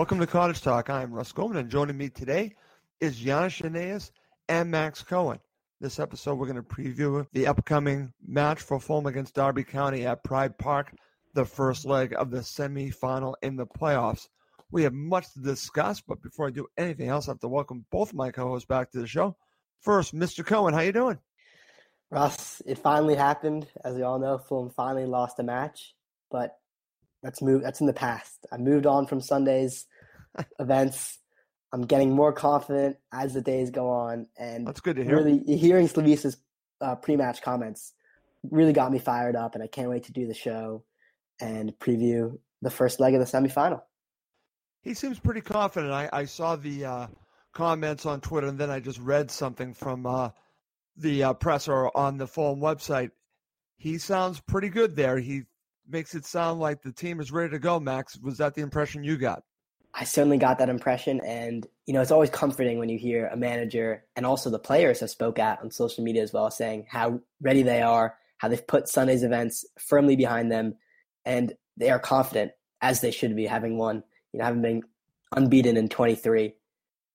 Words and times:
Welcome 0.00 0.20
to 0.20 0.26
Cottage 0.26 0.62
Talk. 0.62 0.88
I'm 0.88 1.12
Russ 1.12 1.30
Goldman, 1.30 1.58
and 1.58 1.70
joining 1.70 1.98
me 1.98 2.08
today 2.08 2.54
is 3.00 3.20
Giannis 3.20 3.60
Janaeus 3.60 4.10
and 4.48 4.70
Max 4.70 5.02
Cohen. 5.02 5.38
This 5.78 5.98
episode, 5.98 6.36
we're 6.36 6.46
going 6.46 6.56
to 6.56 6.62
preview 6.62 7.26
the 7.34 7.46
upcoming 7.46 8.10
match 8.26 8.62
for 8.62 8.80
Fulham 8.80 9.04
against 9.04 9.34
Derby 9.34 9.62
County 9.62 10.06
at 10.06 10.24
Pride 10.24 10.56
Park, 10.56 10.94
the 11.34 11.44
first 11.44 11.84
leg 11.84 12.14
of 12.16 12.30
the 12.30 12.38
semifinal 12.38 13.34
in 13.42 13.56
the 13.56 13.66
playoffs. 13.66 14.26
We 14.70 14.84
have 14.84 14.94
much 14.94 15.34
to 15.34 15.40
discuss, 15.40 16.00
but 16.00 16.22
before 16.22 16.46
I 16.46 16.50
do 16.50 16.66
anything 16.78 17.08
else, 17.08 17.28
I 17.28 17.32
have 17.32 17.40
to 17.40 17.48
welcome 17.48 17.84
both 17.90 18.14
my 18.14 18.30
co-hosts 18.30 18.66
back 18.66 18.92
to 18.92 19.00
the 19.00 19.06
show. 19.06 19.36
First, 19.82 20.14
Mr. 20.14 20.46
Cohen, 20.46 20.72
how 20.72 20.80
are 20.80 20.84
you 20.86 20.92
doing? 20.92 21.18
Russ, 22.10 22.62
it 22.64 22.78
finally 22.78 23.16
happened. 23.16 23.66
As 23.84 23.96
we 23.96 24.02
all 24.02 24.18
know, 24.18 24.38
Fulham 24.38 24.70
finally 24.70 25.04
lost 25.04 25.38
a 25.40 25.42
match, 25.42 25.94
but 26.30 26.56
that's 27.22 27.42
moved. 27.42 27.64
That's 27.64 27.80
in 27.80 27.86
the 27.86 27.92
past. 27.92 28.46
I 28.52 28.56
moved 28.56 28.86
on 28.86 29.06
from 29.06 29.20
Sunday's 29.20 29.86
events. 30.58 31.18
I'm 31.72 31.82
getting 31.82 32.10
more 32.12 32.32
confident 32.32 32.96
as 33.12 33.34
the 33.34 33.40
days 33.40 33.70
go 33.70 33.90
on, 33.90 34.26
and 34.36 34.66
that's 34.66 34.80
good 34.80 34.96
to 34.96 35.04
hear. 35.04 35.16
Really, 35.16 35.56
hearing 35.56 35.86
Slavisa's 35.86 36.36
uh, 36.80 36.96
pre-match 36.96 37.42
comments 37.42 37.92
really 38.50 38.72
got 38.72 38.90
me 38.90 38.98
fired 38.98 39.36
up, 39.36 39.54
and 39.54 39.62
I 39.62 39.66
can't 39.66 39.90
wait 39.90 40.04
to 40.04 40.12
do 40.12 40.26
the 40.26 40.34
show 40.34 40.84
and 41.40 41.72
preview 41.78 42.38
the 42.62 42.70
first 42.70 43.00
leg 43.00 43.14
of 43.14 43.20
the 43.20 43.26
semifinal. 43.26 43.82
He 44.82 44.94
seems 44.94 45.18
pretty 45.18 45.42
confident. 45.42 45.92
I, 45.92 46.08
I 46.12 46.24
saw 46.24 46.56
the 46.56 46.84
uh, 46.84 47.06
comments 47.52 48.06
on 48.06 48.20
Twitter, 48.20 48.48
and 48.48 48.58
then 48.58 48.70
I 48.70 48.80
just 48.80 48.98
read 48.98 49.30
something 49.30 49.74
from 49.74 50.06
uh, 50.06 50.30
the 50.96 51.24
uh, 51.24 51.32
presser 51.34 51.88
on 51.96 52.16
the 52.16 52.26
Fulham 52.26 52.60
website. 52.60 53.10
He 53.76 53.98
sounds 53.98 54.40
pretty 54.40 54.68
good 54.70 54.96
there. 54.96 55.18
He 55.18 55.44
makes 55.90 56.14
it 56.14 56.24
sound 56.24 56.60
like 56.60 56.82
the 56.82 56.92
team 56.92 57.20
is 57.20 57.32
ready 57.32 57.50
to 57.50 57.58
go, 57.58 57.80
Max. 57.80 58.18
Was 58.18 58.38
that 58.38 58.54
the 58.54 58.62
impression 58.62 59.04
you 59.04 59.16
got? 59.16 59.42
I 59.92 60.04
certainly 60.04 60.38
got 60.38 60.58
that 60.58 60.68
impression. 60.68 61.20
And, 61.26 61.66
you 61.86 61.94
know, 61.94 62.00
it's 62.00 62.12
always 62.12 62.30
comforting 62.30 62.78
when 62.78 62.88
you 62.88 62.98
hear 62.98 63.26
a 63.26 63.36
manager 63.36 64.04
and 64.14 64.24
also 64.24 64.48
the 64.50 64.58
players 64.58 65.00
have 65.00 65.10
spoke 65.10 65.38
out 65.38 65.60
on 65.62 65.70
social 65.70 66.04
media 66.04 66.22
as 66.22 66.32
well, 66.32 66.50
saying 66.50 66.86
how 66.88 67.20
ready 67.40 67.62
they 67.62 67.82
are, 67.82 68.16
how 68.38 68.48
they've 68.48 68.66
put 68.66 68.88
Sunday's 68.88 69.24
events 69.24 69.64
firmly 69.78 70.16
behind 70.16 70.50
them, 70.50 70.76
and 71.24 71.52
they 71.76 71.90
are 71.90 71.98
confident, 71.98 72.52
as 72.80 73.00
they 73.00 73.10
should 73.10 73.34
be, 73.36 73.46
having 73.46 73.76
won, 73.76 74.02
you 74.32 74.38
know, 74.38 74.44
having 74.44 74.62
been 74.62 74.82
unbeaten 75.36 75.76
in 75.76 75.88
23, 75.88 76.54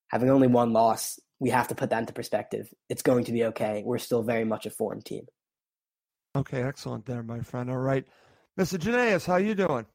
having 0.10 0.30
only 0.30 0.48
one 0.48 0.74
loss. 0.74 1.20
We 1.40 1.50
have 1.50 1.68
to 1.70 1.76
put 1.76 1.90
that 1.90 2.00
into 2.00 2.14
perspective. 2.14 2.74
It's 2.90 3.02
going 3.02 3.26
to 3.26 3.32
be 3.32 3.46
okay. 3.46 3.84
We're 3.86 3.98
still 3.98 4.24
very 4.24 4.46
much 4.46 4.66
a 4.66 4.70
form 4.70 5.02
team. 5.02 5.26
Okay, 6.36 6.62
excellent 6.62 7.06
there, 7.06 7.24
my 7.24 7.40
friend. 7.40 7.70
All 7.70 7.78
right. 7.78 8.06
Mr. 8.58 8.78
Janaeus, 8.80 9.26
how 9.26 9.34
are 9.34 9.40
you 9.42 9.54
doing? 9.56 9.86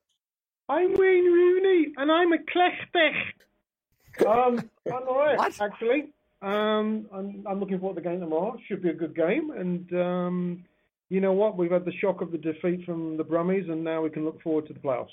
I'm 0.69 0.93
Wayne 0.95 1.25
Rooney, 1.25 1.93
and 1.97 2.13
I'm 2.13 2.33
a 2.33 2.37
Klechtech. 2.37 4.27
Um, 4.27 4.59
I'm 4.87 5.09
all 5.09 5.19
right, 5.19 5.39
What? 5.39 5.61
actually. 5.61 6.13
Um, 6.43 7.07
I'm, 7.13 7.45
I'm 7.49 7.61
looking 7.61 7.79
forward 7.79 7.97
to 7.97 8.03
the 8.03 8.09
game 8.09 8.21
tomorrow. 8.21 8.57
Should 8.69 8.83
be 8.83 8.91
a 8.91 8.95
good 8.95 9.15
game. 9.15 9.51
And 9.51 9.93
um, 9.95 10.65
you 11.09 11.21
know 11.21 11.33
what? 11.33 11.57
We've 11.57 11.71
had 11.71 11.85
the 11.85 11.93
shock 12.01 12.21
of 12.21 12.33
the 12.33 12.39
defeat 12.39 12.85
from 12.85 13.17
the 13.17 13.25
Brummies, 13.25 13.71
and 13.71 13.83
now 13.83 14.03
we 14.03 14.11
can 14.11 14.25
look 14.25 14.41
forward 14.43 14.67
to 14.69 14.75
the 14.75 14.81
playoffs. 14.81 15.09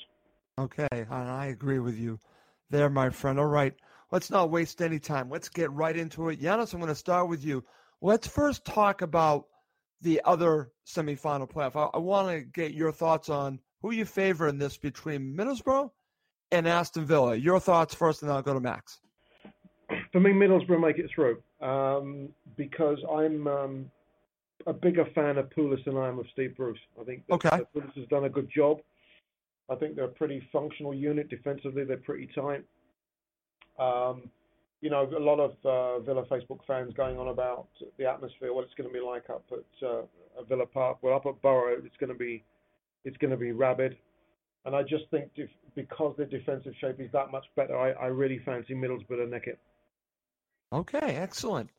Okay, 0.60 0.88
and 0.92 1.08
I 1.14 1.48
agree 1.48 1.80
with 1.80 1.98
you 1.98 2.20
there, 2.70 2.90
my 2.90 3.10
friend. 3.10 3.40
All 3.40 3.46
right, 3.46 3.74
let's 4.12 4.30
not 4.30 4.52
waste 4.52 4.82
any 4.82 5.00
time. 5.00 5.30
Let's 5.30 5.50
get 5.50 5.72
right 5.72 5.96
into 5.96 6.30
it. 6.30 6.42
Giannis, 6.42 6.74
I'm 6.74 6.80
going 6.80 6.90
to 6.90 6.96
start 6.96 7.30
with 7.30 7.46
you. 7.46 7.64
Let's 8.02 8.28
first 8.28 8.66
talk 8.66 9.02
about 9.02 9.48
the 10.02 10.22
other 10.26 10.72
semifinal 10.86 11.50
playoff. 11.50 11.76
I, 11.76 11.98
I 11.98 12.00
want 12.00 12.30
to 12.30 12.42
get 12.42 12.74
your 12.74 12.92
thoughts 12.92 13.30
on 13.30 13.60
who 13.82 13.92
you 13.92 14.06
favor 14.06 14.48
in 14.48 14.58
this 14.58 14.78
between 14.78 15.36
Middlesbrough 15.36 15.90
and 16.52 16.68
Aston 16.68 17.06
Villa. 17.06 17.36
Your 17.36 17.60
thoughts 17.60 17.94
first, 17.94 18.22
and 18.22 18.30
then 18.30 18.36
I'll 18.36 18.44
go 18.44 18.54
to 18.54 18.60
Max. 18.60 19.00
For 20.12 20.20
me, 20.20 20.32
Middlesbrough 20.32 20.80
make 20.82 20.98
it 20.98 21.10
through 21.14 21.42
um, 21.62 22.30
because 22.56 22.98
I'm 23.12 23.48
um, 23.48 23.92
a 24.66 24.74
bigger 24.74 25.06
fan 25.16 25.38
of 25.38 25.50
Pulis 25.50 25.84
than 25.86 25.98
I 25.98 26.08
am 26.10 26.20
of 26.20 26.26
Steve 26.34 26.56
Bruce. 26.58 26.80
I 27.00 27.04
think 27.04 27.26
that, 27.28 27.34
Okay. 27.36 27.50
that 27.58 27.74
Pulis 27.74 27.94
has 27.96 28.08
done 28.08 28.26
a 28.26 28.30
good 28.30 28.50
job. 28.54 28.80
I 29.70 29.76
think 29.76 29.96
they're 29.96 30.06
a 30.06 30.10
pretty 30.10 30.48
functional 30.52 30.94
unit 30.94 31.30
defensively. 31.30 31.84
They're 31.84 31.98
pretty 31.98 32.30
tight. 32.34 32.64
Um, 33.80 34.30
you 34.82 34.90
know, 34.90 35.10
a 35.16 35.20
lot 35.20 35.40
of 35.40 35.52
uh, 35.66 36.00
Villa 36.00 36.24
Facebook 36.30 36.60
fans 36.68 36.94
going 36.96 37.18
on 37.18 37.30
about 37.30 37.68
the 37.98 38.06
atmosphere, 38.06 38.54
what 38.54 38.64
it's 38.64 38.74
going 38.76 38.90
to 38.90 38.94
be 38.94 39.04
like 39.04 39.30
up 39.30 39.46
at 39.52 39.88
uh, 39.88 40.02
at 40.40 40.48
Villa 40.48 40.66
Park. 40.66 41.00
Well, 41.02 41.16
up 41.16 41.26
at 41.26 41.42
Borough, 41.42 41.78
it's 41.84 41.98
going 42.00 42.12
to 42.12 42.18
be 42.18 42.44
it's 43.04 43.18
going 43.18 43.32
to 43.32 43.38
be 43.38 43.52
rabid. 43.52 43.98
And 44.66 44.76
I 44.76 44.84
just 44.84 45.06
think 45.12 45.34
def- 45.34 45.50
because 45.76 46.16
their 46.18 46.26
defensive 46.26 46.74
shape 46.80 47.00
is 47.00 47.10
that 47.14 47.32
much 47.32 47.46
better, 47.56 47.78
I, 47.78 47.92
I 47.92 48.08
really 48.08 48.40
fancy 48.40 48.74
Middlesbrough 48.74 49.24
to 49.24 49.28
neck 49.28 49.48
it. 49.48 49.60
Okay, 50.74 51.16
excellent. 51.16 51.70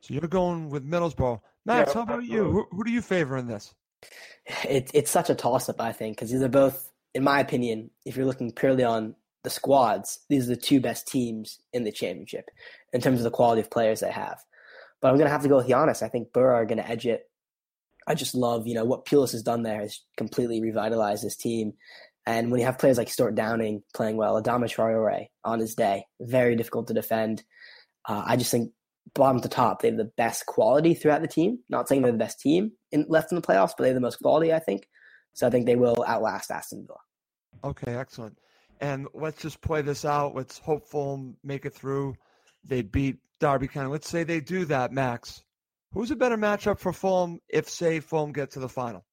So 0.00 0.14
you're 0.14 0.22
going 0.22 0.68
with 0.68 0.84
Middlesbrough. 0.84 1.40
Max, 1.64 1.90
Yeah, 1.90 1.94
how 1.94 2.02
about 2.02 2.24
you? 2.24 2.50
Who, 2.50 2.66
who 2.72 2.84
do 2.84 2.90
you 2.90 3.00
favor 3.00 3.36
in 3.36 3.46
this? 3.46 3.72
It's 4.68 4.90
it's 4.92 5.10
such 5.10 5.30
a 5.30 5.36
toss 5.36 5.68
up, 5.68 5.80
I 5.80 5.92
think, 5.92 6.16
because 6.16 6.32
these 6.32 6.42
are 6.42 6.48
both, 6.48 6.90
in 7.14 7.22
my 7.22 7.38
opinion, 7.38 7.90
if 8.04 8.16
you're 8.16 8.26
looking 8.26 8.50
purely 8.50 8.82
on 8.82 9.14
the 9.44 9.50
squads, 9.50 10.20
these 10.28 10.46
are 10.46 10.54
the 10.54 10.60
two 10.60 10.80
best 10.80 11.08
teams 11.08 11.58
in 11.72 11.84
the 11.84 11.92
championship 11.92 12.50
in 12.92 13.00
terms 13.00 13.20
of 13.20 13.24
the 13.24 13.30
quality 13.30 13.60
of 13.60 13.70
players 13.70 14.00
they 14.00 14.10
have. 14.10 14.38
But 15.00 15.10
I'm 15.10 15.18
gonna 15.18 15.30
have 15.30 15.42
to 15.42 15.48
go 15.48 15.56
with 15.56 15.68
Giannis. 15.68 16.02
I 16.02 16.08
think 16.08 16.32
Burr 16.32 16.52
are 16.52 16.66
gonna 16.66 16.82
edge 16.82 17.06
it. 17.06 17.28
I 18.06 18.14
just 18.14 18.34
love, 18.34 18.66
you 18.66 18.74
know, 18.74 18.84
what 18.84 19.04
Pulis 19.04 19.32
has 19.32 19.42
done 19.42 19.62
there 19.62 19.80
has 19.80 20.00
completely 20.16 20.60
revitalized 20.60 21.24
this 21.24 21.36
team. 21.36 21.74
And 22.26 22.50
when 22.50 22.60
you 22.60 22.66
have 22.66 22.78
players 22.78 22.98
like 22.98 23.08
Stewart 23.08 23.34
Downing 23.34 23.82
playing 23.94 24.16
well, 24.16 24.40
Adama 24.40 24.64
Traore 24.64 25.26
on 25.44 25.58
his 25.58 25.74
day, 25.74 26.04
very 26.20 26.54
difficult 26.54 26.86
to 26.88 26.94
defend. 26.94 27.42
Uh, 28.08 28.22
I 28.24 28.36
just 28.36 28.50
think 28.50 28.72
bottom 29.14 29.40
to 29.40 29.48
top, 29.48 29.82
they 29.82 29.88
have 29.88 29.96
the 29.96 30.12
best 30.16 30.46
quality 30.46 30.94
throughout 30.94 31.22
the 31.22 31.28
team. 31.28 31.58
Not 31.68 31.88
saying 31.88 32.02
they're 32.02 32.12
the 32.12 32.18
best 32.18 32.40
team 32.40 32.72
in, 32.92 33.06
left 33.08 33.32
in 33.32 33.36
the 33.36 33.42
playoffs, 33.42 33.72
but 33.76 33.82
they 33.82 33.88
have 33.88 33.96
the 33.96 34.00
most 34.00 34.20
quality, 34.20 34.52
I 34.52 34.60
think. 34.60 34.88
So 35.34 35.46
I 35.46 35.50
think 35.50 35.66
they 35.66 35.76
will 35.76 36.04
outlast 36.06 36.50
Aston 36.50 36.86
Villa. 36.86 36.98
Okay, 37.64 37.94
excellent. 37.94 38.38
And 38.82 39.06
let's 39.14 39.40
just 39.40 39.60
play 39.60 39.80
this 39.80 40.04
out. 40.04 40.34
Let's 40.34 40.58
hope 40.58 40.88
Fulham 40.88 41.36
make 41.44 41.64
it 41.64 41.72
through. 41.72 42.16
They 42.64 42.82
beat 42.82 43.16
Derby 43.38 43.68
County. 43.68 43.88
Let's 43.88 44.08
say 44.08 44.24
they 44.24 44.40
do 44.40 44.64
that, 44.66 44.92
Max. 44.92 45.44
Who's 45.94 46.10
a 46.10 46.16
better 46.16 46.36
matchup 46.36 46.80
for 46.80 46.92
Fulham 46.92 47.38
if, 47.48 47.68
say, 47.68 48.00
Fulham 48.00 48.32
get 48.32 48.50
to 48.50 48.60
the 48.60 48.68
final? 48.68 49.04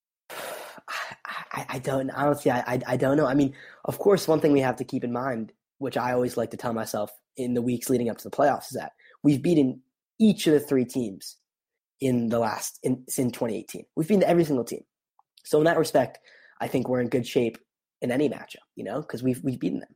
I, 1.52 1.66
I 1.70 1.80
don't 1.80 2.10
honestly. 2.12 2.52
I, 2.52 2.80
I 2.88 2.98
don't 2.98 3.16
know. 3.16 3.28
I 3.28 3.36
mean, 3.36 3.54
of 3.86 4.00
course, 4.00 4.28
one 4.28 4.40
thing 4.40 4.52
we 4.52 4.60
have 4.62 4.76
to 4.78 4.84
keep 4.84 5.04
in 5.04 5.12
mind, 5.12 5.52
which 5.78 5.98
I 5.98 6.14
always 6.14 6.36
like 6.36 6.52
to 6.52 6.58
tell 6.58 6.74
myself 6.74 7.12
in 7.38 7.54
the 7.54 7.62
weeks 7.62 7.90
leading 7.90 8.10
up 8.10 8.18
to 8.18 8.24
the 8.24 8.36
playoffs, 8.36 8.72
is 8.72 8.78
that 8.78 8.94
we've 9.24 9.42
beaten 9.42 9.82
each 10.20 10.48
of 10.48 10.54
the 10.54 10.60
three 10.60 10.86
teams 10.86 11.38
in 12.02 12.30
the 12.30 12.40
last 12.40 12.80
in, 12.82 13.04
in 13.18 13.32
2018. 13.32 13.86
We've 13.96 14.08
beaten 14.08 14.24
every 14.24 14.46
single 14.46 14.66
team. 14.66 14.82
So 15.44 15.60
in 15.60 15.66
that 15.66 15.78
respect, 15.78 16.20
I 16.60 16.68
think 16.68 16.88
we're 16.88 17.02
in 17.02 17.10
good 17.10 17.28
shape 17.28 17.58
in 18.02 18.12
any 18.12 18.30
matchup, 18.30 18.66
you 18.76 18.84
know, 18.84 19.02
because 19.02 19.24
we've 19.24 19.42
we've 19.44 19.60
beaten 19.60 19.80
them. 19.80 19.96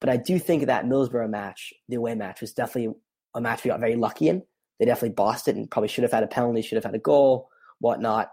But 0.00 0.10
I 0.10 0.16
do 0.16 0.38
think 0.38 0.66
that 0.66 0.84
Middlesbrough 0.84 1.30
match, 1.30 1.72
the 1.88 1.96
away 1.96 2.14
match, 2.14 2.40
was 2.40 2.52
definitely 2.52 2.94
a 3.34 3.40
match 3.40 3.62
we 3.62 3.70
got 3.70 3.80
very 3.80 3.96
lucky 3.96 4.28
in. 4.28 4.42
They 4.78 4.86
definitely 4.86 5.14
bossed 5.14 5.46
it 5.48 5.56
and 5.56 5.70
probably 5.70 5.88
should 5.88 6.02
have 6.02 6.12
had 6.12 6.24
a 6.24 6.28
penalty, 6.28 6.62
should 6.62 6.76
have 6.76 6.84
had 6.84 6.94
a 6.94 6.98
goal, 6.98 7.48
whatnot. 7.78 8.32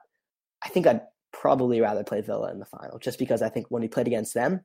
I 0.64 0.70
think 0.70 0.88
I'd 0.88 1.02
probably 1.32 1.80
rather 1.80 2.04
play 2.04 2.22
Villa 2.22 2.52
in 2.52 2.60
the 2.60 2.66
final, 2.66 2.98
just 2.98 3.20
because 3.20 3.42
I 3.42 3.50
think 3.50 3.68
when 3.70 3.82
we 3.82 3.88
played 3.88 4.08
against 4.08 4.34
them, 4.34 4.62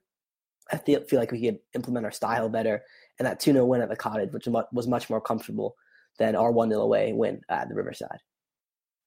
I 0.73 0.79
feel, 0.79 1.05
feel 1.05 1.21
like 1.21 1.31
we 1.31 1.43
could 1.43 1.59
implement 1.75 2.07
our 2.07 2.13
style 2.13 2.49
better. 2.49 2.83
And 3.19 3.27
that 3.27 3.39
2 3.39 3.53
0 3.53 3.67
win 3.67 3.83
at 3.83 3.91
the 3.91 3.97
Cottage, 3.97 4.33
which 4.33 4.49
was 4.73 4.89
much 4.89 5.11
more 5.11 5.21
comfortable 5.21 5.77
than 6.19 6.37
our 6.37 6.53
1 6.53 6.71
0 6.71 6.81
away 6.81 7.13
win 7.13 7.43
at 7.49 7.69
the 7.69 7.75
Riverside. 7.75 8.19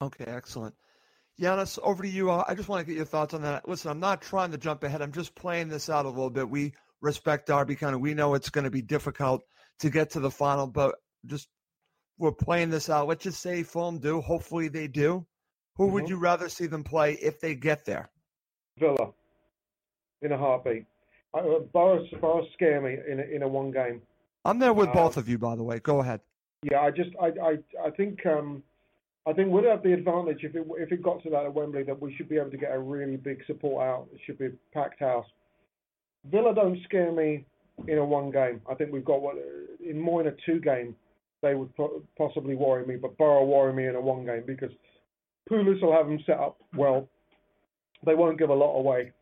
Okay, 0.00 0.24
excellent. 0.24 0.74
Giannis, 1.40 1.78
over 1.82 2.02
to 2.02 2.08
you. 2.08 2.30
I 2.30 2.54
just 2.54 2.68
want 2.68 2.84
to 2.84 2.86
get 2.86 2.96
your 2.96 3.04
thoughts 3.04 3.32
on 3.32 3.42
that. 3.42 3.68
Listen, 3.68 3.90
I'm 3.90 4.00
not 4.00 4.20
trying 4.20 4.50
to 4.50 4.58
jump 4.58 4.82
ahead. 4.82 5.02
I'm 5.02 5.12
just 5.12 5.34
playing 5.34 5.68
this 5.68 5.88
out 5.88 6.04
a 6.04 6.08
little 6.08 6.30
bit. 6.30 6.48
We 6.48 6.72
respect 7.00 7.46
Derby 7.46 7.76
County. 7.76 7.96
We 7.96 8.14
know 8.14 8.34
it's 8.34 8.50
going 8.50 8.64
to 8.64 8.70
be 8.70 8.82
difficult 8.82 9.44
to 9.80 9.90
get 9.90 10.10
to 10.10 10.20
the 10.20 10.30
final, 10.30 10.66
but 10.66 10.96
just 11.26 11.48
we're 12.18 12.32
playing 12.32 12.70
this 12.70 12.90
out. 12.90 13.06
Let's 13.06 13.22
just 13.22 13.40
say 13.40 13.62
Fulham 13.62 13.98
do. 13.98 14.20
Hopefully 14.20 14.68
they 14.68 14.88
do. 14.88 15.24
Who 15.76 15.84
mm-hmm. 15.84 15.94
would 15.94 16.08
you 16.08 16.16
rather 16.16 16.48
see 16.48 16.66
them 16.66 16.82
play 16.82 17.12
if 17.14 17.40
they 17.40 17.54
get 17.54 17.84
there? 17.84 18.10
Villa, 18.78 19.12
in 20.22 20.32
a 20.32 20.38
heartbeat. 20.38 20.86
Uh, 21.34 21.60
Borough, 21.72 22.04
Borough 22.20 22.46
scare 22.54 22.80
me 22.80 22.96
in 23.08 23.20
a, 23.20 23.22
in 23.22 23.42
a 23.42 23.48
one 23.48 23.70
game. 23.70 24.02
I'm 24.44 24.58
there 24.58 24.72
with 24.72 24.88
uh, 24.88 24.94
both 24.94 25.16
of 25.16 25.28
you, 25.28 25.38
by 25.38 25.54
the 25.54 25.62
way. 25.62 25.78
Go 25.78 26.00
ahead. 26.00 26.20
Yeah, 26.62 26.80
I 26.80 26.90
just 26.90 27.10
I 27.20 27.26
I, 27.26 27.58
I 27.86 27.90
think 27.90 28.24
um, 28.26 28.62
I 29.26 29.32
think 29.32 29.50
we'd 29.50 29.64
have 29.66 29.82
the 29.82 29.92
advantage 29.92 30.38
if 30.42 30.54
it 30.54 30.66
if 30.78 30.92
it 30.92 31.02
got 31.02 31.22
to 31.22 31.30
that 31.30 31.44
at 31.44 31.54
Wembley 31.54 31.82
that 31.82 32.00
we 32.00 32.14
should 32.14 32.28
be 32.28 32.36
able 32.36 32.50
to 32.50 32.56
get 32.56 32.72
a 32.72 32.78
really 32.78 33.16
big 33.16 33.44
support 33.46 33.86
out. 33.86 34.06
It 34.12 34.20
should 34.24 34.38
be 34.38 34.46
a 34.46 34.52
packed 34.72 35.00
house. 35.00 35.26
Villa 36.30 36.54
don't 36.54 36.78
scare 36.84 37.12
me 37.12 37.44
in 37.86 37.98
a 37.98 38.04
one 38.04 38.30
game. 38.30 38.60
I 38.68 38.74
think 38.74 38.92
we've 38.92 39.04
got 39.04 39.20
what 39.20 39.36
in 39.84 40.00
more 40.00 40.20
in 40.20 40.28
a 40.28 40.34
two 40.46 40.60
game 40.60 40.94
they 41.42 41.54
would 41.54 41.70
possibly 42.16 42.56
worry 42.56 42.84
me, 42.86 42.96
but 42.96 43.16
Borough 43.16 43.44
worry 43.44 43.72
me 43.72 43.86
in 43.86 43.94
a 43.94 44.00
one 44.00 44.26
game 44.26 44.42
because 44.46 44.70
Pulis 45.48 45.80
will 45.80 45.92
have 45.92 46.06
them 46.06 46.18
set 46.26 46.38
up 46.38 46.56
well. 46.76 47.08
They 48.04 48.14
won't 48.14 48.38
give 48.38 48.50
a 48.50 48.54
lot 48.54 48.76
away. 48.76 49.12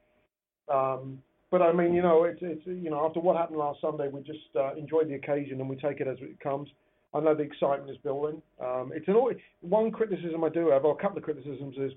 Um, 0.72 1.18
but 1.50 1.62
I 1.62 1.72
mean, 1.72 1.94
you 1.94 2.02
know, 2.02 2.24
it's 2.24 2.40
it's 2.42 2.66
you 2.66 2.90
know 2.90 3.04
after 3.06 3.20
what 3.20 3.36
happened 3.36 3.58
last 3.58 3.80
Sunday, 3.80 4.08
we 4.08 4.20
just 4.22 4.38
uh, 4.58 4.74
enjoyed 4.74 5.08
the 5.08 5.14
occasion 5.14 5.60
and 5.60 5.68
we 5.68 5.76
take 5.76 6.00
it 6.00 6.08
as 6.08 6.18
it 6.20 6.40
comes. 6.40 6.68
I 7.16 7.20
know 7.20 7.34
the 7.34 7.42
excitement 7.42 7.90
is 7.90 7.96
building. 7.98 8.42
Um, 8.60 8.92
it's 8.94 9.08
an 9.08 9.16
one 9.60 9.90
criticism 9.90 10.44
I 10.44 10.50
do 10.50 10.70
have, 10.70 10.84
or 10.84 10.92
a 10.92 11.02
couple 11.02 11.18
of 11.18 11.24
criticisms 11.24 11.76
is, 11.78 11.92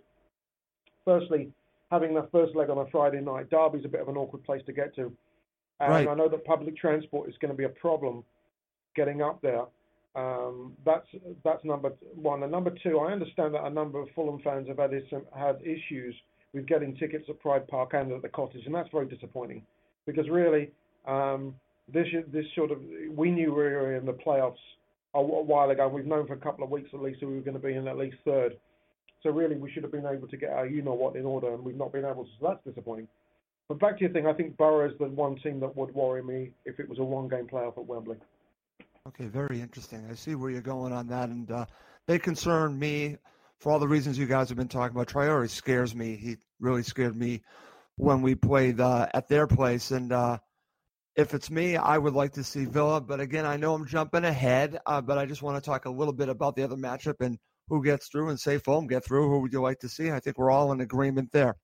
firstly, 1.04 1.52
having 1.92 2.14
that 2.16 2.32
first 2.32 2.56
leg 2.56 2.70
on 2.70 2.78
a 2.78 2.86
Friday 2.90 3.20
night. 3.20 3.50
Derby's 3.50 3.84
a 3.84 3.90
bit 3.90 4.02
of 4.02 4.08
an 4.08 4.16
awkward 4.16 4.44
place 4.46 4.62
to 4.66 4.72
get 4.72 4.96
to, 4.96 5.12
and 5.82 5.92
right. 5.92 6.08
I 6.08 6.14
know 6.14 6.30
that 6.30 6.46
public 6.46 6.78
transport 6.78 7.30
is 7.30 7.36
going 7.42 7.52
to 7.52 7.58
be 7.58 7.66
a 7.66 7.70
problem 7.70 8.24
getting 8.96 9.22
up 9.22 9.42
there. 9.42 9.66
Um, 10.16 10.74
that's 10.86 11.08
that's 11.44 11.64
number 11.66 11.92
one. 12.16 12.44
And 12.44 12.52
number 12.52 12.72
two, 12.82 13.00
I 13.00 13.12
understand 13.12 13.54
that 13.56 13.66
a 13.66 13.70
number 13.70 14.00
of 14.00 14.08
Fulham 14.16 14.40
fans 14.42 14.68
have 14.70 14.78
had 14.78 14.92
some, 15.10 15.26
had 15.38 15.58
issues 15.62 16.16
with 16.54 16.66
getting 16.66 16.96
tickets 16.96 17.26
at 17.30 17.40
Pride 17.40 17.68
Park 17.68 17.92
and 17.94 18.12
at 18.12 18.22
the 18.22 18.30
Cottage, 18.30 18.66
and 18.66 18.74
that's 18.74 18.90
very 18.92 19.08
disappointing 19.08 19.64
because 20.06 20.30
really. 20.30 20.72
Um, 21.08 21.56
this 21.92 22.06
this 22.32 22.46
sort 22.56 22.72
of 22.72 22.78
we 23.16 23.32
knew 23.32 23.50
we 23.50 23.64
were 23.64 23.96
in 23.96 24.06
the 24.06 24.14
playoffs 24.14 24.58
a 25.14 25.22
while 25.22 25.70
ago. 25.70 25.88
We've 25.88 26.06
known 26.06 26.28
for 26.28 26.34
a 26.34 26.38
couple 26.38 26.64
of 26.64 26.70
weeks 26.70 26.90
at 26.94 27.02
least 27.02 27.20
that 27.22 27.28
we 27.28 27.36
were 27.36 27.42
going 27.42 27.60
to 27.60 27.66
be 27.66 27.74
in 27.74 27.88
at 27.88 27.98
least 27.98 28.18
third. 28.26 28.58
So 29.24 29.32
really, 29.32 29.56
we 29.56 29.72
should 29.72 29.84
have 29.84 29.92
been 29.92 30.06
able 30.06 30.28
to 30.28 30.38
get 30.38 30.50
our 30.52 30.66
you 30.66 30.82
know 30.82 30.94
what 30.94 31.16
in 31.16 31.26
order, 31.26 31.54
and 31.54 31.64
we've 31.64 31.76
not 31.76 31.92
been 31.92 32.06
able 32.06 32.24
to. 32.24 32.30
So 32.40 32.48
that's 32.48 32.64
disappointing. 32.64 33.08
But 33.68 33.80
back 33.80 33.98
to 33.98 34.02
your 34.02 34.12
thing, 34.12 34.26
I 34.26 34.34
think 34.34 34.58
Borough 34.58 34.90
is 34.90 34.98
the 34.98 35.06
one 35.06 35.36
team 35.38 35.60
that 35.60 35.76
would 35.76 35.94
worry 35.94 36.24
me 36.24 36.52
if 36.66 36.80
it 36.80 36.90
was 36.90 37.00
a 37.00 37.04
one-game 37.04 37.48
playoff 37.48 37.78
at 37.78 37.86
Wembley. 37.86 38.18
Okay, 39.08 39.26
very 39.26 39.62
interesting. 39.62 40.08
I 40.10 40.16
see 40.16 40.36
where 40.36 40.50
you're 40.50 40.62
going 40.62 40.92
on 40.92 41.08
that, 41.08 41.30
and 41.30 41.50
uh, 41.52 41.66
they 42.08 42.18
concern 42.18 42.78
me 42.78 43.18
for 43.60 43.72
all 43.72 43.80
the 43.80 43.88
reasons 43.88 44.18
you 44.18 44.26
guys 44.26 44.50
have 44.50 44.58
been 44.58 44.68
talking 44.68 44.96
about. 44.96 45.08
Traore 45.08 45.50
scares 45.50 45.94
me. 45.94 46.16
He 46.16 46.38
really 46.60 46.84
scared 46.84 47.16
me 47.16 47.42
when 47.98 48.22
we 48.22 48.34
played 48.36 48.80
uh, 48.80 49.08
at 49.14 49.28
their 49.28 49.48
place, 49.48 49.92
and 49.92 50.12
uh, 50.12 50.40
if 51.20 51.34
it's 51.34 51.52
me, 51.52 51.76
I 51.76 51.98
would 51.98 52.14
like 52.14 52.32
to 52.34 52.46
see 52.46 52.64
Villa. 52.64 53.02
But 53.02 53.20
again, 53.20 53.46
I 53.46 53.58
know 53.58 53.74
I'm 53.74 53.86
jumping 53.86 54.24
ahead, 54.24 54.80
uh, 54.86 55.02
but 55.02 55.18
I 55.18 55.26
just 55.26 55.42
want 55.42 55.62
to 55.62 55.70
talk 55.70 55.84
a 55.84 55.90
little 55.90 56.14
bit 56.14 56.30
about 56.30 56.56
the 56.56 56.64
other 56.64 56.78
matchup 56.78 57.20
and 57.20 57.38
who 57.68 57.84
gets 57.84 58.08
through 58.08 58.30
and 58.30 58.40
say 58.40 58.58
Fulham 58.58 58.88
get 58.88 59.04
through. 59.04 59.30
Who 59.30 59.42
would 59.42 59.52
you 59.52 59.62
like 59.62 59.80
to 59.80 59.90
see? 59.90 60.12
I 60.12 60.22
think 60.22 60.38
we're 60.38 60.50
all 60.50 60.72
in 60.72 60.80
agreement 60.80 61.30
there. 61.34 61.58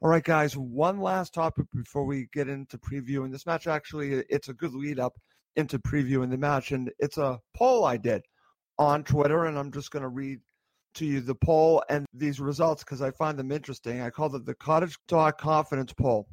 All 0.00 0.08
right, 0.08 0.24
guys, 0.24 0.56
one 0.56 1.00
last 1.00 1.34
topic 1.34 1.66
before 1.74 2.06
we 2.06 2.28
get 2.32 2.48
into 2.48 2.78
previewing 2.78 3.30
this 3.30 3.44
match. 3.44 3.66
Actually, 3.66 4.24
it's 4.30 4.48
a 4.48 4.54
good 4.54 4.72
lead 4.72 4.98
up 4.98 5.12
into 5.56 5.78
previewing 5.78 6.30
the 6.30 6.38
match, 6.38 6.72
and 6.72 6.90
it's 6.98 7.18
a 7.18 7.38
poll 7.54 7.84
I 7.84 7.98
did 7.98 8.22
on 8.78 9.04
Twitter, 9.04 9.44
and 9.44 9.58
I'm 9.58 9.70
just 9.70 9.90
going 9.90 10.02
to 10.02 10.08
read 10.08 10.38
to 10.94 11.04
you 11.04 11.20
the 11.20 11.34
poll 11.34 11.82
and 11.90 12.06
these 12.14 12.40
results 12.40 12.84
because 12.84 13.02
I 13.02 13.10
find 13.10 13.38
them 13.38 13.52
interesting. 13.52 14.00
I 14.00 14.08
called 14.08 14.34
it 14.34 14.46
the 14.46 14.54
Cottage 14.54 14.96
Talk 15.08 15.38
Confidence 15.38 15.92
Poll. 15.92 16.26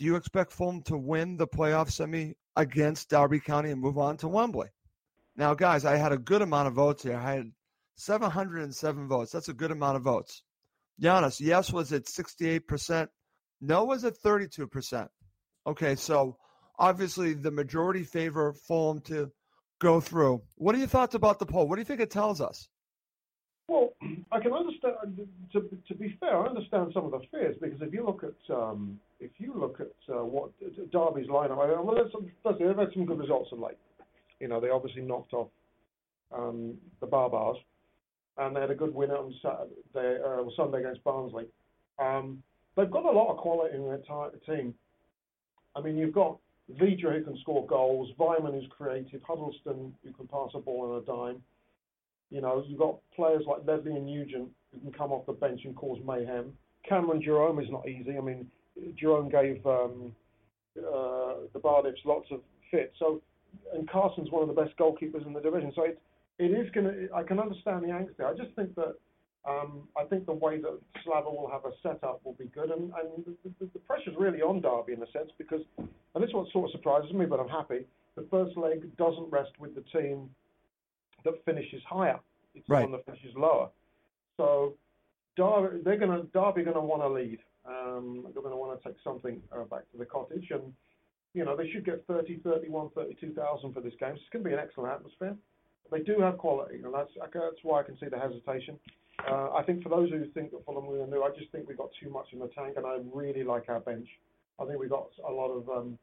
Do 0.00 0.06
you 0.06 0.16
expect 0.16 0.52
Fulham 0.52 0.80
to 0.84 0.96
win 0.96 1.36
the 1.36 1.46
playoff 1.46 1.90
semi 1.90 2.32
against 2.56 3.10
Derby 3.10 3.38
County 3.38 3.70
and 3.70 3.82
move 3.82 3.98
on 3.98 4.16
to 4.16 4.28
Wembley? 4.28 4.68
Now, 5.36 5.52
guys, 5.52 5.84
I 5.84 5.96
had 5.96 6.10
a 6.10 6.16
good 6.16 6.40
amount 6.40 6.68
of 6.68 6.74
votes 6.74 7.02
here. 7.02 7.18
I 7.18 7.34
had 7.34 7.52
707 7.96 9.08
votes. 9.08 9.30
That's 9.30 9.50
a 9.50 9.52
good 9.52 9.70
amount 9.70 9.98
of 9.98 10.02
votes. 10.02 10.42
Giannis, 11.02 11.38
yes 11.38 11.70
was 11.70 11.92
at 11.92 12.06
68%. 12.06 13.08
No 13.60 13.84
was 13.84 14.06
at 14.06 14.18
32%. 14.18 15.06
Okay, 15.66 15.94
so 15.96 16.38
obviously 16.78 17.34
the 17.34 17.50
majority 17.50 18.02
favor 18.02 18.54
Fulham 18.54 19.02
to 19.02 19.30
go 19.82 20.00
through. 20.00 20.40
What 20.54 20.74
are 20.74 20.78
your 20.78 20.86
thoughts 20.86 21.14
about 21.14 21.38
the 21.38 21.44
poll? 21.44 21.68
What 21.68 21.76
do 21.76 21.82
you 21.82 21.86
think 21.86 22.00
it 22.00 22.10
tells 22.10 22.40
us? 22.40 22.70
I 24.32 24.38
can 24.40 24.52
understand. 24.52 25.26
To, 25.52 25.78
to 25.88 25.94
be 25.94 26.16
fair, 26.20 26.36
I 26.36 26.46
understand 26.46 26.92
some 26.94 27.04
of 27.04 27.10
the 27.10 27.20
fears 27.30 27.56
because 27.60 27.80
if 27.82 27.92
you 27.92 28.04
look 28.06 28.22
at 28.22 28.54
um, 28.54 29.00
if 29.18 29.30
you 29.38 29.54
look 29.56 29.80
at 29.80 30.14
uh, 30.14 30.24
what 30.24 30.50
Derby's 30.92 31.28
lineup, 31.28 31.56
well, 31.56 31.94
they've 31.94 32.76
had 32.76 32.92
some 32.92 33.06
good 33.06 33.18
results 33.18 33.50
of 33.52 33.58
late. 33.58 33.78
You 34.38 34.48
know, 34.48 34.60
they 34.60 34.70
obviously 34.70 35.02
knocked 35.02 35.32
off 35.32 35.48
um, 36.32 36.74
the 37.00 37.06
Barbars, 37.06 37.56
and 38.38 38.54
they 38.54 38.60
had 38.60 38.70
a 38.70 38.74
good 38.74 38.94
win 38.94 39.10
on 39.10 39.34
Saturday, 39.42 40.22
uh, 40.24 40.42
Sunday 40.56 40.78
against 40.78 41.04
Barnsley. 41.04 41.46
Um, 41.98 42.42
they've 42.76 42.90
got 42.90 43.04
a 43.04 43.10
lot 43.10 43.32
of 43.32 43.38
quality 43.38 43.76
in 43.76 43.84
their 43.84 43.98
t- 43.98 44.46
team. 44.46 44.74
I 45.76 45.80
mean, 45.80 45.96
you've 45.96 46.14
got 46.14 46.38
Vydra 46.78 47.18
who 47.18 47.24
can 47.24 47.38
score 47.40 47.66
goals, 47.66 48.10
Weimann 48.18 48.54
who's 48.54 48.70
creative, 48.70 49.20
Huddlestone 49.22 49.92
who 50.04 50.12
can 50.12 50.26
pass 50.28 50.50
a 50.54 50.58
ball 50.58 50.92
on 50.92 51.02
a 51.02 51.04
dime. 51.04 51.42
You 52.30 52.40
know, 52.40 52.64
you've 52.66 52.78
got 52.78 52.98
players 53.14 53.42
like 53.46 53.66
Ledley 53.66 53.96
and 53.96 54.06
Nugent 54.06 54.48
who 54.72 54.80
can 54.80 54.92
come 54.92 55.12
off 55.12 55.26
the 55.26 55.32
bench 55.32 55.62
and 55.64 55.74
cause 55.74 55.98
mayhem. 56.06 56.52
Cameron 56.88 57.22
Jerome 57.22 57.58
is 57.60 57.70
not 57.70 57.88
easy. 57.88 58.16
I 58.16 58.20
mean, 58.20 58.46
Jerome 58.98 59.28
gave 59.28 59.64
um, 59.66 60.14
uh, 60.78 61.34
the 61.52 61.58
Bardiffs 61.58 62.00
lots 62.04 62.28
of 62.30 62.40
fits. 62.70 62.94
So, 62.98 63.20
and 63.74 63.88
Carson's 63.90 64.30
one 64.30 64.48
of 64.48 64.54
the 64.54 64.60
best 64.60 64.76
goalkeepers 64.78 65.26
in 65.26 65.32
the 65.32 65.40
division. 65.40 65.72
So 65.74 65.84
it 65.84 66.00
it 66.38 66.52
is 66.52 66.70
going 66.72 66.86
to. 66.86 67.08
I 67.14 67.22
can 67.22 67.38
understand 67.38 67.82
the 67.82 67.88
angst 67.88 68.16
there. 68.16 68.28
I 68.28 68.34
just 68.34 68.54
think 68.56 68.74
that 68.76 68.94
um, 69.46 69.88
I 69.96 70.04
think 70.04 70.26
the 70.26 70.32
way 70.32 70.60
that 70.60 70.78
Slava 71.04 71.30
will 71.30 71.50
have 71.50 71.64
a 71.64 71.72
setup 71.82 72.20
will 72.24 72.34
be 72.34 72.46
good, 72.46 72.70
and, 72.70 72.92
and 72.94 73.24
the, 73.44 73.50
the, 73.58 73.70
the 73.72 73.78
pressure's 73.80 74.14
really 74.18 74.40
on 74.40 74.60
Derby 74.60 74.92
in 74.92 75.02
a 75.02 75.10
sense 75.10 75.30
because, 75.38 75.60
and 75.78 76.22
this 76.22 76.28
is 76.28 76.34
what 76.34 76.50
sort 76.52 76.70
of 76.70 76.72
surprises 76.72 77.12
me, 77.12 77.26
but 77.26 77.40
I'm 77.40 77.48
happy. 77.48 77.84
The 78.16 78.26
first 78.30 78.56
leg 78.56 78.96
doesn't 78.96 79.30
rest 79.30 79.50
with 79.58 79.74
the 79.74 79.84
team 79.92 80.30
that 81.24 81.44
finishes 81.44 81.82
higher. 81.88 82.18
It's 82.54 82.68
right. 82.68 82.80
the 82.80 82.90
one 82.90 82.92
that 82.92 83.06
finishes 83.06 83.34
lower. 83.36 83.70
So 84.36 84.74
Derby, 85.36 85.82
they're 85.84 85.98
going 85.98 86.10
to 86.10 86.26
Derby 86.32 86.64
going 86.64 86.76
to 86.76 86.80
want 86.80 87.02
to 87.02 87.08
lead. 87.08 87.38
Um, 87.66 88.26
they're 88.34 88.42
going 88.42 88.54
to 88.54 88.56
want 88.56 88.80
to 88.80 88.88
take 88.88 88.96
something 89.04 89.40
uh, 89.52 89.64
back 89.64 89.90
to 89.92 89.98
the 89.98 90.04
cottage, 90.04 90.48
and 90.50 90.72
you 91.34 91.44
know 91.44 91.56
they 91.56 91.70
should 91.70 91.84
get 91.84 92.04
30, 92.06 92.40
31, 92.42 92.90
32,000 92.94 93.72
for 93.72 93.80
this 93.80 93.92
game. 94.00 94.14
So 94.14 94.20
it's 94.20 94.30
going 94.32 94.44
to 94.44 94.48
be 94.48 94.54
an 94.54 94.60
excellent 94.60 94.92
atmosphere. 94.92 95.36
They 95.90 96.00
do 96.00 96.20
have 96.20 96.38
quality, 96.38 96.80
and 96.82 96.94
that's 96.94 97.10
that's 97.32 97.62
why 97.62 97.80
I 97.80 97.82
can 97.82 97.98
see 97.98 98.06
the 98.06 98.18
hesitation. 98.18 98.78
Uh, 99.28 99.50
I 99.52 99.62
think 99.64 99.82
for 99.82 99.88
those 99.88 100.10
who 100.10 100.24
think 100.32 100.50
that 100.52 100.64
Fulham 100.64 100.86
will 100.86 101.06
do, 101.06 101.22
I 101.22 101.30
just 101.36 101.52
think 101.52 101.68
we've 101.68 101.76
got 101.76 101.90
too 102.02 102.10
much 102.10 102.26
in 102.32 102.38
the 102.38 102.48
tank, 102.48 102.74
and 102.76 102.86
I 102.86 102.98
really 103.12 103.44
like 103.44 103.68
our 103.68 103.80
bench. 103.80 104.08
I 104.60 104.64
think 104.64 104.78
we've 104.78 104.90
got 104.90 105.08
a 105.28 105.32
lot 105.32 105.50
of 105.50 105.68
um, 105.68 105.98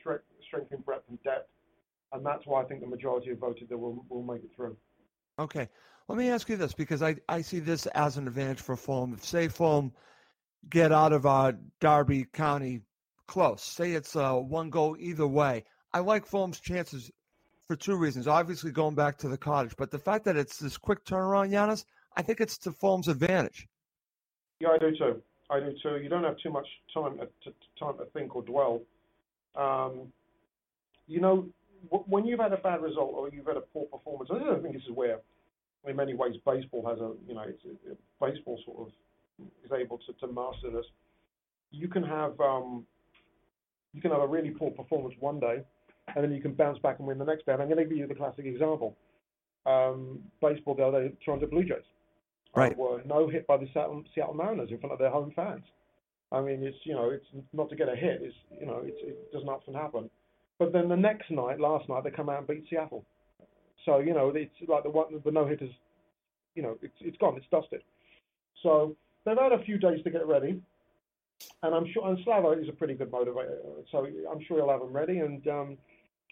strength, 0.00 0.24
strength 0.46 0.72
in 0.72 0.80
breadth 0.80 1.04
and 1.08 1.22
depth, 1.22 1.48
and 2.12 2.24
that's 2.24 2.46
why 2.46 2.62
I 2.62 2.64
think 2.64 2.80
the 2.80 2.86
majority 2.86 3.30
have 3.30 3.38
voted 3.38 3.68
that 3.68 3.78
we'll, 3.78 4.04
we'll 4.08 4.22
make 4.22 4.44
it 4.44 4.50
through. 4.54 4.76
Okay. 5.38 5.68
Let 6.08 6.18
me 6.18 6.28
ask 6.30 6.48
you 6.48 6.56
this 6.56 6.74
because 6.74 7.02
I, 7.02 7.16
I 7.28 7.42
see 7.42 7.60
this 7.60 7.86
as 7.86 8.16
an 8.16 8.26
advantage 8.26 8.60
for 8.60 8.76
Fulham. 8.76 9.14
If, 9.14 9.24
say, 9.24 9.48
Fulham 9.48 9.92
get 10.68 10.92
out 10.92 11.12
of 11.12 11.24
uh, 11.26 11.52
Derby 11.80 12.26
County 12.32 12.82
close, 13.28 13.62
say 13.62 13.92
it's 13.92 14.16
uh, 14.16 14.34
one 14.34 14.68
goal 14.68 14.96
either 14.98 15.26
way, 15.26 15.64
I 15.94 16.00
like 16.00 16.26
Fulham's 16.26 16.60
chances 16.60 17.10
for 17.66 17.76
two 17.76 17.96
reasons. 17.96 18.26
Obviously, 18.26 18.72
going 18.72 18.94
back 18.94 19.16
to 19.18 19.28
the 19.28 19.38
cottage, 19.38 19.74
but 19.76 19.90
the 19.90 19.98
fact 19.98 20.24
that 20.24 20.36
it's 20.36 20.58
this 20.58 20.76
quick 20.76 21.04
turnaround, 21.04 21.50
Giannis, 21.50 21.84
I 22.16 22.22
think 22.22 22.40
it's 22.40 22.58
to 22.58 22.72
Fulham's 22.72 23.08
advantage. 23.08 23.68
Yeah, 24.60 24.68
I 24.68 24.78
do 24.78 24.94
too. 24.96 25.22
I 25.50 25.60
do 25.60 25.72
too. 25.82 25.98
You 26.02 26.08
don't 26.08 26.24
have 26.24 26.36
too 26.38 26.50
much 26.50 26.66
time 26.92 27.18
to, 27.18 27.52
time 27.78 27.96
to 27.98 28.04
think 28.12 28.34
or 28.34 28.42
dwell. 28.42 28.82
Um, 29.54 30.12
you 31.06 31.20
know, 31.20 31.46
when 31.90 32.24
you've 32.24 32.40
had 32.40 32.52
a 32.52 32.58
bad 32.58 32.82
result 32.82 33.12
or 33.14 33.28
you've 33.30 33.46
had 33.46 33.56
a 33.56 33.60
poor 33.60 33.86
performance, 33.86 34.30
I 34.32 34.38
don't 34.38 34.62
think 34.62 34.74
this 34.74 34.84
is 34.84 34.92
where, 34.94 35.18
in 35.86 35.96
many 35.96 36.14
ways, 36.14 36.34
baseball 36.46 36.86
has 36.88 36.98
a 37.00 37.12
you 37.28 37.34
know, 37.34 37.42
it's, 37.42 37.62
it, 37.64 37.98
baseball 38.20 38.58
sort 38.64 38.80
of 38.80 38.92
is 39.64 39.72
able 39.72 39.98
to, 39.98 40.12
to 40.14 40.32
master 40.32 40.70
this. 40.70 40.86
You 41.70 41.88
can 41.88 42.02
have 42.02 42.38
um, 42.40 42.86
you 43.92 44.00
can 44.00 44.10
have 44.10 44.20
a 44.20 44.26
really 44.26 44.50
poor 44.50 44.70
performance 44.70 45.14
one 45.20 45.40
day, 45.40 45.62
and 46.14 46.24
then 46.24 46.32
you 46.32 46.40
can 46.40 46.52
bounce 46.52 46.78
back 46.78 46.98
and 46.98 47.08
win 47.08 47.18
the 47.18 47.24
next 47.24 47.46
day. 47.46 47.52
And 47.52 47.62
I'm 47.62 47.68
going 47.68 47.78
to 47.78 47.84
give 47.84 47.98
you 47.98 48.06
the 48.06 48.14
classic 48.14 48.44
example. 48.44 48.96
Um, 49.64 50.20
baseball 50.40 50.74
the 50.74 50.84
other 50.84 51.08
day, 51.08 51.14
Toronto 51.24 51.46
Blue 51.46 51.62
Jays 51.62 51.84
right. 52.54 52.76
were 52.76 53.02
no 53.04 53.28
hit 53.28 53.46
by 53.46 53.56
the 53.56 53.68
Seattle, 53.72 54.02
Seattle 54.14 54.34
Mariners 54.34 54.70
in 54.70 54.78
front 54.78 54.92
of 54.92 54.98
their 54.98 55.10
home 55.10 55.32
fans. 55.34 55.62
I 56.30 56.40
mean, 56.40 56.62
it's 56.62 56.76
you 56.84 56.94
know, 56.94 57.10
it's 57.10 57.26
not 57.52 57.68
to 57.70 57.76
get 57.76 57.88
a 57.88 57.96
hit. 57.96 58.20
It's 58.22 58.34
you 58.58 58.66
know, 58.66 58.82
it's, 58.84 58.98
it 59.02 59.32
doesn't 59.32 59.48
often 59.48 59.74
happen. 59.74 60.10
But 60.62 60.72
then 60.72 60.88
the 60.88 60.96
next 60.96 61.28
night, 61.28 61.58
last 61.58 61.88
night, 61.88 62.04
they 62.04 62.10
come 62.10 62.28
out 62.28 62.38
and 62.38 62.46
beat 62.46 62.64
Seattle. 62.70 63.04
So 63.84 63.98
you 63.98 64.14
know, 64.14 64.32
it's 64.32 64.54
like 64.68 64.84
the 64.84 64.90
one 64.90 65.06
the 65.24 65.30
no 65.32 65.44
hitters. 65.44 65.72
You 66.54 66.62
know, 66.62 66.78
it's 66.82 66.94
it's 67.00 67.16
gone. 67.16 67.36
It's 67.36 67.46
dusted. 67.50 67.82
So 68.62 68.94
they've 69.24 69.36
had 69.36 69.50
a 69.50 69.64
few 69.64 69.76
days 69.76 70.04
to 70.04 70.10
get 70.10 70.24
ready, 70.24 70.62
and 71.64 71.74
I'm 71.74 71.84
sure 71.92 72.08
and 72.08 72.16
Slavo 72.24 72.62
is 72.62 72.68
a 72.68 72.72
pretty 72.72 72.94
good 72.94 73.10
motivator. 73.10 73.58
So 73.90 74.06
I'm 74.30 74.40
sure 74.46 74.58
he'll 74.58 74.70
have 74.70 74.78
them 74.78 74.92
ready, 74.92 75.18
and 75.18 75.44
um, 75.48 75.78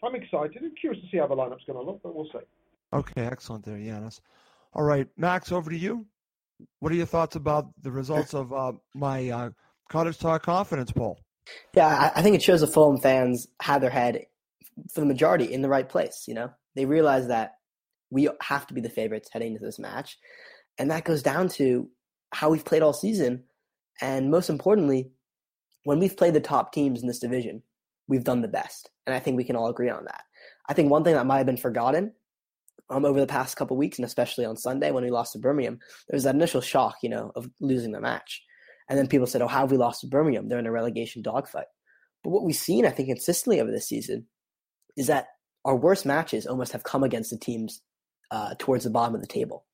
I'm 0.04 0.14
excited. 0.14 0.58
I'm 0.62 0.76
curious 0.80 1.02
to 1.02 1.10
see 1.10 1.18
how 1.18 1.26
the 1.26 1.34
lineup's 1.34 1.64
going 1.66 1.84
to 1.84 1.84
look, 1.84 2.00
but 2.04 2.14
we'll 2.14 2.26
see. 2.26 2.46
Okay, 2.92 3.22
excellent 3.22 3.64
there, 3.64 3.78
Giannis. 3.78 4.20
All 4.74 4.84
right, 4.84 5.08
Max, 5.16 5.50
over 5.50 5.70
to 5.70 5.76
you. 5.76 6.06
What 6.78 6.92
are 6.92 6.96
your 6.96 7.06
thoughts 7.06 7.34
about 7.34 7.66
the 7.82 7.90
results 7.90 8.32
of 8.32 8.52
uh, 8.52 8.74
my 8.94 9.28
uh, 9.30 9.50
Cottage 9.88 10.18
Talk 10.18 10.44
confidence 10.44 10.92
poll? 10.92 11.18
Yeah, 11.74 12.10
I 12.14 12.22
think 12.22 12.36
it 12.36 12.42
shows 12.42 12.60
the 12.60 12.66
Fulham 12.66 13.00
fans 13.00 13.46
have 13.62 13.80
their 13.80 13.90
head, 13.90 14.26
for 14.92 15.00
the 15.00 15.06
majority, 15.06 15.52
in 15.52 15.62
the 15.62 15.68
right 15.68 15.88
place. 15.88 16.24
You 16.26 16.34
know, 16.34 16.50
they 16.74 16.84
realize 16.84 17.28
that 17.28 17.54
we 18.10 18.28
have 18.42 18.66
to 18.66 18.74
be 18.74 18.80
the 18.80 18.88
favorites 18.88 19.30
heading 19.32 19.52
into 19.52 19.64
this 19.64 19.78
match, 19.78 20.18
and 20.78 20.90
that 20.90 21.04
goes 21.04 21.22
down 21.22 21.48
to 21.50 21.88
how 22.32 22.50
we've 22.50 22.64
played 22.64 22.82
all 22.82 22.92
season, 22.92 23.44
and 24.00 24.30
most 24.30 24.50
importantly, 24.50 25.10
when 25.84 25.98
we've 25.98 26.16
played 26.16 26.34
the 26.34 26.40
top 26.40 26.72
teams 26.72 27.00
in 27.00 27.08
this 27.08 27.18
division, 27.18 27.62
we've 28.08 28.24
done 28.24 28.42
the 28.42 28.48
best, 28.48 28.90
and 29.06 29.14
I 29.14 29.18
think 29.18 29.36
we 29.36 29.44
can 29.44 29.56
all 29.56 29.68
agree 29.68 29.90
on 29.90 30.04
that. 30.04 30.22
I 30.68 30.74
think 30.74 30.90
one 30.90 31.04
thing 31.04 31.14
that 31.14 31.26
might 31.26 31.38
have 31.38 31.46
been 31.46 31.56
forgotten 31.56 32.12
um, 32.90 33.04
over 33.04 33.20
the 33.20 33.26
past 33.26 33.56
couple 33.56 33.76
weeks, 33.76 33.98
and 33.98 34.04
especially 34.04 34.44
on 34.44 34.56
Sunday 34.56 34.90
when 34.90 35.04
we 35.04 35.10
lost 35.10 35.32
to 35.32 35.38
Birmingham, 35.38 35.78
there 36.08 36.16
was 36.16 36.24
that 36.24 36.34
initial 36.34 36.60
shock, 36.60 36.96
you 37.02 37.08
know, 37.08 37.32
of 37.34 37.48
losing 37.60 37.92
the 37.92 38.00
match. 38.00 38.42
And 38.90 38.98
then 38.98 39.06
people 39.06 39.28
said, 39.28 39.40
"Oh, 39.40 39.48
how 39.48 39.60
have 39.60 39.70
we 39.70 39.78
lost 39.78 40.02
to 40.02 40.08
Birmingham? 40.08 40.48
They're 40.48 40.58
in 40.58 40.66
a 40.66 40.72
relegation 40.72 41.22
dogfight." 41.22 41.68
But 42.22 42.30
what 42.30 42.42
we've 42.42 42.56
seen, 42.56 42.84
I 42.84 42.90
think, 42.90 43.08
consistently 43.08 43.60
over 43.60 43.70
this 43.70 43.88
season, 43.88 44.26
is 44.96 45.06
that 45.06 45.28
our 45.64 45.76
worst 45.76 46.04
matches 46.04 46.46
almost 46.46 46.72
have 46.72 46.82
come 46.82 47.04
against 47.04 47.30
the 47.30 47.38
teams 47.38 47.80
uh, 48.30 48.54
towards 48.58 48.84
the 48.84 48.90
bottom 48.90 49.14
of 49.14 49.20
the 49.20 49.26
table. 49.28 49.64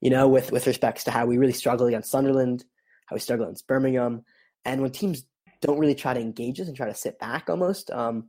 You 0.00 0.10
know, 0.10 0.28
with 0.28 0.52
with 0.52 0.66
respects 0.66 1.04
to 1.04 1.10
how 1.10 1.26
we 1.26 1.38
really 1.38 1.54
struggle 1.54 1.86
against 1.86 2.10
Sunderland, 2.10 2.64
how 3.06 3.16
we 3.16 3.20
struggle 3.20 3.46
against 3.46 3.66
Birmingham, 3.66 4.24
and 4.64 4.82
when 4.82 4.92
teams 4.92 5.24
don't 5.62 5.78
really 5.78 5.94
try 5.94 6.14
to 6.14 6.20
engage 6.20 6.60
us 6.60 6.68
and 6.68 6.76
try 6.76 6.86
to 6.86 6.94
sit 6.94 7.18
back 7.18 7.48
almost, 7.48 7.90
um, 7.90 8.28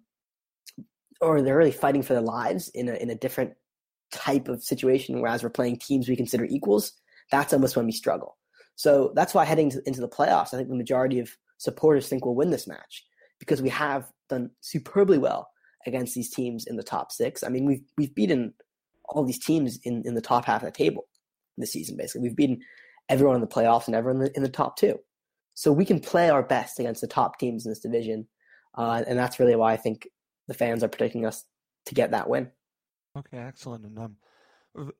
or 1.21 1.41
they're 1.41 1.57
really 1.57 1.71
fighting 1.71 2.01
for 2.01 2.13
their 2.13 2.23
lives 2.23 2.69
in 2.69 2.87
a 2.87 2.93
in 2.93 3.09
a 3.09 3.15
different 3.15 3.53
type 4.11 4.47
of 4.47 4.63
situation, 4.63 5.21
whereas 5.21 5.43
we're 5.43 5.49
playing 5.49 5.77
teams 5.77 6.09
we 6.09 6.15
consider 6.15 6.45
equals, 6.45 6.93
that's 7.31 7.53
almost 7.53 7.75
when 7.75 7.85
we 7.85 7.91
struggle. 7.91 8.38
So 8.79 9.11
that's 9.13 9.33
why 9.33 9.43
heading 9.43 9.69
to, 9.71 9.81
into 9.85 9.99
the 9.99 10.07
playoffs, 10.07 10.53
I 10.53 10.57
think 10.57 10.69
the 10.69 10.75
majority 10.75 11.19
of 11.19 11.35
supporters 11.57 12.07
think 12.07 12.23
we'll 12.23 12.33
win 12.33 12.49
this 12.49 12.65
match 12.65 13.05
because 13.37 13.61
we 13.61 13.67
have 13.67 14.09
done 14.29 14.51
superbly 14.61 15.17
well 15.17 15.49
against 15.85 16.15
these 16.15 16.29
teams 16.29 16.65
in 16.65 16.77
the 16.77 16.83
top 16.83 17.11
six. 17.11 17.43
I 17.43 17.49
mean, 17.49 17.65
we've 17.65 17.81
we've 17.97 18.15
beaten 18.15 18.53
all 19.09 19.25
these 19.25 19.43
teams 19.43 19.79
in, 19.83 20.03
in 20.05 20.15
the 20.15 20.21
top 20.21 20.45
half 20.45 20.63
of 20.63 20.67
the 20.67 20.71
table 20.71 21.09
this 21.57 21.73
season. 21.73 21.97
Basically, 21.97 22.21
we've 22.21 22.37
beaten 22.37 22.61
everyone 23.09 23.35
in 23.35 23.41
the 23.41 23.47
playoffs 23.47 23.87
and 23.87 23.97
everyone 23.97 24.21
in 24.21 24.27
the, 24.27 24.37
in 24.37 24.43
the 24.43 24.49
top 24.49 24.77
two. 24.77 24.97
So 25.55 25.73
we 25.73 25.83
can 25.83 25.99
play 25.99 26.29
our 26.29 26.41
best 26.41 26.79
against 26.79 27.01
the 27.01 27.07
top 27.07 27.37
teams 27.37 27.65
in 27.65 27.71
this 27.71 27.81
division, 27.81 28.29
uh, 28.77 29.03
and 29.05 29.19
that's 29.19 29.41
really 29.41 29.57
why 29.57 29.73
I 29.73 29.77
think 29.77 30.07
the 30.47 30.53
fans 30.53 30.85
are 30.85 30.87
predicting 30.87 31.25
us 31.25 31.43
to 31.87 31.95
get 31.95 32.11
that 32.11 32.29
win. 32.29 32.49
Okay, 33.17 33.39
excellent. 33.39 33.83
And 33.83 33.99
um, 33.99 34.15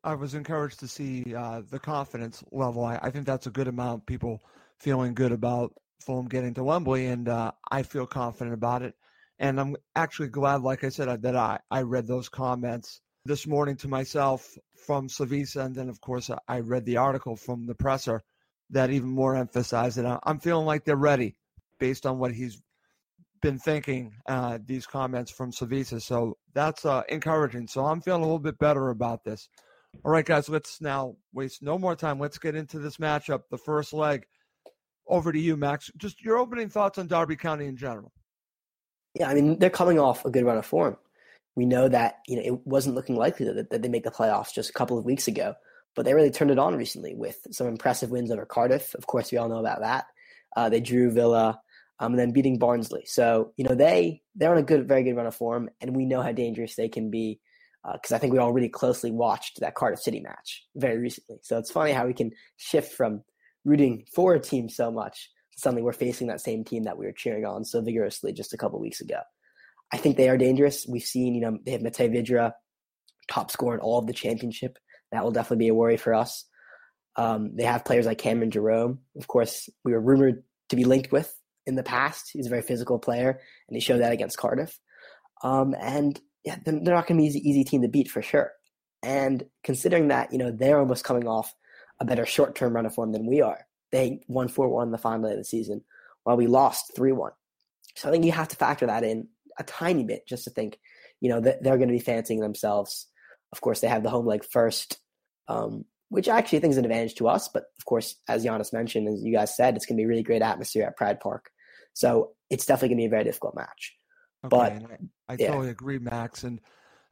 I 0.03 0.15
was 0.15 0.33
encouraged 0.33 0.79
to 0.79 0.87
see 0.87 1.35
uh, 1.35 1.61
the 1.69 1.79
confidence 1.79 2.43
level. 2.51 2.83
I, 2.83 2.99
I, 3.01 3.11
think 3.11 3.25
that's 3.25 3.47
a 3.47 3.51
good 3.51 3.67
amount. 3.67 4.05
People 4.05 4.41
feeling 4.79 5.13
good 5.13 5.31
about 5.31 5.73
Fulham 5.99 6.27
getting 6.27 6.53
to 6.55 6.63
Wembley, 6.63 7.07
and 7.07 7.29
uh, 7.29 7.51
I 7.69 7.83
feel 7.83 8.07
confident 8.07 8.53
about 8.53 8.81
it. 8.81 8.95
And 9.37 9.59
I'm 9.59 9.75
actually 9.95 10.29
glad, 10.29 10.61
like 10.61 10.83
I 10.83 10.89
said, 10.89 11.21
that 11.21 11.35
I, 11.35 11.59
I 11.69 11.83
read 11.83 12.07
those 12.07 12.29
comments 12.29 13.01
this 13.25 13.45
morning 13.45 13.75
to 13.77 13.87
myself 13.87 14.57
from 14.85 15.07
Slavisa, 15.07 15.65
and 15.65 15.75
then 15.75 15.89
of 15.89 16.01
course 16.01 16.29
I 16.47 16.59
read 16.59 16.85
the 16.85 16.97
article 16.97 17.35
from 17.35 17.65
the 17.65 17.75
presser 17.75 18.21
that 18.71 18.89
even 18.89 19.09
more 19.09 19.35
emphasized 19.35 19.97
it. 19.97 20.19
I'm 20.23 20.39
feeling 20.39 20.65
like 20.65 20.83
they're 20.83 20.95
ready 20.95 21.35
based 21.79 22.05
on 22.05 22.19
what 22.19 22.33
he's 22.33 22.61
been 23.41 23.59
thinking 23.59 24.13
uh, 24.27 24.59
these 24.65 24.85
comments 24.85 25.31
from 25.31 25.51
Slavisa. 25.51 26.01
So 26.01 26.37
that's 26.53 26.85
uh, 26.85 27.03
encouraging. 27.09 27.67
So 27.67 27.85
I'm 27.85 28.01
feeling 28.01 28.21
a 28.21 28.25
little 28.25 28.39
bit 28.39 28.57
better 28.59 28.89
about 28.89 29.23
this. 29.23 29.49
All 30.05 30.11
right, 30.11 30.25
guys, 30.25 30.49
let's 30.49 30.81
now 30.81 31.15
waste 31.33 31.61
no 31.61 31.77
more 31.77 31.95
time. 31.95 32.19
Let's 32.19 32.37
get 32.37 32.55
into 32.55 32.79
this 32.79 32.97
matchup, 32.97 33.43
the 33.49 33.57
first 33.57 33.93
leg. 33.93 34.25
Over 35.07 35.31
to 35.31 35.39
you, 35.39 35.57
Max. 35.57 35.89
Just 35.97 36.21
your 36.21 36.37
opening 36.37 36.69
thoughts 36.69 36.99
on 36.99 37.07
Derby 37.07 37.35
County 37.35 37.65
in 37.65 37.75
general. 37.75 38.11
Yeah, 39.15 39.29
I 39.29 39.33
mean, 39.33 39.57
they're 39.57 39.71
coming 39.71 39.99
off 39.99 40.23
a 40.23 40.29
good 40.29 40.45
run 40.45 40.57
of 40.57 40.65
form. 40.65 40.97
We 41.55 41.65
know 41.65 41.89
that 41.89 42.19
you 42.27 42.35
know 42.35 42.43
it 42.43 42.67
wasn't 42.67 42.95
looking 42.95 43.15
likely 43.15 43.47
that, 43.47 43.71
that 43.71 43.81
they 43.81 43.89
make 43.89 44.03
the 44.03 44.11
playoffs 44.11 44.53
just 44.53 44.69
a 44.69 44.73
couple 44.73 44.99
of 44.99 45.05
weeks 45.05 45.27
ago, 45.27 45.55
but 45.95 46.05
they 46.05 46.13
really 46.13 46.29
turned 46.29 46.51
it 46.51 46.59
on 46.59 46.75
recently 46.75 47.15
with 47.15 47.39
some 47.51 47.65
impressive 47.65 48.11
wins 48.11 48.29
over 48.29 48.45
Cardiff. 48.45 48.93
Of 48.93 49.07
course, 49.07 49.31
we 49.31 49.39
all 49.39 49.49
know 49.49 49.57
about 49.57 49.79
that. 49.81 50.05
Uh, 50.55 50.69
they 50.69 50.79
drew 50.79 51.09
Villa 51.09 51.59
um, 51.99 52.13
and 52.13 52.19
then 52.19 52.31
beating 52.31 52.57
Barnsley. 52.57 53.03
So 53.05 53.53
you 53.57 53.65
know 53.65 53.75
they 53.75 54.21
they're 54.35 54.51
on 54.51 54.57
a 54.57 54.63
good, 54.63 54.87
very 54.87 55.03
good 55.03 55.15
run 55.15 55.27
of 55.27 55.35
form, 55.35 55.69
and 55.81 55.95
we 55.95 56.05
know 56.05 56.21
how 56.21 56.31
dangerous 56.31 56.75
they 56.75 56.89
can 56.89 57.09
be 57.09 57.39
because 57.93 58.11
uh, 58.11 58.15
I 58.15 58.17
think 58.17 58.33
we 58.33 58.39
all 58.39 58.51
really 58.51 58.69
closely 58.69 59.11
watched 59.11 59.61
that 59.61 59.75
Cardiff 59.75 60.01
City 60.01 60.19
match 60.19 60.65
very 60.75 60.97
recently. 60.97 61.37
So 61.43 61.57
it's 61.57 61.71
funny 61.71 61.91
how 61.91 62.07
we 62.07 62.13
can 62.13 62.31
shift 62.57 62.93
from 62.93 63.23
rooting 63.63 64.05
for 64.13 64.33
a 64.33 64.39
team 64.39 64.69
so 64.69 64.91
much 64.91 65.29
to 65.53 65.59
something 65.59 65.83
we're 65.83 65.93
facing 65.93 66.27
that 66.27 66.41
same 66.41 66.63
team 66.63 66.83
that 66.83 66.97
we 66.97 67.05
were 67.05 67.13
cheering 67.13 67.45
on 67.45 67.63
so 67.63 67.81
vigorously 67.81 68.33
just 68.33 68.53
a 68.53 68.57
couple 68.57 68.79
weeks 68.79 69.01
ago. 69.01 69.19
I 69.93 69.97
think 69.97 70.17
they 70.17 70.29
are 70.29 70.37
dangerous. 70.37 70.85
We've 70.87 71.01
seen, 71.01 71.33
you 71.33 71.41
know, 71.41 71.57
they 71.65 71.71
have 71.71 71.81
Matej 71.81 72.13
Vydra, 72.13 72.53
top 73.29 73.49
scorer 73.49 73.75
in 73.75 73.79
all 73.79 73.99
of 73.99 74.07
the 74.07 74.13
championship. 74.13 74.77
That 75.11 75.23
will 75.23 75.31
definitely 75.31 75.65
be 75.65 75.69
a 75.69 75.73
worry 75.73 75.97
for 75.97 76.13
us. 76.13 76.45
Um, 77.15 77.55
they 77.55 77.63
have 77.63 77.85
players 77.85 78.05
like 78.05 78.19
Cameron 78.19 78.51
Jerome. 78.51 78.99
Of 79.17 79.27
course, 79.27 79.67
we 79.83 79.93
were 79.93 80.01
rumored 80.01 80.43
to 80.69 80.75
be 80.75 80.85
linked 80.85 81.11
with 81.11 81.33
in 81.69 81.75
the 81.75 81.83
past. 81.83 82.31
He's 82.33 82.47
a 82.47 82.49
very 82.49 82.61
physical 82.61 82.99
player, 82.99 83.39
and 83.67 83.75
he 83.75 83.79
showed 83.79 84.01
that 84.01 84.11
against 84.11 84.37
Cardiff. 84.37 84.77
Um, 85.41 85.73
and 85.79 86.19
yeah, 86.43 86.57
they're 86.65 86.73
not 86.73 87.07
going 87.07 87.17
to 87.17 87.21
be 87.21 87.27
easy, 87.27 87.49
easy 87.49 87.63
team 87.63 87.81
to 87.83 87.87
beat 87.87 88.09
for 88.09 88.21
sure. 88.21 88.51
And 89.01 89.45
considering 89.63 90.09
that, 90.09 90.33
you 90.33 90.37
know, 90.37 90.51
they're 90.51 90.79
almost 90.79 91.05
coming 91.05 91.27
off 91.27 91.53
a 91.99 92.05
better 92.05 92.25
short 92.25 92.55
term 92.55 92.75
run 92.75 92.85
of 92.85 92.93
form 92.93 93.11
than 93.11 93.25
we 93.25 93.41
are. 93.41 93.65
They 93.91 94.21
won 94.27 94.47
4 94.47 94.69
1 94.69 94.91
the 94.91 94.97
final 94.97 95.29
of 95.29 95.37
the 95.37 95.43
season, 95.43 95.83
while 96.23 96.37
we 96.37 96.47
lost 96.47 96.95
3 96.95 97.11
1. 97.11 97.31
So 97.95 98.07
I 98.07 98.11
think 98.11 98.25
you 98.25 98.31
have 98.31 98.49
to 98.49 98.55
factor 98.55 98.85
that 98.87 99.03
in 99.03 99.27
a 99.57 99.63
tiny 99.63 100.03
bit 100.03 100.27
just 100.27 100.45
to 100.45 100.49
think, 100.49 100.79
you 101.21 101.29
know, 101.29 101.41
that 101.41 101.63
they're 101.63 101.77
going 101.77 101.89
to 101.89 101.93
be 101.93 101.99
fancying 101.99 102.39
themselves. 102.39 103.07
Of 103.51 103.61
course, 103.61 103.79
they 103.79 103.87
have 103.87 104.03
the 104.03 104.09
home 104.09 104.25
leg 104.25 104.45
first, 104.45 104.99
um, 105.47 105.85
which 106.09 106.29
I 106.29 106.37
actually 106.37 106.59
think 106.59 106.71
is 106.71 106.77
an 106.77 106.85
advantage 106.85 107.15
to 107.15 107.27
us. 107.27 107.47
But 107.47 107.63
of 107.77 107.85
course, 107.85 108.15
as 108.27 108.45
Giannis 108.45 108.73
mentioned, 108.73 109.07
as 109.07 109.23
you 109.23 109.33
guys 109.33 109.55
said, 109.55 109.75
it's 109.75 109.85
going 109.85 109.97
to 109.97 110.01
be 110.01 110.05
a 110.05 110.07
really 110.07 110.23
great 110.23 110.41
atmosphere 110.41 110.85
at 110.85 110.97
Pride 110.97 111.19
Park. 111.19 111.49
So 111.99 112.31
it's 112.49 112.65
definitely 112.65 112.95
going 112.95 112.97
to 112.97 113.01
be 113.01 113.07
a 113.07 113.09
very 113.09 113.23
difficult 113.25 113.55
match. 113.55 113.93
Okay, 114.45 114.49
but 114.49 114.71
I, 114.71 115.33
I 115.33 115.35
yeah. 115.37 115.47
totally 115.47 115.69
agree, 115.69 115.99
Max. 115.99 116.45
And 116.45 116.61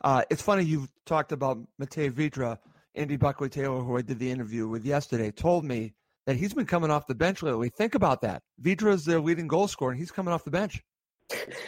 uh, 0.01 0.24
it's 0.29 0.41
funny 0.41 0.63
you 0.63 0.88
talked 1.06 1.34
about 1.34 1.60
Matej 1.82 2.12
Vydra. 2.12 2.58
Andy 2.96 3.17
Buckley 3.17 3.50
Taylor, 3.50 3.84
who 3.84 3.98
I 3.98 4.01
did 4.01 4.17
the 4.17 4.32
interview 4.32 4.65
with 4.65 4.86
yesterday, 4.86 5.29
told 5.29 5.65
me 5.65 5.94
that 6.25 6.38
he's 6.38 6.53
been 6.53 6.65
coming 6.65 6.89
off 6.89 7.06
the 7.06 7.13
bench 7.13 7.44
lately. 7.44 7.70
Think 7.70 7.96
about 7.96 8.22
that. 8.22 8.44
Vydra 8.62 8.94
is 8.94 9.03
their 9.03 9.20
leading 9.20 9.50
goal 9.50 9.67
scorer, 9.67 9.91
and 9.91 10.00
he's 10.00 10.10
coming 10.10 10.34
off 10.34 10.46
the 10.46 10.51
bench. 10.51 10.82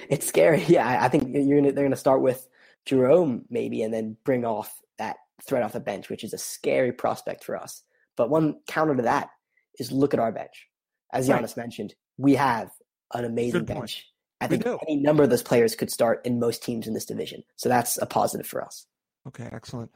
It's 0.09 0.25
scary. 0.25 0.63
Yeah, 0.67 1.03
I 1.03 1.09
think 1.09 1.35
you're 1.35 1.59
gonna, 1.59 1.73
they're 1.73 1.83
going 1.83 1.91
to 1.91 1.97
start 1.97 2.21
with 2.21 2.47
Jerome 2.85 3.43
maybe, 3.49 3.83
and 3.83 3.93
then 3.93 4.15
bring 4.23 4.45
off 4.45 4.73
that 4.97 5.17
threat 5.45 5.61
off 5.61 5.73
the 5.73 5.81
bench, 5.81 6.09
which 6.09 6.23
is 6.23 6.33
a 6.33 6.37
scary 6.37 6.93
prospect 6.93 7.43
for 7.43 7.57
us. 7.57 7.83
But 8.15 8.29
one 8.29 8.61
counter 8.65 8.95
to 8.95 9.03
that 9.03 9.29
is 9.77 9.91
look 9.91 10.13
at 10.13 10.21
our 10.21 10.31
bench. 10.31 10.67
As 11.11 11.27
Giannis 11.27 11.41
right. 11.41 11.57
mentioned, 11.57 11.93
we 12.17 12.35
have 12.35 12.71
an 13.13 13.25
amazing 13.25 13.65
bench. 13.65 14.05
I 14.41 14.47
think 14.47 14.65
any 14.65 14.95
number 14.95 15.23
of 15.23 15.29
those 15.29 15.43
players 15.43 15.75
could 15.75 15.91
start 15.91 16.25
in 16.25 16.39
most 16.39 16.63
teams 16.63 16.87
in 16.87 16.93
this 16.93 17.05
division. 17.05 17.43
So 17.57 17.67
that's 17.67 17.97
a 17.97 18.05
positive 18.05 18.47
for 18.47 18.63
us. 18.63 18.85
Okay, 19.27 19.49
excellent. 19.51 19.91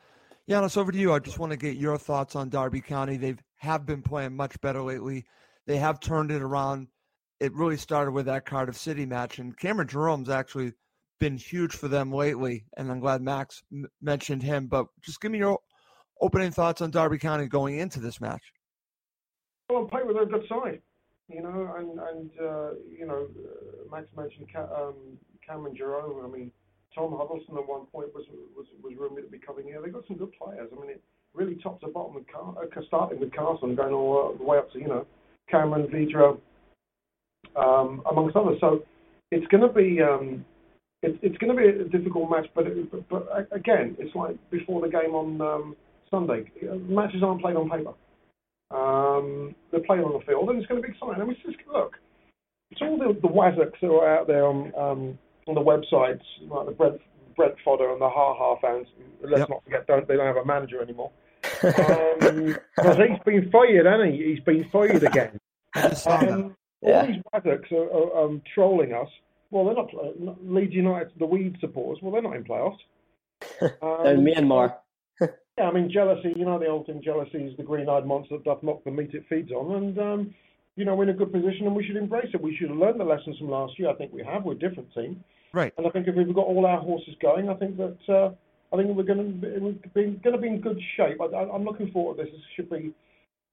Giannis, 0.49 0.75
over 0.75 0.91
to 0.91 0.97
you. 0.97 1.13
I 1.13 1.19
just 1.19 1.39
want 1.39 1.51
to 1.51 1.57
get 1.57 1.77
your 1.77 1.97
thoughts 1.97 2.35
on 2.35 2.49
Derby 2.49 2.81
County. 2.81 3.15
They 3.15 3.35
have 3.57 3.85
been 3.85 4.01
playing 4.01 4.35
much 4.35 4.59
better 4.59 4.81
lately. 4.81 5.25
They 5.65 5.77
have 5.77 6.01
turned 6.01 6.31
it 6.31 6.41
around. 6.41 6.87
It 7.39 7.53
really 7.53 7.77
started 7.77 8.11
with 8.11 8.25
that 8.25 8.45
Cardiff 8.45 8.77
City 8.77 9.05
match, 9.05 9.39
and 9.39 9.57
Cameron 9.57 9.87
Jerome's 9.87 10.29
actually 10.29 10.73
been 11.19 11.37
huge 11.37 11.73
for 11.73 11.87
them 11.87 12.11
lately. 12.11 12.65
And 12.75 12.91
I'm 12.91 12.99
glad 12.99 13.21
Max 13.21 13.63
m- 13.71 13.87
mentioned 14.01 14.43
him. 14.43 14.67
But 14.67 14.87
just 15.01 15.21
give 15.21 15.31
me 15.31 15.37
your 15.37 15.59
opening 16.19 16.51
thoughts 16.51 16.81
on 16.81 16.91
Derby 16.91 17.17
County 17.17 17.47
going 17.47 17.79
into 17.79 18.01
this 18.01 18.19
match. 18.19 18.43
Well, 19.69 19.83
on 19.83 19.87
paper, 19.89 20.13
they're 20.13 20.23
a 20.23 20.25
good 20.25 20.47
side, 20.49 20.81
you 21.29 21.41
know, 21.41 21.73
and 21.77 21.99
and 21.99 22.31
uh, 22.39 22.69
you 22.97 23.05
know, 23.05 23.27
uh, 23.27 23.91
Max 23.91 24.07
mentioned 24.15 24.47
um, 24.55 24.95
Cameron 25.45 25.75
Jerome. 25.75 26.25
I 26.25 26.35
mean, 26.35 26.51
Tom 26.93 27.15
Huddlestone 27.17 27.57
at 27.57 27.67
one 27.67 27.85
point 27.87 28.13
was 28.13 28.25
was 28.55 28.65
was 28.83 28.93
rumored 28.97 29.25
to 29.25 29.31
be 29.31 29.39
coming 29.39 29.65
here. 29.65 29.81
They 29.81 29.89
got 29.89 30.07
some 30.07 30.17
good 30.17 30.33
players. 30.33 30.69
I 30.71 30.79
mean, 30.79 30.91
it 30.91 31.01
really 31.33 31.55
top 31.55 31.79
to 31.81 31.87
bottom 31.87 32.15
with 32.15 32.25
Car- 32.31 32.55
uh, 32.61 32.81
starting 32.87 33.19
with 33.19 33.33
Carson, 33.33 33.75
going 33.75 33.93
all 33.93 34.35
the 34.37 34.43
way 34.43 34.57
up 34.57 34.71
to 34.73 34.79
you 34.79 34.87
know 34.87 35.05
Cameron 35.49 35.87
Vydra, 35.87 36.37
um, 37.55 38.03
amongst 38.09 38.35
others. 38.35 38.57
So 38.59 38.83
it's 39.31 39.47
going 39.47 39.67
to 39.67 39.73
be 39.73 40.01
um, 40.01 40.45
it's 41.01 41.17
it's 41.21 41.37
going 41.37 41.55
to 41.55 41.61
be 41.61 41.67
a 41.67 41.85
difficult 41.85 42.29
match. 42.29 42.47
But, 42.53 42.67
it, 42.67 42.91
but 42.91 43.09
but 43.09 43.47
again, 43.51 43.95
it's 43.99 44.15
like 44.15 44.37
before 44.51 44.81
the 44.81 44.89
game 44.89 45.15
on 45.15 45.41
um, 45.41 45.75
Sunday. 46.11 46.51
Matches 46.87 47.23
aren't 47.23 47.41
played 47.41 47.55
on 47.55 47.69
paper. 47.69 47.93
Um, 48.73 49.55
they're 49.71 49.81
played 49.81 50.03
on 50.03 50.13
the 50.13 50.25
field, 50.25 50.49
and 50.49 50.59
it's 50.59 50.67
going 50.67 50.81
to 50.81 50.87
be 50.87 50.93
exciting. 50.93 51.21
I 51.21 51.25
mean, 51.25 51.37
it's 51.37 51.57
just 51.57 51.67
look. 51.71 51.97
It's 52.71 52.81
all 52.81 52.97
the 52.97 53.13
the 53.21 53.27
Wazzocks 53.27 53.79
that 53.81 53.87
are 53.87 54.17
out 54.17 54.27
there 54.27 54.45
on 54.45 54.73
um, 54.75 55.19
on 55.47 55.55
the 55.55 55.61
websites, 55.61 56.23
like 56.49 56.65
the 56.65 56.71
Brent, 56.71 56.99
Brent 57.35 57.55
Fodder 57.63 57.91
and 57.91 58.01
the 58.01 58.09
Ha 58.09 58.33
Ha 58.35 58.55
fans. 58.61 58.87
Let's 59.21 59.39
yep. 59.39 59.49
not 59.49 59.63
forget, 59.63 59.87
don't 59.87 60.07
they 60.07 60.15
don't 60.15 60.25
have 60.25 60.37
a 60.37 60.45
manager 60.45 60.81
anymore. 60.81 61.11
um, 61.63 62.57
he's 62.81 63.19
been 63.25 63.51
fired, 63.51 63.85
hasn't 63.85 64.13
he? 64.15 64.23
He's 64.23 64.39
been 64.39 64.65
fired 64.71 65.03
again. 65.03 65.39
um, 65.75 66.55
yeah. 66.81 67.01
All 67.01 67.07
these 67.07 67.21
Wazzocks 67.33 67.71
are, 67.71 67.91
are 67.91 68.25
um, 68.25 68.41
trolling 68.55 68.93
us. 68.93 69.09
Well, 69.51 69.65
they're 69.65 69.75
not, 69.75 70.19
not 70.19 70.43
Leeds 70.43 70.73
United, 70.73 71.11
the 71.19 71.25
Weed 71.25 71.57
supporters. 71.59 72.01
Well, 72.01 72.11
they're 72.11 72.21
not 72.21 72.35
in 72.35 72.43
playoffs. 72.43 72.77
Um, 73.61 74.25
Myanmar. 74.25 74.75
yeah, 75.21 75.65
I 75.65 75.71
mean 75.71 75.89
jealousy. 75.91 76.33
You 76.35 76.45
know 76.45 76.59
the 76.59 76.67
old 76.67 76.85
thing: 76.85 77.01
jealousy 77.03 77.37
is 77.37 77.57
the 77.57 77.63
green-eyed 77.63 78.05
monster 78.05 78.37
that 78.37 78.43
doth 78.43 78.63
mock 78.63 78.83
the 78.83 78.91
meat 78.91 79.11
it 79.13 79.25
feeds 79.29 79.51
on. 79.51 79.75
And 79.75 79.99
um, 79.99 80.35
you 80.75 80.85
know 80.85 80.95
we're 80.95 81.03
in 81.03 81.09
a 81.09 81.13
good 81.13 81.31
position, 81.31 81.67
and 81.67 81.75
we 81.75 81.85
should 81.85 81.97
embrace 81.97 82.29
it. 82.33 82.41
We 82.41 82.55
should 82.55 82.69
have 82.69 82.77
learned 82.77 82.99
the 82.99 83.05
lessons 83.05 83.37
from 83.37 83.49
last 83.49 83.77
year. 83.77 83.89
I 83.89 83.95
think 83.95 84.11
we 84.13 84.23
have. 84.23 84.43
We're 84.43 84.53
a 84.53 84.59
different 84.59 84.93
team. 84.93 85.23
Right. 85.53 85.73
And 85.77 85.85
I 85.85 85.89
think 85.91 86.07
if 86.07 86.15
we've 86.15 86.33
got 86.33 86.47
all 86.47 86.65
our 86.65 86.79
horses 86.79 87.15
going, 87.21 87.47
I 87.47 87.53
think 87.53 87.77
that 87.77 87.97
uh, 88.09 88.31
I 88.73 88.77
think 88.77 88.95
we're 88.95 89.03
going 89.03 89.39
to 89.39 89.89
be 89.93 90.19
going 90.23 90.35
to 90.35 90.41
be 90.41 90.47
in 90.47 90.61
good 90.61 90.81
shape. 90.97 91.19
I, 91.21 91.43
am 91.43 91.63
looking 91.63 91.91
forward 91.91 92.17
to 92.17 92.23
this. 92.23 92.31
This 92.31 92.41
should 92.55 92.69
be 92.71 92.93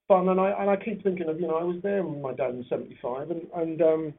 fun. 0.08 0.28
And 0.30 0.40
I 0.40 0.50
and 0.58 0.70
I 0.70 0.76
keep 0.76 1.02
thinking 1.02 1.28
of 1.28 1.38
you 1.38 1.46
know 1.46 1.56
I 1.56 1.64
was 1.64 1.76
there 1.82 2.02
with 2.02 2.22
my 2.22 2.32
dad 2.32 2.50
in 2.50 2.64
'75, 2.68 3.30
and 3.30 3.42
and 3.54 3.82
um, 3.82 4.14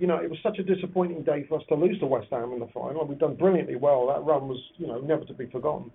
you 0.00 0.06
know 0.06 0.16
it 0.16 0.30
was 0.30 0.38
such 0.42 0.58
a 0.58 0.62
disappointing 0.62 1.22
day 1.22 1.44
for 1.48 1.58
us 1.58 1.64
to 1.68 1.74
lose 1.74 1.98
to 2.00 2.06
West 2.06 2.28
Ham 2.30 2.52
in 2.52 2.58
the 2.58 2.68
final. 2.74 3.06
We've 3.06 3.18
done 3.18 3.36
brilliantly 3.36 3.76
well. 3.76 4.06
That 4.08 4.24
run 4.24 4.48
was 4.48 4.58
you 4.78 4.86
know 4.86 4.98
never 4.98 5.24
to 5.26 5.34
be 5.34 5.46
forgotten. 5.46 5.90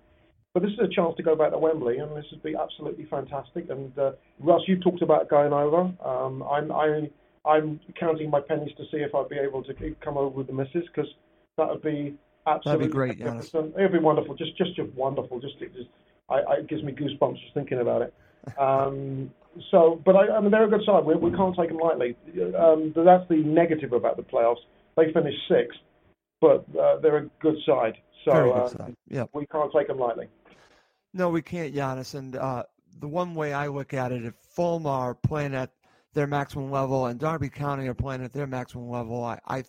But 0.54 0.62
this 0.62 0.72
is 0.72 0.78
a 0.78 0.88
chance 0.88 1.14
to 1.18 1.22
go 1.22 1.36
back 1.36 1.50
to 1.50 1.58
Wembley, 1.58 1.98
and 1.98 2.16
this 2.16 2.24
would 2.30 2.42
be 2.42 2.54
absolutely 2.56 3.04
fantastic. 3.10 3.68
And 3.68 3.96
uh, 3.98 4.12
Russ, 4.40 4.62
you 4.66 4.78
talked 4.78 5.02
about 5.02 5.28
going 5.28 5.52
over. 5.52 5.92
Um, 6.02 6.42
I'm 6.44 6.72
I 6.72 7.10
I'm 7.44 7.80
counting 7.98 8.30
my 8.30 8.40
pennies 8.40 8.72
to 8.76 8.84
see 8.84 8.98
if 8.98 9.14
I'd 9.14 9.28
be 9.28 9.36
able 9.36 9.62
to 9.64 9.74
come 10.02 10.16
over 10.16 10.36
with 10.38 10.46
the 10.46 10.52
missus 10.52 10.84
because 10.86 11.10
that 11.58 11.68
would 11.68 11.82
be 11.82 12.16
absolutely 12.46 12.86
That'd 12.86 12.92
be 12.92 12.92
great. 12.92 13.18
Yes. 13.18 13.50
It'd 13.54 13.92
be 13.92 13.98
wonderful. 13.98 14.34
Just 14.36 14.56
just 14.56 14.76
just 14.76 14.92
wonderful. 14.94 15.40
Just 15.40 15.56
it 15.60 15.74
just 15.74 15.90
I, 16.30 16.34
I, 16.34 16.54
it 16.58 16.68
gives 16.68 16.82
me 16.82 16.92
goosebumps 16.92 17.40
just 17.40 17.54
thinking 17.54 17.80
about 17.80 18.02
it. 18.02 18.14
Um, 18.58 19.30
so, 19.70 20.00
but 20.04 20.16
I, 20.16 20.36
I 20.36 20.40
mean, 20.40 20.50
they're 20.50 20.66
a 20.66 20.70
good 20.70 20.84
side. 20.84 21.04
We, 21.04 21.14
we 21.14 21.30
can't 21.30 21.56
take 21.56 21.68
them 21.68 21.78
lightly. 21.78 22.16
Um, 22.58 22.92
that's 22.94 23.28
the 23.28 23.42
negative 23.44 23.92
about 23.92 24.16
the 24.16 24.22
playoffs. 24.22 24.60
They 24.96 25.12
finished 25.12 25.38
sixth, 25.48 25.78
but 26.40 26.64
uh, 26.78 26.98
they're 27.00 27.18
a 27.18 27.30
good 27.40 27.56
side. 27.66 27.94
So 28.24 28.32
Very 28.32 28.50
good 28.50 28.58
uh, 28.58 28.68
side. 28.68 28.94
Yeah. 29.08 29.24
we 29.32 29.46
can't 29.46 29.72
take 29.72 29.88
them 29.88 29.98
lightly. 29.98 30.28
No, 31.14 31.30
we 31.30 31.42
can't, 31.42 31.74
Giannis. 31.74 32.14
And 32.14 32.36
uh, 32.36 32.64
the 32.98 33.08
one 33.08 33.34
way 33.34 33.52
I 33.52 33.68
look 33.68 33.94
at 33.94 34.12
it, 34.12 34.24
if 34.24 34.34
Fulham 34.54 34.86
are 34.86 35.14
playing 35.14 35.54
at 35.54 35.70
their 36.14 36.26
maximum 36.26 36.70
level 36.70 37.06
and 37.06 37.18
Derby 37.20 37.48
County 37.48 37.88
are 37.88 37.94
playing 37.94 38.22
at 38.22 38.32
their 38.32 38.46
maximum 38.46 38.88
level, 38.88 39.22
I, 39.24 39.38
I 39.46 39.64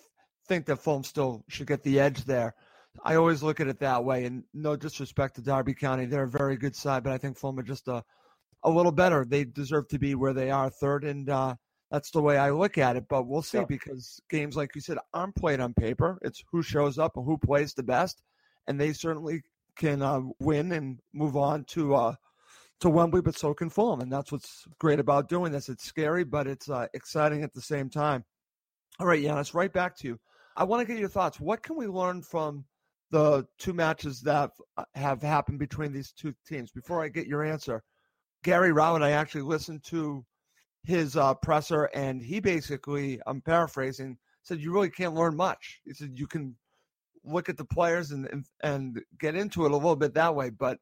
think 0.48 0.66
that 0.66 0.78
Fulham 0.78 1.04
still 1.04 1.44
should 1.48 1.68
get 1.68 1.84
the 1.84 2.00
edge 2.00 2.26
there. 2.26 2.56
I 3.04 3.16
always 3.16 3.44
look 3.44 3.60
at 3.60 3.68
it 3.68 3.80
that 3.80 4.04
way. 4.04 4.26
And 4.26 4.44
no 4.54 4.76
disrespect 4.76 5.36
to 5.36 5.42
Derby 5.42 5.74
County, 5.74 6.06
they're 6.06 6.24
a 6.24 6.30
very 6.30 6.58
good 6.58 6.76
side, 6.76 7.04
but 7.04 7.13
I 7.13 7.18
think 7.18 7.38
Fulham 7.38 7.60
are 7.60 7.63
just 7.63 7.88
a 7.88 8.04
a 8.63 8.70
little 8.70 8.91
better. 8.91 9.26
They 9.26 9.46
deserve 9.46 9.88
to 9.89 10.00
be 10.00 10.15
where 10.15 10.34
they 10.34 10.52
are, 10.52 10.70
third, 10.70 11.04
and 11.04 11.30
uh, 11.30 11.56
that's 11.91 12.12
the 12.12 12.22
way 12.22 12.38
I 12.38 12.52
look 12.52 12.78
at 12.78 12.96
it. 12.96 13.06
But 13.08 13.28
we'll 13.28 13.41
see 13.41 13.60
yeah. 13.60 13.65
because 13.65 14.20
games, 14.30 14.56
like 14.56 14.76
you 14.76 14.82
said, 14.82 14.98
aren't 15.13 15.36
played 15.36 15.60
on 15.60 15.74
paper. 15.74 16.17
It's 16.22 16.43
who 16.52 16.62
shows 16.62 16.98
up 16.98 17.17
and 17.17 17.26
who 17.26 17.38
plays 17.38 17.74
the 17.74 17.84
best, 17.84 18.22
and 18.67 18.80
they 18.80 18.93
certainly 18.93 19.41
can 19.78 20.02
uh, 20.02 20.22
win 20.39 20.72
and 20.72 21.00
move 21.13 21.38
on 21.38 21.63
to 21.65 21.96
uh, 21.96 22.15
to 22.80 22.89
Wembley, 22.89 23.22
but 23.22 23.38
so 23.38 23.54
can 23.54 23.70
Fulham, 23.70 24.02
and 24.02 24.12
that's 24.12 24.32
what's 24.32 24.65
great 24.80 25.00
about 25.00 25.30
doing 25.30 25.52
this. 25.52 25.70
It's 25.70 25.84
scary, 25.84 26.24
but 26.24 26.48
it's 26.48 26.70
uh, 26.70 26.88
exciting 26.93 27.43
at 27.43 27.54
the 27.54 27.62
same 27.62 27.89
time. 27.89 28.24
All 29.00 29.08
right, 29.08 29.22
Giannis, 29.22 29.54
right 29.54 29.72
back 29.72 29.96
to 29.98 30.08
you. 30.08 30.20
I 30.56 30.63
want 30.63 30.82
to 30.82 30.91
get 30.91 31.00
your 31.00 31.10
thoughts. 31.10 31.39
What 31.39 31.63
can 31.63 31.76
we 31.76 31.88
learn 31.88 32.22
from 32.22 32.65
the 33.12 33.46
two 33.58 33.74
matches 33.74 34.22
that 34.22 34.52
have 34.96 35.22
happened 35.22 35.60
between 35.60 35.91
these 35.91 36.12
two 36.12 36.34
teams? 36.48 36.72
Before 36.72 37.04
I 37.04 37.10
get 37.10 37.28
your 37.28 37.43
answer, 37.43 37.84
Gary 38.48 38.72
Rowett, 38.72 39.02
I 39.02 39.12
actually 39.12 39.42
listened 39.42 39.84
to 39.88 40.24
his 40.86 41.18
uh, 41.18 41.34
presser, 41.34 41.90
and 41.94 42.22
he 42.22 42.40
basically, 42.40 43.20
I'm 43.28 43.42
paraphrasing, 43.42 44.18
said 44.42 44.62
you 44.62 44.72
really 44.72 44.90
can't 44.90 45.14
learn 45.14 45.36
much. 45.36 45.82
He 45.84 45.92
said 45.92 46.12
you 46.14 46.28
can 46.28 46.56
look 47.26 47.50
at 47.50 47.58
the 47.58 47.66
players 47.66 48.12
and, 48.12 48.26
and, 48.28 48.46
and 48.64 49.02
get 49.20 49.36
into 49.36 49.66
it 49.66 49.72
a 49.72 49.76
little 49.76 49.98
bit 49.98 50.14
that 50.14 50.34
way, 50.34 50.50
but 50.50 50.78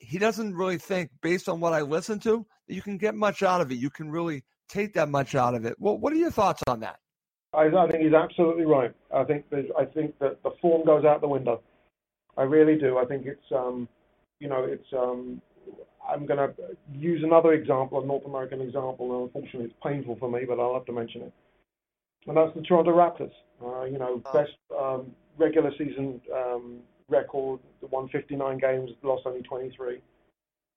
he 0.00 0.18
doesn't 0.18 0.56
really 0.56 0.76
think, 0.76 1.12
based 1.22 1.48
on 1.48 1.60
what 1.60 1.72
I 1.72 1.82
listened 1.82 2.20
to, 2.22 2.44
that 2.66 2.74
you 2.74 2.82
can 2.82 2.98
get 2.98 3.14
much 3.14 3.44
out 3.44 3.60
of 3.60 3.70
it. 3.70 3.76
You 3.76 3.90
can 3.90 4.10
really 4.10 4.42
take 4.68 4.92
that 4.94 5.08
much 5.08 5.36
out 5.36 5.54
of 5.54 5.64
it. 5.64 5.76
Well, 5.78 5.98
what 5.98 6.12
are 6.12 6.16
your 6.16 6.32
thoughts 6.32 6.64
on 6.66 6.80
that? 6.80 6.98
I, 7.54 7.66
I 7.66 7.88
think 7.88 8.02
he's 8.02 8.12
absolutely 8.12 8.64
right. 8.64 8.92
I 9.14 9.22
think 9.22 9.44
I 9.78 9.84
think 9.84 10.18
that 10.18 10.42
the 10.42 10.50
form 10.60 10.84
goes 10.84 11.04
out 11.04 11.20
the 11.20 11.28
window. 11.28 11.62
I 12.36 12.42
really 12.42 12.76
do. 12.76 12.98
I 12.98 13.04
think 13.04 13.24
it's 13.24 13.52
um, 13.54 13.88
you 14.40 14.48
know 14.48 14.64
it's 14.64 14.92
um, 14.92 15.40
I'm 16.08 16.26
going 16.26 16.38
to 16.38 16.54
use 16.92 17.22
another 17.22 17.52
example, 17.52 18.02
a 18.02 18.06
North 18.06 18.24
American 18.26 18.60
example. 18.60 19.14
And 19.14 19.24
unfortunately, 19.24 19.66
it's 19.66 19.74
painful 19.82 20.16
for 20.18 20.30
me, 20.30 20.40
but 20.46 20.58
I'll 20.58 20.74
have 20.74 20.86
to 20.86 20.92
mention 20.92 21.22
it. 21.22 21.32
And 22.26 22.36
that's 22.36 22.54
the 22.54 22.62
Toronto 22.62 22.92
Raptors. 22.92 23.32
Uh, 23.62 23.84
you 23.84 23.98
know, 23.98 24.22
oh. 24.24 24.32
best 24.32 24.52
um, 24.78 25.12
regular 25.36 25.70
season 25.78 26.20
um, 26.34 26.78
record, 27.08 27.60
the 27.80 27.86
159 27.88 28.58
games, 28.58 28.90
lost 29.02 29.22
only 29.26 29.42
23 29.42 30.00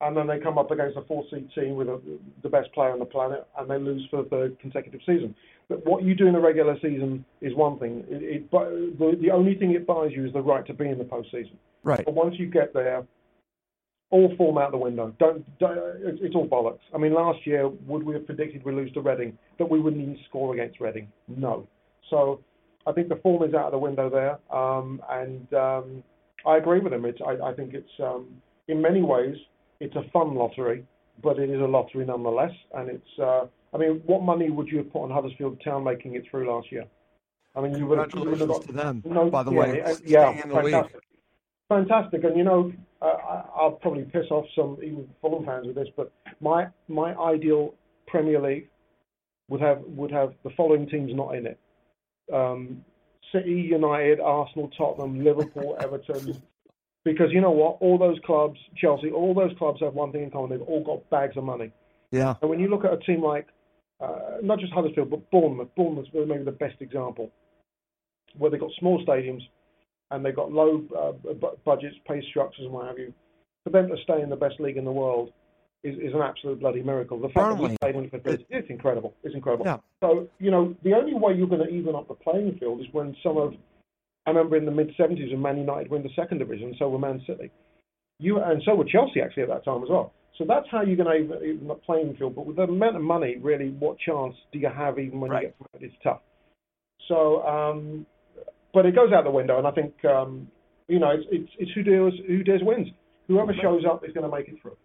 and 0.02 0.18
then 0.18 0.28
they 0.28 0.40
come 0.40 0.58
up 0.58 0.72
against 0.72 0.98
a 0.98 1.02
four-seed 1.04 1.50
team 1.54 1.76
with 1.76 1.88
a, 1.88 2.02
the 2.42 2.50
best 2.50 2.74
player 2.74 2.92
on 2.92 3.00
the 3.00 3.06
planet, 3.06 3.48
and 3.58 3.70
they 3.70 3.78
lose 3.78 4.06
for 4.10 4.24
the 4.24 4.30
third 4.30 4.60
consecutive 4.60 5.00
season. 5.06 5.36
But 5.70 5.86
what 5.86 6.04
you 6.04 6.16
do 6.16 6.28
in 6.28 6.34
the 6.34 6.40
regular 6.40 6.76
season 6.82 7.24
is 7.40 7.56
one 7.56 7.78
thing. 7.78 8.04
It, 8.10 8.24
it, 8.24 8.52
the, 8.52 9.18
the 9.22 9.32
only 9.32 9.56
thing 9.56 9.72
it 9.72 9.86
buys 9.86 10.12
you 10.12 10.26
is 10.26 10.34
the 10.34 10.42
right 10.42 10.66
to 10.66 10.74
be 10.74 10.90
in 10.90 10.98
the 10.98 11.04
postseason. 11.04 11.56
Right. 11.84 12.04
But 12.04 12.16
once 12.16 12.36
you 12.38 12.48
get 12.48 12.74
there, 12.74 13.06
all 14.12 14.34
form 14.38 14.58
out 14.58 14.72
the 14.72 14.78
window. 14.78 15.14
Don't, 15.20 15.44
don't 15.58 15.78
it's, 16.04 16.20
it's 16.22 16.36
all 16.36 16.48
bollocks. 16.48 16.80
I 16.94 16.98
mean, 16.98 17.14
last 17.14 17.40
year, 17.46 17.68
would 17.68 18.04
we 18.04 18.14
have 18.14 18.26
predicted 18.26 18.64
we'd 18.64 18.76
lose 18.76 18.92
to 18.94 19.02
Reading 19.02 19.38
that 19.58 19.70
we 19.70 19.80
wouldn't 19.80 20.02
even 20.02 20.18
score 20.28 20.54
against 20.54 20.80
Reading? 20.80 21.08
No. 21.28 21.68
So 22.10 22.42
I 22.86 22.92
think 22.92 23.10
the 23.10 23.16
form 23.18 23.42
is 23.48 23.54
out 23.54 23.66
of 23.66 23.72
the 23.72 23.78
window 23.78 24.10
there, 24.10 24.38
um, 24.56 25.02
and 25.10 25.54
um, 25.54 26.04
I 26.46 26.58
agree 26.58 26.80
with 26.80 26.94
him. 26.94 27.06
It's, 27.06 27.22
I, 27.26 27.50
I 27.50 27.54
think 27.54 27.74
it's 27.74 27.92
um, 28.00 28.28
in 28.68 28.82
many 28.82 29.02
ways 29.02 29.36
it's 29.80 29.96
a 29.96 30.04
fun 30.12 30.36
lottery, 30.36 30.86
but 31.24 31.40
it 31.40 31.50
is 31.50 31.62
a 31.62 31.66
lottery 31.66 32.06
nonetheless. 32.06 32.52
And 32.76 32.90
it's, 32.90 33.20
uh, 33.20 33.46
I 33.74 33.78
mean, 33.78 34.02
what 34.06 34.24
money 34.24 34.50
would 34.50 34.68
you 34.68 34.80
have 34.80 34.92
put 34.92 35.04
on 35.04 35.12
Huddersfield 35.12 35.62
Town 35.64 35.84
making 35.84 36.16
it 36.16 36.24
through 36.30 36.52
last 36.52 36.72
year? 36.72 36.86
I 37.56 37.62
mean, 37.62 37.76
you 37.78 37.86
would 37.86 38.00
have, 38.00 38.10
you 38.14 38.30
would 38.30 38.40
have 38.40 38.48
got 38.48 38.66
to 38.68 38.74
them. 38.74 39.04
No, 39.06 39.30
by 39.30 39.44
the 39.44 39.52
yeah, 39.52 39.60
way, 39.60 39.84
yeah, 40.06 40.42
fantastic, 40.42 41.02
fantastic. 41.72 42.24
And 42.24 42.38
you 42.38 42.44
know, 42.44 42.72
uh, 43.02 43.44
I'll 43.56 43.80
probably 43.82 44.04
piss 44.04 44.26
off 44.30 44.46
some 44.56 44.78
even 44.84 45.08
Fulham 45.22 45.46
fans 45.46 45.68
with 45.68 45.76
this, 45.76 45.88
but 45.96 46.12
my 46.40 46.68
my 46.88 47.16
ideal 47.16 47.74
Premier 48.08 48.42
League 48.42 48.70
would 49.48 49.62
have 49.62 49.80
would 49.88 50.12
have 50.12 50.34
the 50.44 50.50
following 50.58 50.88
teams 50.88 51.12
not 51.14 51.36
in 51.36 51.48
it: 51.48 51.60
um, 52.34 52.84
City, 53.34 53.68
United, 53.72 54.20
Arsenal, 54.20 54.70
Tottenham, 54.78 55.24
Liverpool, 55.24 55.78
Everton. 55.82 56.42
Because 57.04 57.32
you 57.32 57.42
know 57.42 57.52
what? 57.52 57.78
All 57.80 57.98
those 57.98 58.20
clubs, 58.26 58.60
Chelsea, 58.78 59.10
all 59.10 59.34
those 59.34 59.58
clubs 59.58 59.80
have 59.82 59.96
one 59.96 60.12
thing 60.12 60.24
in 60.24 60.30
common. 60.30 60.52
They've 60.52 60.68
all 60.68 60.84
got 60.84 61.10
bags 61.10 61.36
of 61.36 61.44
money. 61.44 61.72
Yeah. 62.12 62.36
And 62.42 62.50
when 62.50 62.60
you 62.60 62.68
look 62.68 62.86
at 62.86 62.94
a 62.94 62.98
team 62.98 63.24
like, 63.24 63.48
uh, 64.00 64.38
not 64.44 64.60
just 64.60 64.72
Huddersfield, 64.72 65.10
but 65.10 65.32
Bournemouth, 65.32 65.70
Bournemouth's 65.76 66.10
maybe 66.14 66.44
the 66.44 66.52
best 66.52 66.76
example, 66.80 67.32
where 68.38 68.52
they've 68.52 68.60
got 68.60 68.70
small 68.80 69.04
stadiums 69.04 69.42
and 70.12 70.24
they've 70.24 70.36
got 70.36 70.52
low 70.52 70.84
uh, 70.98 71.14
budgets, 71.66 71.96
pay 72.08 72.22
structures, 72.30 72.66
and 72.66 72.72
what 72.72 72.88
have 72.88 73.00
you. 73.00 73.14
For 73.64 73.70
them 73.70 73.90
to 73.90 73.96
stay 74.04 74.22
in 74.22 74.30
the 74.30 74.36
best 74.36 74.60
league 74.60 74.78
in 74.78 74.86
the 74.86 74.92
world 74.92 75.32
is, 75.84 75.96
is 75.98 76.14
an 76.14 76.22
absolute 76.22 76.60
bloody 76.60 76.84
miracle. 76.84 77.20
The 77.20 77.30
fact 77.30 77.58
that 77.58 77.62
we 77.62 77.78
played 77.78 77.96
it, 77.96 78.46
it's 78.50 78.70
incredible. 78.70 79.14
It's 79.24 79.36
incredible. 79.36 79.66
Yeah. 79.66 79.78
So, 80.02 80.28
you 80.40 80.52
know, 80.52 80.76
the 80.84 80.94
only 80.94 81.14
way 81.14 81.34
you're 81.34 81.48
going 81.48 81.66
to 81.66 81.74
even 81.74 81.96
up 81.96 82.08
the 82.08 82.14
playing 82.14 82.58
field 82.60 82.82
is 82.82 82.88
when 82.92 83.16
some 83.24 83.38
of, 83.38 83.54
I 84.26 84.32
remember 84.32 84.58
in 84.58 84.66
the 84.66 84.72
mid 84.72 84.92
70s 85.00 85.32
when 85.32 85.42
Man 85.42 85.58
United 85.58 85.90
were 85.90 85.98
in 85.98 86.04
the 86.04 86.10
second 86.16 86.40
division, 86.40 86.76
so 86.78 86.90
were 86.90 87.00
Man 87.00 87.22
City. 87.28 87.52
You 88.20 88.40
And 88.40 88.62
so 88.66 88.76
were 88.76 88.86
Chelsea 88.86 89.22
actually 89.22 89.44
at 89.44 89.50
that 89.50 89.66
time 89.66 89.84
as 89.84 89.90
well. 89.90 90.14
So 90.38 90.46
that's 90.48 90.68
how 90.72 90.82
you're 90.82 90.96
going 90.96 91.10
to 91.10 91.24
even, 91.24 91.56
even 91.56 91.68
the 91.68 91.76
playing 91.76 92.16
field. 92.18 92.36
But 92.36 92.46
with 92.46 92.56
the 92.56 92.64
amount 92.64 92.96
of 92.96 93.02
money, 93.02 93.38
really, 93.42 93.70
what 93.70 93.98
chance 94.00 94.36
do 94.52 94.60
you 94.60 94.70
have 94.70 95.00
even 95.00 95.20
when 95.20 95.32
Right. 95.32 95.44
you 95.44 95.48
get 95.50 95.58
promoted? 95.58 95.94
It's 95.94 96.04
tough. 96.04 96.22
So, 97.08 97.46
um, 97.46 98.06
but 98.74 98.86
it 98.86 98.96
goes 98.96 99.12
out 99.12 99.24
the 99.24 99.32
window, 99.32 99.58
and 99.58 99.68
I 99.68 99.72
think 99.72 99.94
um, 100.06 100.48
you 100.88 101.00
know 101.00 101.12
it's, 101.12 101.26
it's 101.32 101.52
it's 101.60 101.72
who 101.72 101.84
dares 101.84 102.14
who 102.28 102.44
dares 102.44 102.62
wins. 102.64 102.88
Whoever 103.28 103.54
shows 103.54 103.84
up 103.90 104.06
is 104.06 104.14
going 104.14 104.30
to 104.30 104.36
make 104.36 104.48
it 104.50 104.56
through. 104.62 104.76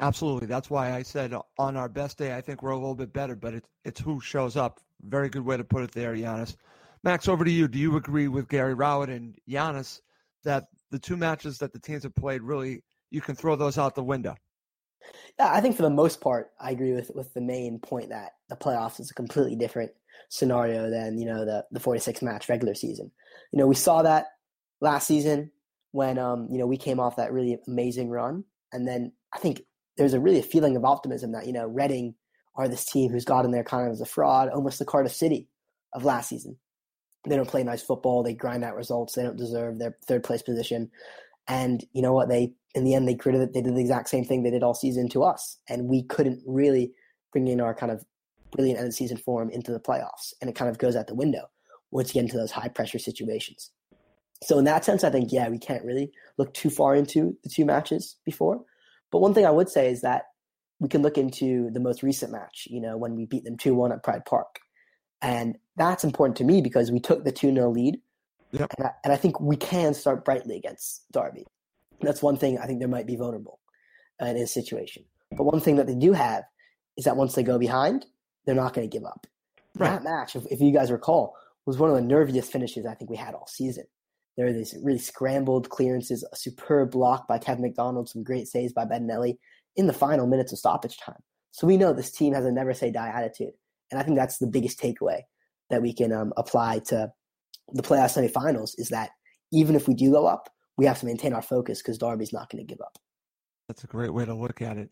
Absolutely. 0.00 0.46
That's 0.46 0.70
why 0.70 0.92
I 0.92 1.02
said 1.02 1.34
on 1.58 1.76
our 1.76 1.88
best 1.88 2.18
day, 2.18 2.36
I 2.36 2.40
think 2.40 2.62
we're 2.62 2.70
a 2.70 2.76
little 2.76 2.94
bit 2.94 3.12
better, 3.12 3.36
but 3.36 3.54
it's 3.54 3.68
it's 3.84 4.00
who 4.00 4.20
shows 4.20 4.56
up. 4.56 4.80
Very 5.02 5.28
good 5.28 5.44
way 5.44 5.56
to 5.56 5.64
put 5.64 5.82
it 5.82 5.92
there, 5.92 6.14
Giannis. 6.14 6.56
Max, 7.02 7.28
over 7.28 7.44
to 7.44 7.50
you. 7.50 7.68
Do 7.68 7.78
you 7.78 7.96
agree 7.96 8.28
with 8.28 8.48
Gary 8.48 8.74
Rowett 8.74 9.10
and 9.10 9.36
Giannis 9.48 10.00
that 10.42 10.68
the 10.90 10.98
two 10.98 11.16
matches 11.16 11.58
that 11.58 11.72
the 11.72 11.78
teams 11.78 12.02
have 12.02 12.14
played 12.14 12.42
really 12.42 12.82
you 13.10 13.20
can 13.20 13.34
throw 13.34 13.56
those 13.56 13.78
out 13.78 13.94
the 13.94 14.02
window? 14.02 14.34
Yeah, 15.38 15.52
I 15.52 15.60
think 15.60 15.76
for 15.76 15.82
the 15.82 15.90
most 15.90 16.20
part, 16.20 16.52
I 16.60 16.70
agree 16.70 16.92
with 16.92 17.10
with 17.14 17.32
the 17.34 17.40
main 17.40 17.78
point 17.78 18.08
that 18.08 18.32
the 18.48 18.56
playoffs 18.56 19.00
is 19.00 19.10
a 19.10 19.14
completely 19.14 19.56
different 19.56 19.92
scenario 20.28 20.90
than 20.90 21.18
you 21.18 21.26
know 21.26 21.44
the 21.44 21.64
the 21.70 21.80
46 21.80 22.22
match 22.22 22.48
regular 22.48 22.74
season. 22.74 23.10
You 23.52 23.58
know, 23.58 23.66
we 23.66 23.74
saw 23.74 24.02
that 24.02 24.26
last 24.80 25.06
season 25.06 25.50
when 25.92 26.18
um 26.18 26.48
you 26.50 26.58
know 26.58 26.66
we 26.66 26.76
came 26.76 27.00
off 27.00 27.16
that 27.16 27.32
really 27.32 27.58
amazing 27.66 28.10
run, 28.10 28.44
and 28.72 28.86
then 28.86 29.12
I 29.32 29.38
think 29.38 29.62
there's 29.96 30.14
a 30.14 30.20
really 30.20 30.40
a 30.40 30.42
feeling 30.42 30.76
of 30.76 30.84
optimism 30.84 31.32
that 31.32 31.46
you 31.46 31.52
know 31.52 31.66
Reading 31.66 32.14
are 32.56 32.68
this 32.68 32.84
team 32.84 33.10
who's 33.10 33.24
gotten 33.24 33.50
there 33.50 33.64
kind 33.64 33.86
of 33.86 33.92
as 33.92 34.00
a 34.00 34.06
fraud, 34.06 34.48
almost 34.48 34.78
the 34.78 34.84
Cardiff 34.84 35.12
City 35.12 35.48
of 35.92 36.04
last 36.04 36.28
season. 36.28 36.56
They 37.28 37.36
don't 37.36 37.48
play 37.48 37.64
nice 37.64 37.82
football. 37.82 38.22
They 38.22 38.34
grind 38.34 38.64
out 38.64 38.76
results. 38.76 39.14
They 39.14 39.22
don't 39.22 39.36
deserve 39.36 39.78
their 39.78 39.96
third 40.06 40.22
place 40.22 40.42
position. 40.42 40.90
And 41.48 41.84
you 41.92 42.02
know 42.02 42.12
what? 42.12 42.28
They 42.28 42.54
in 42.74 42.84
the 42.84 42.94
end 42.94 43.08
they 43.08 43.14
created 43.14 43.52
they 43.52 43.62
did 43.62 43.74
the 43.74 43.80
exact 43.80 44.08
same 44.08 44.24
thing 44.24 44.42
they 44.42 44.50
did 44.50 44.62
all 44.62 44.74
season 44.74 45.08
to 45.10 45.22
us, 45.22 45.58
and 45.68 45.88
we 45.88 46.02
couldn't 46.02 46.42
really 46.46 46.92
bring 47.32 47.48
in 47.48 47.60
our 47.60 47.74
kind 47.74 47.92
of 47.92 48.04
brilliant 48.54 48.78
end 48.78 48.88
of 48.88 48.94
season 48.94 49.16
form 49.16 49.50
into 49.50 49.72
the 49.72 49.80
playoffs, 49.80 50.32
and 50.40 50.48
it 50.48 50.56
kind 50.56 50.70
of 50.70 50.78
goes 50.78 50.96
out 50.96 51.06
the 51.06 51.14
window 51.14 51.46
once 51.90 52.08
you 52.08 52.14
get 52.14 52.26
into 52.26 52.36
those 52.36 52.52
high 52.52 52.68
pressure 52.68 52.98
situations. 52.98 53.70
So 54.42 54.58
in 54.58 54.64
that 54.64 54.84
sense, 54.84 55.04
I 55.04 55.10
think 55.10 55.32
yeah, 55.32 55.48
we 55.48 55.58
can't 55.58 55.84
really 55.84 56.12
look 56.38 56.52
too 56.54 56.70
far 56.70 56.94
into 56.94 57.36
the 57.42 57.48
two 57.48 57.64
matches 57.64 58.16
before. 58.24 58.60
But 59.10 59.20
one 59.20 59.32
thing 59.32 59.46
I 59.46 59.50
would 59.50 59.68
say 59.68 59.90
is 59.90 60.02
that 60.02 60.24
we 60.80 60.88
can 60.88 61.02
look 61.02 61.16
into 61.16 61.70
the 61.70 61.80
most 61.80 62.02
recent 62.02 62.32
match, 62.32 62.66
you 62.68 62.80
know, 62.80 62.96
when 62.96 63.14
we 63.14 63.26
beat 63.26 63.44
them 63.44 63.56
2 63.56 63.74
1 63.74 63.92
at 63.92 64.02
Pride 64.02 64.24
Park. 64.26 64.58
And 65.22 65.56
that's 65.76 66.04
important 66.04 66.36
to 66.38 66.44
me 66.44 66.60
because 66.60 66.90
we 66.90 67.00
took 67.00 67.24
the 67.24 67.32
2 67.32 67.54
0 67.54 67.70
lead. 67.70 68.00
Yep. 68.52 68.74
And, 68.76 68.86
I, 68.86 68.90
and 69.04 69.12
I 69.12 69.16
think 69.16 69.40
we 69.40 69.56
can 69.56 69.94
start 69.94 70.24
brightly 70.24 70.56
against 70.56 71.10
Derby. 71.12 71.46
That's 72.00 72.22
one 72.22 72.36
thing 72.36 72.58
I 72.58 72.66
think 72.66 72.80
they 72.80 72.86
might 72.86 73.06
be 73.06 73.16
vulnerable 73.16 73.60
uh, 74.20 74.26
in 74.26 74.36
his 74.36 74.52
situation. 74.52 75.04
But 75.30 75.44
one 75.44 75.60
thing 75.60 75.76
that 75.76 75.86
they 75.86 75.94
do 75.94 76.12
have 76.12 76.44
is 76.96 77.04
that 77.04 77.16
once 77.16 77.34
they 77.34 77.42
go 77.42 77.58
behind, 77.58 78.06
they're 78.46 78.54
not 78.54 78.74
going 78.74 78.88
to 78.88 78.96
give 78.96 79.04
up. 79.04 79.26
Right. 79.76 79.90
That 79.90 80.04
match, 80.04 80.36
if, 80.36 80.46
if 80.50 80.60
you 80.60 80.72
guys 80.72 80.90
recall, 80.90 81.36
was 81.66 81.78
one 81.78 81.90
of 81.90 81.96
the 81.96 82.02
nerviest 82.02 82.46
finishes 82.46 82.86
I 82.86 82.94
think 82.94 83.10
we 83.10 83.16
had 83.16 83.34
all 83.34 83.46
season. 83.46 83.84
There 84.36 84.46
were 84.46 84.52
these 84.52 84.74
really 84.82 84.98
scrambled 84.98 85.70
clearances, 85.70 86.26
a 86.30 86.36
superb 86.36 86.90
block 86.90 87.28
by 87.28 87.38
Kevin 87.38 87.62
McDonald, 87.62 88.08
some 88.08 88.24
great 88.24 88.48
saves 88.48 88.72
by 88.72 88.84
Bettinelli 88.84 89.38
in 89.76 89.86
the 89.86 89.92
final 89.92 90.26
minutes 90.26 90.52
of 90.52 90.58
stoppage 90.58 90.98
time. 90.98 91.22
So 91.52 91.66
we 91.66 91.76
know 91.76 91.92
this 91.92 92.10
team 92.10 92.34
has 92.34 92.44
a 92.44 92.50
never 92.50 92.74
say 92.74 92.90
die 92.90 93.12
attitude. 93.14 93.52
And 93.90 94.00
I 94.00 94.02
think 94.02 94.16
that's 94.16 94.38
the 94.38 94.46
biggest 94.46 94.80
takeaway 94.80 95.20
that 95.70 95.82
we 95.82 95.92
can 95.92 96.12
um, 96.12 96.32
apply 96.36 96.80
to 96.86 97.12
the 97.72 97.82
playoff 97.82 98.12
semifinals 98.16 98.72
is 98.76 98.88
that 98.88 99.10
even 99.52 99.76
if 99.76 99.86
we 99.86 99.94
do 99.94 100.10
go 100.10 100.26
up, 100.26 100.50
we 100.76 100.86
have 100.86 100.98
to 101.00 101.06
maintain 101.06 101.32
our 101.32 101.42
focus 101.42 101.80
because 101.80 101.98
Derby's 101.98 102.32
not 102.32 102.50
going 102.50 102.64
to 102.64 102.70
give 102.70 102.80
up. 102.80 102.98
That's 103.68 103.84
a 103.84 103.86
great 103.86 104.12
way 104.12 104.24
to 104.24 104.34
look 104.34 104.60
at 104.60 104.76
it 104.76 104.90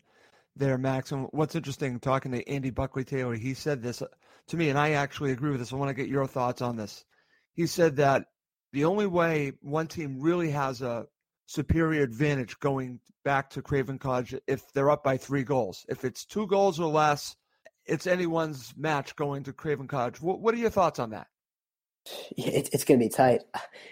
there, 0.55 0.77
Max. 0.77 1.11
And 1.11 1.27
what's 1.31 1.55
interesting, 1.55 1.99
talking 1.99 2.31
to 2.31 2.47
Andy 2.49 2.69
Buckley 2.69 3.03
Taylor, 3.03 3.35
he 3.35 3.53
said 3.53 3.81
this 3.81 4.03
to 4.47 4.57
me, 4.57 4.69
and 4.69 4.77
I 4.77 4.91
actually 4.91 5.31
agree 5.31 5.51
with 5.51 5.59
this. 5.59 5.73
I 5.73 5.77
want 5.77 5.89
to 5.89 5.93
get 5.95 6.09
your 6.09 6.27
thoughts 6.27 6.61
on 6.61 6.75
this. 6.75 7.05
He 7.53 7.67
said 7.67 7.97
that 7.97 8.25
the 8.71 8.85
only 8.85 9.05
way 9.05 9.53
one 9.61 9.87
team 9.87 10.19
really 10.19 10.49
has 10.51 10.81
a 10.81 11.05
superior 11.45 12.01
advantage 12.03 12.59
going 12.59 12.99
back 13.23 13.49
to 13.51 13.61
Craven 13.61 13.99
Cottage 13.99 14.35
if 14.47 14.71
they're 14.73 14.89
up 14.89 15.03
by 15.03 15.17
three 15.17 15.43
goals. 15.43 15.85
If 15.87 16.03
it's 16.03 16.25
two 16.25 16.47
goals 16.47 16.79
or 16.79 16.91
less, 16.91 17.35
it's 17.85 18.07
anyone's 18.07 18.73
match 18.77 19.15
going 19.15 19.43
to 19.43 19.53
Craven 19.53 19.87
Cottage. 19.87 20.21
What, 20.21 20.39
what 20.39 20.53
are 20.53 20.57
your 20.57 20.69
thoughts 20.69 20.99
on 20.99 21.11
that? 21.11 21.27
It, 22.37 22.69
it's 22.73 22.83
going 22.83 22.99
to 22.99 23.05
be 23.05 23.09
tight. 23.09 23.41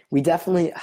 We 0.10 0.22
definitely, 0.22 0.74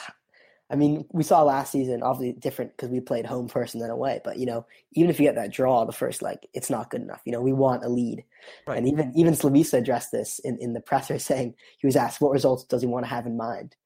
I 0.71 0.77
mean, 0.77 1.07
we 1.13 1.23
saw 1.23 1.43
last 1.43 1.73
season, 1.73 2.03
obviously 2.03 2.39
different 2.39 2.73
because 2.77 2.91
we 2.91 3.01
played 3.01 3.25
home 3.25 3.49
first 3.49 3.75
and 3.75 3.83
then 3.83 3.91
away. 3.91 4.21
But 4.23 4.39
you 4.39 4.45
know, 4.45 4.67
even 4.93 5.09
if 5.09 5.19
you 5.19 5.27
get 5.27 5.37
that 5.37 5.53
draw 5.53 5.85
the 5.85 5.93
first 5.93 6.21
like 6.21 6.47
it's 6.53 6.69
not 6.69 6.91
good 6.91 7.01
enough. 7.01 7.23
You 7.25 7.33
know, 7.33 7.41
we 7.41 7.55
want 7.55 7.85
a 7.85 7.89
lead. 7.89 8.25
Right. 8.67 8.77
And 8.77 8.87
even 8.87 9.13
even 9.17 9.35
Slavisa 9.35 9.79
addressed 9.79 10.13
this 10.13 10.39
in, 10.41 10.59
in 10.61 10.75
the 10.75 10.81
presser, 10.81 11.19
saying 11.19 11.55
he 11.79 11.87
was 11.87 11.97
asked 11.97 12.21
what 12.21 12.33
results 12.33 12.65
does 12.65 12.83
he 12.83 12.89
want 12.89 13.07
to 13.07 13.11
have 13.11 13.27
in 13.27 13.37
mind, 13.37 13.77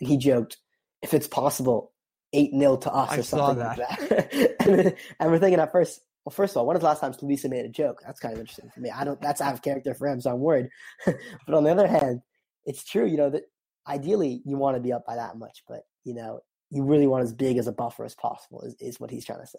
and 0.00 0.08
he 0.08 0.16
joked, 0.16 0.58
"If 1.00 1.14
it's 1.14 1.28
possible, 1.28 1.92
eight 2.32 2.50
0 2.52 2.76
to 2.78 2.92
us 2.92 3.12
I 3.12 3.18
or 3.18 3.22
something 3.22 3.64
like 3.64 3.76
that." 3.76 4.56
and, 4.66 4.94
and 5.20 5.30
we're 5.30 5.38
thinking 5.38 5.60
at 5.60 5.70
first, 5.70 6.00
well, 6.24 6.32
first 6.32 6.54
of 6.54 6.58
all, 6.58 6.66
when 6.66 6.74
was 6.74 6.80
the 6.80 6.86
last 6.86 7.00
time 7.00 7.12
Slavisa 7.12 7.48
made 7.50 7.64
a 7.64 7.68
joke? 7.68 8.00
That's 8.04 8.18
kind 8.18 8.34
of 8.34 8.40
interesting 8.40 8.70
for 8.74 8.80
me. 8.80 8.90
I 8.90 9.04
don't. 9.04 9.20
That's 9.20 9.40
out 9.40 9.54
of 9.54 9.62
character 9.62 9.94
for 9.94 10.08
him, 10.08 10.20
so 10.20 10.32
I'm 10.32 10.40
worried. 10.40 10.70
but 11.06 11.54
on 11.54 11.62
the 11.62 11.70
other 11.70 11.86
hand, 11.86 12.20
it's 12.64 12.84
true. 12.84 13.06
You 13.06 13.16
know 13.16 13.30
that 13.30 13.44
ideally 13.86 14.42
you 14.44 14.56
want 14.56 14.76
to 14.76 14.82
be 14.82 14.92
up 14.92 15.06
by 15.06 15.14
that 15.14 15.36
much, 15.36 15.62
but 15.68 15.82
you 16.04 16.14
know 16.14 16.40
you 16.70 16.82
really 16.84 17.06
want 17.06 17.22
as 17.22 17.32
big 17.32 17.58
as 17.58 17.66
a 17.66 17.72
buffer 17.72 18.04
as 18.04 18.14
possible. 18.14 18.62
Is, 18.62 18.74
is 18.80 19.00
what 19.00 19.10
he's 19.10 19.24
trying 19.24 19.40
to 19.40 19.46
say. 19.46 19.58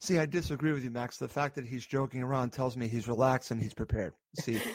See, 0.00 0.18
I 0.18 0.26
disagree 0.26 0.72
with 0.72 0.84
you, 0.84 0.90
Max. 0.90 1.16
The 1.16 1.28
fact 1.28 1.54
that 1.54 1.64
he's 1.66 1.86
joking 1.86 2.22
around 2.22 2.50
tells 2.50 2.76
me 2.76 2.86
he's 2.88 3.08
relaxed 3.08 3.50
and 3.50 3.62
he's 3.62 3.74
prepared. 3.74 4.12
See, 4.40 4.60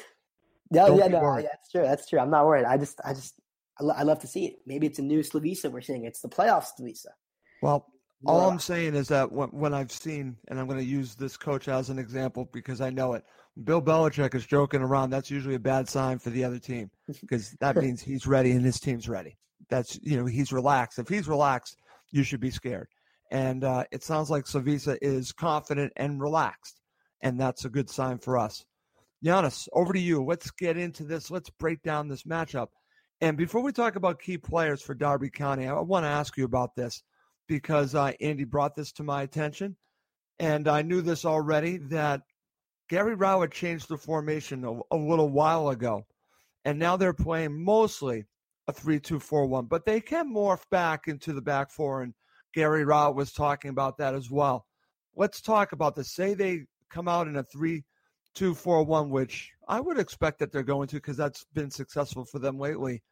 Yeah, 0.73 0.85
Don't 0.87 0.97
yeah, 0.99 1.07
no, 1.07 1.19
worried. 1.19 1.45
that's 1.45 1.69
true. 1.69 1.81
That's 1.81 2.07
true. 2.07 2.19
I'm 2.19 2.29
not 2.29 2.45
worried. 2.45 2.63
I 2.65 2.77
just, 2.77 2.99
I 3.03 3.13
just, 3.13 3.35
I, 3.79 3.83
lo- 3.83 3.93
I 3.97 4.03
love 4.03 4.19
to 4.19 4.27
see 4.27 4.45
it. 4.45 4.55
Maybe 4.65 4.87
it's 4.87 4.99
a 4.99 5.01
new 5.01 5.19
Slavisa 5.19 5.69
we're 5.69 5.81
seeing. 5.81 6.05
It's 6.05 6.21
the 6.21 6.29
playoffs 6.29 6.67
Slavisa. 6.79 7.07
well, 7.61 7.87
all 8.25 8.49
I'm 8.49 8.59
saying 8.59 8.95
is 8.95 9.07
that 9.09 9.29
when, 9.31 9.49
when 9.49 9.73
I've 9.73 9.91
seen, 9.91 10.37
and 10.47 10.59
I'm 10.59 10.67
going 10.67 10.79
to 10.79 10.85
use 10.85 11.15
this 11.15 11.35
coach 11.35 11.67
as 11.67 11.89
an 11.89 11.99
example 11.99 12.47
because 12.53 12.79
I 12.79 12.89
know 12.89 13.13
it. 13.13 13.25
Bill 13.65 13.81
Belichick 13.81 14.33
is 14.33 14.45
joking 14.45 14.81
around. 14.81 15.09
That's 15.09 15.29
usually 15.29 15.55
a 15.55 15.59
bad 15.59 15.89
sign 15.89 16.19
for 16.19 16.29
the 16.29 16.43
other 16.43 16.59
team 16.59 16.89
because 17.21 17.51
that 17.59 17.75
means 17.75 18.01
he's 18.01 18.25
ready 18.25 18.51
and 18.51 18.63
his 18.63 18.79
team's 18.79 19.09
ready. 19.09 19.37
That's 19.71 19.97
you 20.03 20.17
know 20.17 20.25
he's 20.27 20.53
relaxed. 20.53 20.99
If 20.99 21.09
he's 21.09 21.27
relaxed, 21.27 21.77
you 22.11 22.21
should 22.21 22.41
be 22.41 22.51
scared. 22.51 22.89
And 23.31 23.63
uh, 23.63 23.85
it 23.91 24.03
sounds 24.03 24.29
like 24.29 24.43
Slavisa 24.43 24.97
is 25.01 25.31
confident 25.31 25.93
and 25.95 26.21
relaxed, 26.21 26.81
and 27.21 27.39
that's 27.39 27.65
a 27.65 27.69
good 27.69 27.89
sign 27.89 28.19
for 28.19 28.37
us. 28.37 28.65
Giannis, 29.25 29.67
over 29.73 29.93
to 29.93 29.99
you. 29.99 30.23
Let's 30.23 30.51
get 30.51 30.77
into 30.77 31.03
this. 31.03 31.31
Let's 31.31 31.49
break 31.49 31.81
down 31.83 32.07
this 32.07 32.23
matchup. 32.23 32.67
And 33.21 33.37
before 33.37 33.61
we 33.61 33.71
talk 33.71 33.95
about 33.95 34.19
key 34.19 34.37
players 34.37 34.81
for 34.81 34.95
Derby 34.95 35.29
County, 35.29 35.67
I 35.67 35.79
want 35.79 36.03
to 36.03 36.09
ask 36.09 36.35
you 36.37 36.43
about 36.43 36.75
this 36.75 37.03
because 37.47 37.95
uh, 37.95 38.11
Andy 38.19 38.45
brought 38.45 38.75
this 38.75 38.91
to 38.93 39.03
my 39.03 39.21
attention, 39.21 39.77
and 40.39 40.67
I 40.67 40.81
knew 40.81 41.01
this 41.01 41.23
already 41.23 41.77
that 41.89 42.21
Gary 42.89 43.15
Rowett 43.15 43.51
changed 43.51 43.87
the 43.87 43.97
formation 43.97 44.65
a, 44.65 44.79
a 44.93 44.97
little 44.97 45.29
while 45.29 45.69
ago, 45.69 46.05
and 46.65 46.77
now 46.77 46.97
they're 46.97 47.13
playing 47.13 47.63
mostly 47.63 48.25
a 48.71 48.81
three-two-four-one, 48.81 49.65
but 49.65 49.85
they 49.85 49.99
can 49.99 50.33
morph 50.33 50.63
back 50.69 51.07
into 51.07 51.33
the 51.33 51.41
back 51.41 51.69
four, 51.69 52.01
and 52.01 52.13
Gary 52.53 52.83
Rowett 52.85 53.15
was 53.15 53.31
talking 53.31 53.69
about 53.69 53.97
that 53.97 54.15
as 54.15 54.31
well. 54.31 54.65
Let's 55.15 55.41
talk 55.41 55.73
about 55.73 55.95
this. 55.95 56.11
Say 56.13 56.33
they 56.33 56.65
come 56.89 57.07
out 57.07 57.27
in 57.27 57.37
a 57.37 57.43
three-two-four-one, 57.43 59.09
which 59.09 59.51
I 59.67 59.79
would 59.79 59.99
expect 59.99 60.39
that 60.39 60.51
they're 60.51 60.63
going 60.63 60.87
to 60.89 60.95
because 60.95 61.17
that's 61.17 61.45
been 61.53 61.69
successful 61.69 62.25
for 62.25 62.39
them 62.39 62.57
lately. 62.57 63.03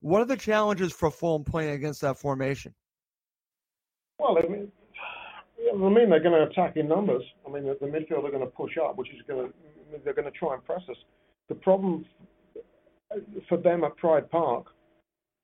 What 0.00 0.20
are 0.20 0.26
the 0.26 0.36
challenges 0.36 0.92
for 0.92 1.10
Fulham 1.10 1.44
playing 1.44 1.74
against 1.74 2.00
that 2.02 2.18
formation? 2.18 2.74
Well, 4.18 4.38
I 4.38 4.48
mean, 4.48 4.70
I 5.70 5.76
mean 5.76 6.10
they're 6.10 6.22
going 6.22 6.40
to 6.40 6.50
attack 6.50 6.76
in 6.76 6.88
numbers. 6.88 7.22
I 7.46 7.50
mean, 7.50 7.64
the, 7.64 7.76
the 7.80 7.86
midfield 7.86 8.24
are 8.24 8.30
going 8.30 8.40
to 8.40 8.46
push 8.46 8.78
up, 8.78 8.96
which 8.96 9.10
is 9.10 9.22
going 9.26 9.48
to 9.48 9.54
they're 10.04 10.14
going 10.14 10.30
to 10.30 10.38
try 10.38 10.54
and 10.54 10.64
press 10.64 10.82
us. 10.90 10.96
The 11.48 11.54
problem 11.54 12.04
uh, 13.10 13.18
for 13.48 13.56
them 13.58 13.84
at 13.84 13.96
Pride 13.96 14.30
Park 14.30 14.66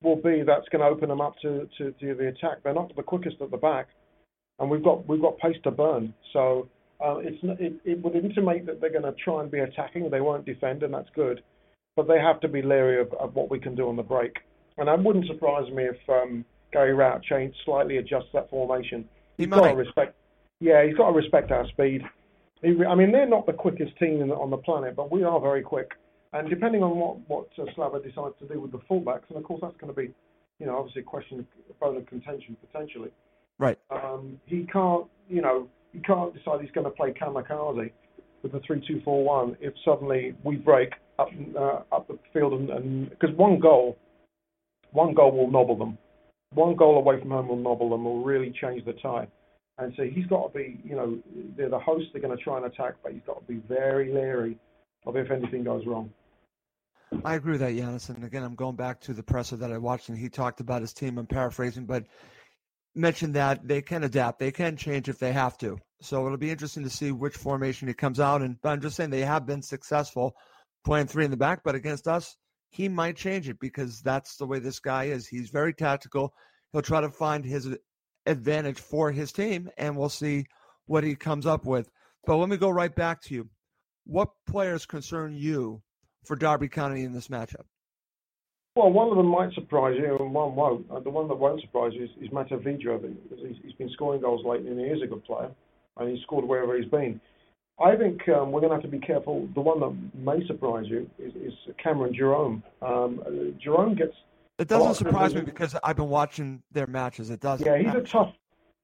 will 0.04 0.16
be 0.16 0.42
that's 0.46 0.68
going 0.70 0.80
to 0.80 0.86
open 0.86 1.08
them 1.08 1.20
up 1.20 1.34
to, 1.42 1.68
to, 1.78 1.92
to 1.92 2.14
the 2.14 2.28
attack. 2.28 2.62
They're 2.62 2.74
not 2.74 2.94
the 2.94 3.02
quickest 3.02 3.36
at 3.40 3.50
the 3.50 3.56
back, 3.56 3.88
and 4.58 4.70
we've 4.70 4.84
got 4.84 5.08
we've 5.08 5.20
got 5.20 5.38
pace 5.38 5.56
to 5.64 5.70
burn. 5.70 6.14
So 6.32 6.68
uh, 7.04 7.16
it's 7.18 7.38
it, 7.42 7.74
it 7.84 8.02
would 8.02 8.14
intimate 8.14 8.66
that 8.66 8.80
they're 8.80 8.92
going 8.92 9.02
to 9.04 9.14
try 9.24 9.40
and 9.42 9.50
be 9.50 9.60
attacking. 9.60 10.10
They 10.10 10.20
won't 10.20 10.44
defend, 10.44 10.82
and 10.82 10.92
that's 10.94 11.08
good. 11.14 11.42
But 11.96 12.08
they 12.08 12.18
have 12.18 12.40
to 12.40 12.48
be 12.48 12.60
leery 12.60 13.00
of, 13.00 13.12
of 13.14 13.34
what 13.34 13.50
we 13.50 13.58
can 13.58 13.74
do 13.74 13.88
on 13.88 13.96
the 13.96 14.02
break. 14.02 14.34
And 14.76 14.88
it 14.88 15.00
wouldn't 15.04 15.26
surprise 15.26 15.70
me 15.72 15.84
if 15.84 15.96
um, 16.08 16.44
Gary 16.72 16.92
Rowett 16.92 17.22
change 17.22 17.54
slightly 17.64 17.98
adjusts 17.98 18.30
that 18.34 18.50
formation. 18.50 19.08
He 19.36 19.44
He's 19.44 19.48
might. 19.50 19.58
got 19.58 19.68
to 19.70 19.76
respect. 19.76 20.16
Yeah, 20.60 20.84
he's 20.84 20.96
got 20.96 21.10
to 21.10 21.16
respect 21.16 21.52
our 21.52 21.66
speed. 21.68 22.02
He, 22.62 22.74
I 22.84 22.94
mean, 22.94 23.12
they're 23.12 23.28
not 23.28 23.46
the 23.46 23.52
quickest 23.52 23.96
team 23.98 24.30
on 24.32 24.50
the 24.50 24.56
planet, 24.56 24.96
but 24.96 25.12
we 25.12 25.22
are 25.22 25.40
very 25.40 25.62
quick. 25.62 25.92
And 26.34 26.50
depending 26.50 26.82
on 26.82 26.96
what 26.98 27.16
what 27.28 27.46
uh, 27.58 27.72
Slava 27.74 28.00
decides 28.00 28.34
to 28.40 28.48
do 28.52 28.60
with 28.60 28.72
the 28.72 28.80
fullbacks, 28.90 29.28
and 29.28 29.38
of 29.38 29.44
course 29.44 29.60
that's 29.62 29.76
going 29.76 29.94
to 29.94 29.96
be, 29.98 30.12
you 30.58 30.66
know, 30.66 30.76
obviously 30.76 31.02
a 31.02 31.04
question, 31.04 31.46
a 31.70 31.74
bone 31.74 31.96
of 31.96 32.06
contention 32.06 32.56
potentially. 32.60 33.10
Right. 33.58 33.78
Um, 33.90 34.40
he 34.46 34.66
can't, 34.72 35.06
you 35.28 35.40
know, 35.40 35.68
he 35.92 36.00
can't 36.00 36.34
decide 36.34 36.60
he's 36.60 36.72
going 36.72 36.86
to 36.86 36.90
play 36.90 37.12
kamikaze 37.12 37.92
with 38.42 38.52
the 38.52 38.60
three-two-four-one 38.66 39.56
if 39.60 39.72
suddenly 39.84 40.34
we 40.42 40.56
break 40.56 40.90
up 41.20 41.28
uh, 41.56 41.82
up 41.94 42.08
the 42.08 42.18
field 42.32 42.52
and 42.52 43.08
because 43.10 43.34
one 43.36 43.60
goal, 43.60 43.96
one 44.90 45.14
goal 45.14 45.30
will 45.30 45.50
nobble 45.50 45.78
them. 45.78 45.96
One 46.52 46.74
goal 46.74 46.98
away 46.98 47.20
from 47.20 47.30
home 47.30 47.48
will 47.48 47.56
nobble 47.56 47.90
them, 47.90 48.04
will 48.04 48.24
really 48.24 48.52
change 48.60 48.84
the 48.84 48.92
tide. 48.94 49.28
And 49.78 49.92
so 49.96 50.02
he's 50.02 50.26
got 50.26 50.52
to 50.52 50.58
be, 50.58 50.80
you 50.84 50.96
know, 50.96 51.18
they're 51.56 51.68
the 51.68 51.78
hosts. 51.78 52.08
They're 52.12 52.22
going 52.22 52.36
to 52.36 52.42
try 52.42 52.56
and 52.56 52.66
attack, 52.66 52.94
but 53.02 53.12
he's 53.12 53.22
got 53.26 53.40
to 53.40 53.52
be 53.52 53.60
very 53.68 54.12
leery 54.12 54.56
of 55.06 55.16
if 55.16 55.30
anything 55.30 55.64
goes 55.64 55.84
wrong. 55.86 56.10
I 57.22 57.34
agree 57.34 57.52
with 57.52 57.60
that, 57.60 57.74
Giannis. 57.74 58.08
And 58.08 58.24
again, 58.24 58.42
I'm 58.42 58.54
going 58.54 58.76
back 58.76 59.00
to 59.02 59.12
the 59.12 59.22
presser 59.22 59.56
that 59.56 59.72
I 59.72 59.78
watched, 59.78 60.08
and 60.08 60.18
he 60.18 60.28
talked 60.28 60.60
about 60.60 60.80
his 60.80 60.92
team. 60.92 61.18
I'm 61.18 61.26
paraphrasing, 61.26 61.86
but 61.86 62.04
mentioned 62.94 63.34
that 63.34 63.66
they 63.66 63.82
can 63.82 64.04
adapt, 64.04 64.38
they 64.38 64.52
can 64.52 64.76
change 64.76 65.08
if 65.08 65.18
they 65.18 65.32
have 65.32 65.58
to. 65.58 65.78
So 66.00 66.24
it'll 66.26 66.38
be 66.38 66.50
interesting 66.50 66.84
to 66.84 66.90
see 66.90 67.12
which 67.12 67.36
formation 67.36 67.88
he 67.88 67.94
comes 67.94 68.20
out. 68.20 68.42
But 68.62 68.68
I'm 68.68 68.80
just 68.80 68.96
saying 68.96 69.10
they 69.10 69.20
have 69.20 69.46
been 69.46 69.62
successful 69.62 70.34
playing 70.84 71.06
three 71.06 71.24
in 71.24 71.30
the 71.30 71.36
back, 71.36 71.62
but 71.64 71.74
against 71.74 72.06
us, 72.06 72.36
he 72.70 72.88
might 72.88 73.16
change 73.16 73.48
it 73.48 73.58
because 73.58 74.00
that's 74.02 74.36
the 74.36 74.46
way 74.46 74.58
this 74.58 74.80
guy 74.80 75.04
is. 75.04 75.26
He's 75.26 75.50
very 75.50 75.72
tactical. 75.72 76.34
He'll 76.72 76.82
try 76.82 77.00
to 77.00 77.08
find 77.08 77.44
his 77.44 77.68
advantage 78.26 78.80
for 78.80 79.12
his 79.12 79.32
team, 79.32 79.70
and 79.78 79.96
we'll 79.96 80.08
see 80.08 80.44
what 80.86 81.04
he 81.04 81.14
comes 81.14 81.46
up 81.46 81.64
with. 81.64 81.88
But 82.26 82.36
let 82.36 82.48
me 82.48 82.56
go 82.56 82.70
right 82.70 82.94
back 82.94 83.22
to 83.22 83.34
you. 83.34 83.48
What 84.04 84.28
players 84.46 84.84
concern 84.84 85.34
you 85.34 85.82
for 86.24 86.36
Derby 86.36 86.68
County 86.68 87.04
in 87.04 87.12
this 87.12 87.28
matchup? 87.28 87.64
Well, 88.76 88.90
one 88.90 89.08
of 89.10 89.16
them 89.16 89.28
might 89.28 89.52
surprise 89.54 89.94
you, 89.96 90.18
and 90.18 90.34
one 90.34 90.56
won't. 90.56 90.90
Uh, 90.90 90.98
the 90.98 91.10
one 91.10 91.28
that 91.28 91.36
won't 91.36 91.60
surprise 91.60 91.92
you 91.94 92.04
is, 92.04 92.10
is 92.20 92.32
Mata 92.32 92.56
because 92.56 93.38
he's, 93.46 93.56
he's 93.62 93.72
been 93.74 93.90
scoring 93.90 94.20
goals 94.20 94.44
lately, 94.44 94.70
and 94.70 94.80
he 94.80 94.86
is 94.86 95.00
a 95.00 95.06
good 95.06 95.24
player, 95.24 95.50
and 95.96 96.10
he's 96.10 96.20
scored 96.22 96.44
wherever 96.44 96.76
he's 96.76 96.90
been. 96.90 97.20
I 97.78 97.94
think 97.96 98.28
um, 98.28 98.50
we're 98.50 98.60
going 98.60 98.70
to 98.70 98.76
have 98.76 98.82
to 98.82 98.88
be 98.88 98.98
careful. 98.98 99.48
The 99.54 99.60
one 99.60 99.78
that 99.80 99.96
may 100.14 100.44
surprise 100.46 100.86
you 100.88 101.08
is, 101.18 101.34
is 101.34 101.52
Cameron 101.82 102.14
Jerome. 102.14 102.62
Um, 102.82 103.54
Jerome 103.62 103.94
gets. 103.94 104.14
It 104.58 104.68
doesn't 104.68 104.94
surprise 104.94 105.34
me 105.34 105.42
because 105.42 105.76
I've 105.82 105.96
been 105.96 106.08
watching 106.08 106.62
their 106.72 106.86
matches. 106.86 107.30
It 107.30 107.40
doesn't. 107.40 107.66
Yeah, 107.66 107.78
he's 107.78 107.94
a 107.94 108.06
tough. 108.06 108.32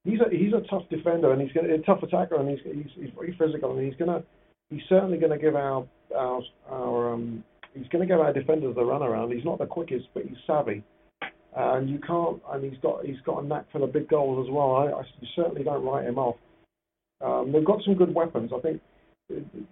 He's 0.04 0.20
a 0.20 0.34
he's 0.34 0.52
a 0.52 0.62
tough 0.68 0.88
defender, 0.88 1.32
and 1.32 1.42
he's 1.42 1.52
gonna, 1.52 1.74
a 1.74 1.78
tough 1.78 2.02
attacker, 2.02 2.36
and 2.36 2.48
he's 2.48 2.60
he's, 2.64 2.90
he's 2.94 3.10
very 3.14 3.36
physical, 3.38 3.76
and 3.76 3.86
he's 3.86 3.94
gonna 3.96 4.24
he's 4.70 4.82
certainly 4.88 5.18
gonna 5.18 5.38
give 5.38 5.56
our 5.56 5.86
our 6.16 6.40
our 6.70 7.12
um 7.12 7.44
he's 7.74 7.88
gonna 7.88 8.06
give 8.06 8.20
our 8.20 8.32
defenders 8.32 8.74
the 8.74 8.80
runaround. 8.80 9.34
He's 9.34 9.44
not 9.44 9.58
the 9.58 9.66
quickest, 9.66 10.06
but 10.14 10.24
he's 10.24 10.38
savvy, 10.46 10.82
and 11.56 11.90
you 11.90 11.98
can't. 11.98 12.40
And 12.50 12.64
he's 12.64 12.80
got 12.82 13.04
he's 13.04 13.20
got 13.24 13.44
a 13.44 13.46
knack 13.46 13.66
for 13.70 13.80
the 13.80 13.86
big 13.86 14.08
goals 14.08 14.46
as 14.46 14.52
well. 14.52 14.76
I, 14.76 15.00
I 15.00 15.02
certainly 15.36 15.64
don't 15.64 15.84
write 15.84 16.06
him 16.06 16.18
off. 16.18 16.36
Um, 17.22 17.52
they've 17.52 17.64
got 17.64 17.82
some 17.84 17.94
good 17.94 18.14
weapons. 18.14 18.50
I 18.56 18.60
think. 18.60 18.80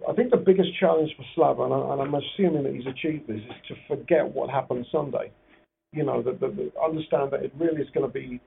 I 0.07 0.13
think 0.13 0.31
the 0.31 0.37
biggest 0.37 0.69
challenge 0.79 1.11
for 1.17 1.25
Slava, 1.35 1.63
and, 1.63 1.73
I, 1.73 1.77
I'm 1.77 2.15
assuming 2.15 2.63
that 2.63 2.73
he's 2.73 2.87
achieved 2.87 3.27
this, 3.27 3.41
is 3.41 3.67
to 3.67 3.75
forget 3.89 4.33
what 4.33 4.49
happened 4.49 4.85
Sunday. 4.89 5.33
You 5.91 6.05
know, 6.05 6.21
that, 6.21 6.39
that, 6.39 6.55
that 6.55 6.71
understand 6.81 7.31
that 7.31 7.43
it 7.43 7.51
really 7.59 7.81
is 7.81 7.89
going 7.93 8.07
to 8.07 8.13
be 8.13 8.39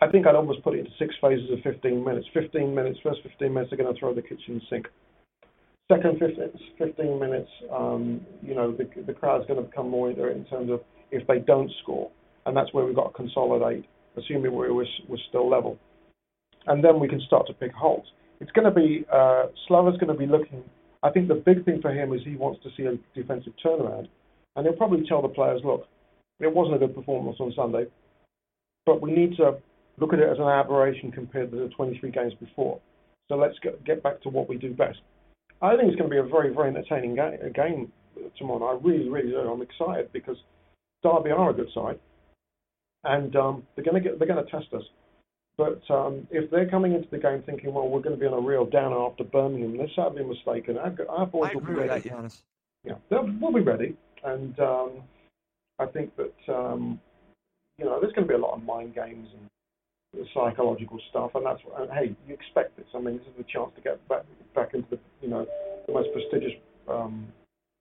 I 0.00 0.08
think 0.08 0.26
I'd 0.26 0.36
almost 0.36 0.62
put 0.62 0.74
it 0.74 0.80
into 0.80 0.92
six 0.98 1.14
phases 1.20 1.50
of 1.50 1.58
15 1.62 2.04
minutes. 2.04 2.26
15 2.32 2.74
minutes, 2.74 2.98
first 3.02 3.20
15 3.22 3.52
minutes, 3.52 3.70
they're 3.70 3.82
going 3.82 3.92
to 3.92 3.98
throw 3.98 4.14
the 4.14 4.22
kitchen 4.22 4.60
sink. 4.70 4.86
Second 5.90 6.18
15, 6.18 6.50
15 6.76 7.18
minutes, 7.18 7.48
um, 7.72 8.20
you 8.42 8.54
know, 8.54 8.72
the, 8.72 8.86
the 9.06 9.12
crowd's 9.14 9.46
going 9.46 9.62
to 9.62 9.66
become 9.66 9.88
more 9.88 10.10
into 10.10 10.26
it 10.26 10.36
in 10.36 10.44
terms 10.44 10.70
of 10.70 10.80
if 11.10 11.26
they 11.26 11.38
don't 11.38 11.70
score. 11.82 12.10
And 12.44 12.54
that's 12.54 12.72
where 12.74 12.84
we've 12.84 12.94
got 12.94 13.08
to 13.08 13.14
consolidate, 13.14 13.86
assuming 14.16 14.52
we're, 14.52 14.74
we're, 14.74 14.84
still 15.28 15.48
level. 15.48 15.78
And 16.66 16.84
then 16.84 17.00
we 17.00 17.08
can 17.08 17.22
start 17.22 17.46
to 17.46 17.54
pick 17.54 17.72
holes. 17.72 18.06
It's 18.40 18.50
going 18.52 18.66
to 18.66 18.70
be, 18.70 19.06
uh, 19.10 19.46
Slava's 19.66 19.96
going 19.96 20.12
to 20.12 20.18
be 20.18 20.26
looking, 20.26 20.62
I 21.02 21.10
think 21.10 21.28
the 21.28 21.34
big 21.34 21.64
thing 21.64 21.80
for 21.80 21.90
him 21.90 22.12
is 22.12 22.20
he 22.22 22.36
wants 22.36 22.62
to 22.64 22.70
see 22.76 22.84
a 22.84 22.98
defensive 23.18 23.54
turnaround. 23.64 24.08
And 24.56 24.66
he'll 24.66 24.76
probably 24.76 25.06
tell 25.08 25.22
the 25.22 25.28
players, 25.28 25.62
look, 25.64 25.86
it 26.40 26.52
wasn't 26.52 26.76
a 26.76 26.78
good 26.78 26.94
performance 26.94 27.38
on 27.40 27.52
Sunday, 27.56 27.86
but 28.84 29.00
we 29.00 29.12
need 29.12 29.36
to 29.38 29.58
look 29.98 30.12
at 30.12 30.18
it 30.18 30.28
as 30.28 30.38
an 30.38 30.48
aberration 30.48 31.12
compared 31.12 31.50
to 31.50 31.56
the 31.56 31.68
23 31.68 32.10
games 32.10 32.34
before. 32.38 32.78
So 33.28 33.36
let's 33.36 33.58
get, 33.62 33.82
get 33.84 34.02
back 34.02 34.20
to 34.22 34.28
what 34.28 34.48
we 34.48 34.56
do 34.56 34.74
best. 34.74 34.98
I 35.60 35.76
think 35.76 35.88
it's 35.88 35.96
going 35.96 36.10
to 36.10 36.14
be 36.14 36.18
a 36.18 36.22
very, 36.22 36.54
very 36.54 36.68
entertaining 36.68 37.16
game, 37.16 37.52
game 37.54 37.92
tomorrow. 38.38 38.76
I 38.76 38.80
really, 38.82 39.08
really 39.08 39.30
do. 39.30 39.38
I'm 39.38 39.62
excited 39.62 40.12
because 40.12 40.36
Derby 41.02 41.30
are 41.30 41.50
a 41.50 41.54
good 41.54 41.68
side, 41.74 41.98
and 43.04 43.34
um, 43.36 43.62
they're 43.74 43.84
going 43.84 44.00
to 44.00 44.08
get 44.08 44.18
they're 44.18 44.28
going 44.28 44.44
to 44.44 44.50
test 44.50 44.72
us. 44.72 44.84
But 45.56 45.82
um, 45.90 46.28
if 46.30 46.50
they're 46.50 46.70
coming 46.70 46.94
into 46.94 47.08
the 47.10 47.18
game 47.18 47.42
thinking, 47.44 47.74
well, 47.74 47.88
we're 47.88 48.00
going 48.00 48.14
to 48.14 48.20
be 48.20 48.26
on 48.26 48.32
a 48.32 48.40
real 48.40 48.64
downer 48.64 49.04
after 49.04 49.24
Birmingham, 49.24 49.76
they're 49.76 49.88
sadly 49.96 50.22
mistaken. 50.22 50.78
Our, 50.78 50.94
our 51.08 51.26
boys 51.26 51.50
I 51.50 51.54
will 51.54 51.60
be 51.62 51.72
agree 51.72 51.82
with 51.82 51.90
ready. 51.90 52.08
that. 52.10 52.36
Yeah, 52.84 52.94
they'll, 53.10 53.28
we'll 53.40 53.52
be 53.52 53.60
ready, 53.60 53.96
and 54.24 54.58
um, 54.60 54.90
I 55.80 55.86
think 55.86 56.12
that 56.16 56.54
um, 56.54 57.00
you 57.78 57.84
know 57.84 57.98
there's 58.00 58.12
going 58.12 58.26
to 58.26 58.32
be 58.32 58.38
a 58.38 58.38
lot 58.38 58.56
of 58.56 58.62
mind 58.62 58.94
games 58.94 59.28
and 59.32 59.48
psychological 60.34 60.98
stuff, 61.10 61.32
and 61.34 61.46
that's 61.46 61.60
and 61.78 61.90
hey, 61.90 62.14
you 62.26 62.34
expect 62.34 62.76
this. 62.76 62.86
I 62.94 63.00
mean, 63.00 63.18
this 63.18 63.26
is 63.26 63.34
the 63.38 63.44
chance 63.44 63.70
to 63.76 63.80
get 63.80 64.06
back 64.08 64.24
back 64.54 64.74
into 64.74 64.88
the 64.90 64.98
you 65.22 65.28
know 65.28 65.46
the 65.86 65.92
most 65.92 66.08
prestigious 66.12 66.58
um, 66.88 67.28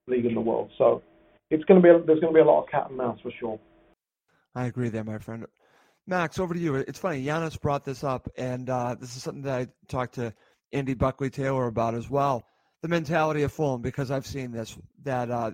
league 0.08 0.26
in 0.26 0.34
the 0.34 0.42
world. 0.42 0.70
So 0.78 1.02
it's 1.50 1.63
going 1.66 1.82
to 1.82 1.84
be 1.84 1.90
a, 1.90 2.00
there's 2.06 2.20
going 2.20 2.34
to 2.34 2.38
be 2.38 2.42
a 2.42 2.46
lot 2.46 2.63
of 2.63 2.70
cat 2.70 2.88
and 2.90 2.98
mouse 2.98 3.20
for 3.22 3.32
sure. 3.40 3.60
I 4.56 4.66
agree 4.66 4.90
there, 4.90 5.04
my 5.04 5.20
friend. 5.20 5.46
Max, 6.08 6.40
over 6.40 6.54
to 6.54 6.60
you. 6.60 6.76
It's 6.76 7.00
funny, 7.00 7.24
Giannis 7.24 7.60
brought 7.60 7.84
this 7.84 8.04
up, 8.04 8.30
and 8.38 8.70
uh, 8.70 8.96
this 9.00 9.16
is 9.16 9.24
something 9.24 9.44
that 9.44 9.60
I 9.60 9.68
talked 9.90 10.16
to 10.16 10.34
Andy 10.72 10.94
Buckley 10.94 11.30
Taylor 11.30 11.68
about 11.68 11.96
as 11.96 12.10
well. 12.10 12.44
The 12.82 12.88
mentality 12.88 13.44
of 13.44 13.52
Fulham, 13.52 13.82
because 13.82 14.10
I've 14.10 14.26
seen 14.26 14.52
this, 14.52 14.78
that 15.04 15.30
uh, 15.30 15.52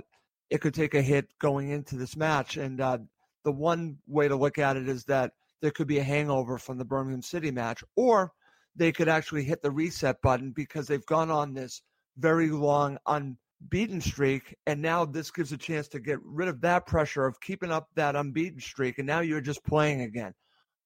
it 0.49 0.61
could 0.61 0.73
take 0.73 0.93
a 0.93 1.01
hit 1.01 1.27
going 1.39 1.69
into 1.69 1.95
this 1.95 2.15
match. 2.15 2.57
And 2.57 2.79
uh, 2.79 2.99
the 3.43 3.51
one 3.51 3.97
way 4.07 4.27
to 4.27 4.35
look 4.35 4.59
at 4.59 4.77
it 4.77 4.87
is 4.87 5.05
that 5.05 5.31
there 5.63 5.71
could 5.71 5.87
be 5.87 5.99
a 5.99 6.03
hangover 6.03 6.57
from 6.57 6.77
the 6.77 6.83
Birmingham 6.83 7.21
City 7.21 7.49
match, 7.49 7.85
or 7.95 8.33
they 8.75 8.91
could 8.91 9.07
actually 9.07 9.45
hit 9.45 9.61
the 9.61 9.71
reset 9.71 10.21
button 10.21 10.51
because 10.51 10.87
they've 10.87 11.05
gone 11.05 11.31
on 11.31 11.53
this 11.53 11.81
very 12.17 12.49
long 12.49 12.97
unbeaten 13.07 14.01
streak, 14.01 14.53
and 14.67 14.81
now 14.81 15.05
this 15.05 15.31
gives 15.31 15.53
a 15.53 15.57
chance 15.57 15.87
to 15.87 16.01
get 16.01 16.19
rid 16.21 16.49
of 16.49 16.59
that 16.59 16.85
pressure 16.85 17.25
of 17.25 17.39
keeping 17.39 17.71
up 17.71 17.87
that 17.95 18.17
unbeaten 18.17 18.59
streak, 18.59 18.97
and 18.97 19.07
now 19.07 19.21
you're 19.21 19.39
just 19.39 19.63
playing 19.63 20.01
again. 20.01 20.33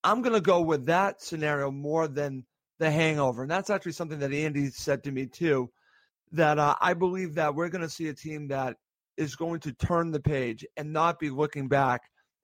I'm 0.03 0.21
going 0.21 0.35
to 0.35 0.41
go 0.41 0.61
with 0.61 0.85
that 0.85 1.23
scenario 1.23 1.71
more 1.71 2.07
than 2.07 2.45
the 2.77 2.91
hangover, 2.91 3.41
and 3.41 3.49
that's 3.49 3.71
actually 3.71 3.93
something 3.93 4.19
that 4.19 4.31
Andy 4.31 4.69
said 4.69 5.03
to 5.05 5.11
me 5.11 5.25
too. 5.25 5.71
That 6.33 6.59
uh, 6.59 6.75
I 6.79 6.93
believe 6.93 7.33
that 7.33 7.55
we're 7.55 7.69
going 7.69 7.81
to 7.81 7.89
see 7.89 8.09
a 8.09 8.13
team 8.13 8.47
that 8.49 8.77
is 9.17 9.35
going 9.35 9.59
to 9.61 9.73
turn 9.73 10.11
the 10.11 10.19
page 10.19 10.63
and 10.77 10.93
not 10.93 11.17
be 11.17 11.31
looking 11.31 11.67
back 11.67 12.01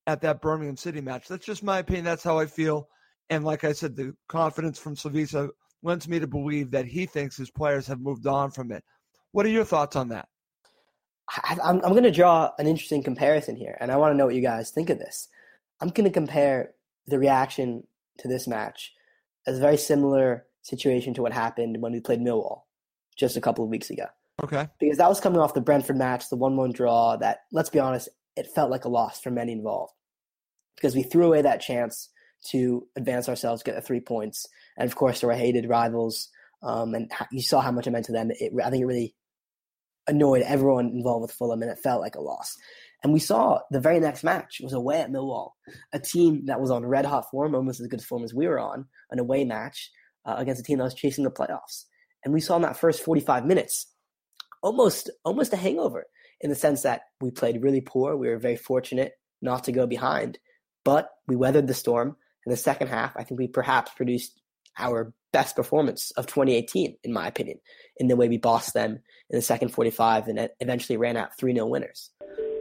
at 0.08 0.22
that 0.22 0.42
Birmingham 0.42 0.78
City 0.78 1.02
match. 1.02 1.28
That's 1.28 1.46
just 1.46 1.64
my 1.64 1.80
opinion. 1.80 2.06
That's 2.06 2.24
how 2.24 2.40
I 2.40 2.46
feel. 2.46 2.88
And 3.30 3.44
like 3.44 3.64
I 3.64 3.72
said, 3.72 3.96
the 3.96 4.14
confidence 4.28 4.78
from 4.78 4.96
Slavisa 4.96 5.50
lends 5.82 6.08
me 6.08 6.20
to 6.20 6.28
believe 6.28 6.72
that 6.72 6.86
he 6.86 7.06
thinks 7.06 7.38
his 7.38 7.52
players 7.52 7.88
have 7.88 8.00
moved 8.00 8.28
on 8.28 8.52
from 8.52 8.72
it. 8.72 8.84
What 9.32 9.46
are 9.46 9.50
your 9.50 9.66
thoughts 9.66 9.96
on 9.96 10.10
that? 10.10 10.28
I, 11.30 11.58
I'm, 11.64 11.78
I'm 11.84 11.92
going 11.92 12.04
to 12.04 12.12
draw 12.12 12.52
an 12.60 12.68
interesting 12.68 13.04
comparison 13.04 13.56
here, 13.56 13.78
and 13.80 13.92
I 13.92 13.98
want 13.98 14.14
to 14.14 14.18
know 14.18 14.26
what 14.26 14.36
you 14.36 14.42
guys 14.42 14.72
think 14.72 14.90
of 14.90 15.00
this. 15.00 15.30
I'm 15.82 15.90
going 15.90 16.06
to 16.06 16.14
compare 16.14 16.74
the 17.08 17.20
reaction 17.20 17.86
to 18.20 18.28
this 18.28 18.48
match 18.48 18.94
as 19.48 19.58
a 19.58 19.62
very 19.62 19.78
similar 19.78 20.46
situation 20.62 21.14
to 21.14 21.22
what 21.22 21.34
happened 21.34 21.82
when 21.82 21.92
we 21.92 22.00
played 22.00 22.20
Millwall 22.20 22.62
just 23.18 23.38
a 23.38 23.42
couple 23.42 23.64
of 23.64 23.70
weeks 23.70 23.90
ago. 23.90 24.06
Okay. 24.42 24.68
Because 24.80 24.98
that 24.98 25.10
was 25.10 25.20
coming 25.20 25.40
off 25.40 25.54
the 25.54 25.62
Brentford 25.62 25.98
match, 25.98 26.30
the 26.30 26.36
1 26.36 26.56
1 26.56 26.72
draw, 26.72 27.18
that, 27.18 27.42
let's 27.52 27.70
be 27.70 27.80
honest, 27.80 28.10
it 28.36 28.48
felt 28.54 28.72
like 28.72 28.86
a 28.86 28.90
loss 28.90 29.20
for 29.20 29.32
many 29.32 29.52
involved. 29.52 29.94
Because 30.76 30.96
we 30.96 31.04
threw 31.04 31.28
away 31.28 31.42
that 31.42 31.62
chance 31.62 32.10
to 32.52 32.88
advance 32.96 33.30
ourselves, 33.30 33.64
get 33.64 33.76
the 33.76 33.82
three 33.82 34.02
points. 34.02 34.46
And 34.78 34.90
of 34.90 34.96
course, 34.96 35.22
there 35.22 35.30
were 35.30 35.36
hated 35.36 35.70
rivals. 35.70 36.30
Um, 36.62 36.94
and 36.94 37.12
you 37.32 37.42
saw 37.42 37.62
how 37.62 37.72
much 37.72 37.88
it 37.88 37.92
meant 37.92 38.06
to 38.06 38.12
them. 38.12 38.32
It, 38.32 38.52
I 38.64 38.70
think 38.70 38.84
it 38.84 38.88
really 38.88 39.16
annoyed 40.08 40.42
everyone 40.42 40.88
involved 40.88 41.22
with 41.22 41.32
Fulham, 41.32 41.62
and 41.62 41.72
it 41.72 41.80
felt 41.80 42.02
like 42.02 42.16
a 42.16 42.22
loss. 42.22 42.56
And 43.04 43.12
we 43.12 43.20
saw 43.20 43.60
the 43.70 43.82
very 43.82 44.00
next 44.00 44.24
match 44.24 44.62
was 44.64 44.74
away 44.74 45.02
at 45.02 45.12
Millwall, 45.12 45.52
a 45.92 46.00
team 46.00 46.46
that 46.46 46.62
was 46.62 46.72
on 46.72 46.86
red 46.86 47.06
hot 47.06 47.26
form, 47.30 47.54
almost 47.54 47.82
as 47.82 47.88
good 47.88 48.02
form 48.02 48.24
as 48.24 48.34
we 48.34 48.48
were 48.48 48.60
on, 48.60 48.86
an 49.12 49.20
away 49.20 49.44
match 49.44 49.92
uh, 50.26 50.36
against 50.38 50.62
a 50.62 50.64
team 50.64 50.78
that 50.78 50.86
was 50.86 50.94
chasing 50.94 51.26
the 51.26 51.32
playoffs. 51.32 51.84
And 52.24 52.34
we 52.34 52.40
saw 52.40 52.56
in 52.56 52.62
that 52.62 52.78
first 52.78 53.04
45 53.04 53.46
minutes 53.46 53.94
almost 54.62 55.12
almost 55.26 55.52
a 55.52 55.58
hangover 55.58 56.06
in 56.44 56.50
the 56.50 56.56
sense 56.56 56.84
that 56.84 57.04
we 57.22 57.32
played 57.32 57.64
really 57.64 57.82
poor. 57.82 58.16
We 58.16 58.28
were 58.28 58.38
very 58.38 58.58
fortunate 58.58 59.14
not 59.42 59.64
to 59.64 59.72
go 59.72 59.88
behind, 59.88 60.38
but 60.84 61.10
we 61.26 61.36
weathered 61.36 61.68
the 61.68 61.74
storm. 61.74 62.18
In 62.46 62.52
the 62.52 62.58
second 62.58 62.90
half, 62.90 63.16
I 63.16 63.24
think 63.24 63.40
we 63.40 63.48
perhaps 63.48 63.92
produced 63.94 64.40
our 64.78 65.14
best 65.32 65.56
performance 65.56 66.12
of 66.12 66.28
2018, 66.28 66.98
in 67.04 67.14
my 67.14 67.28
opinion, 67.28 67.60
in 67.98 68.08
the 68.08 68.18
way 68.18 68.28
we 68.28 68.38
bossed 68.38 68.74
them 68.74 69.00
in 69.30 69.38
the 69.38 69.42
second 69.42 69.70
45 69.70 70.28
and 70.28 70.50
eventually 70.60 70.98
ran 70.98 71.16
out 71.16 71.38
3 71.38 71.54
0 71.54 71.66
winners. 71.68 72.12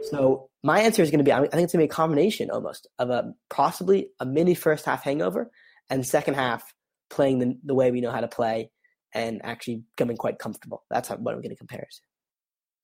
So 0.09 0.49
my 0.63 0.79
answer 0.79 1.01
is 1.01 1.11
going 1.11 1.19
to 1.19 1.23
be 1.23 1.33
I 1.33 1.39
think 1.39 1.53
it's 1.53 1.55
going 1.55 1.67
to 1.67 1.77
be 1.77 1.83
a 1.85 1.87
combination 1.87 2.49
almost 2.49 2.87
of 2.99 3.09
a 3.09 3.33
possibly 3.49 4.09
a 4.19 4.25
mini 4.25 4.55
first 4.55 4.85
half 4.85 5.03
hangover 5.03 5.51
and 5.89 6.05
second 6.05 6.35
half 6.35 6.73
playing 7.09 7.39
the, 7.39 7.57
the 7.63 7.75
way 7.75 7.91
we 7.91 8.01
know 8.01 8.11
how 8.11 8.21
to 8.21 8.27
play 8.27 8.71
and 9.13 9.41
actually 9.43 9.83
becoming 9.95 10.17
quite 10.17 10.39
comfortable. 10.39 10.83
That's 10.89 11.09
how, 11.09 11.15
what 11.17 11.35
I'm 11.35 11.41
going 11.41 11.51
to 11.51 11.55
compare 11.55 11.81
it 11.81 11.91
to. 11.91 12.01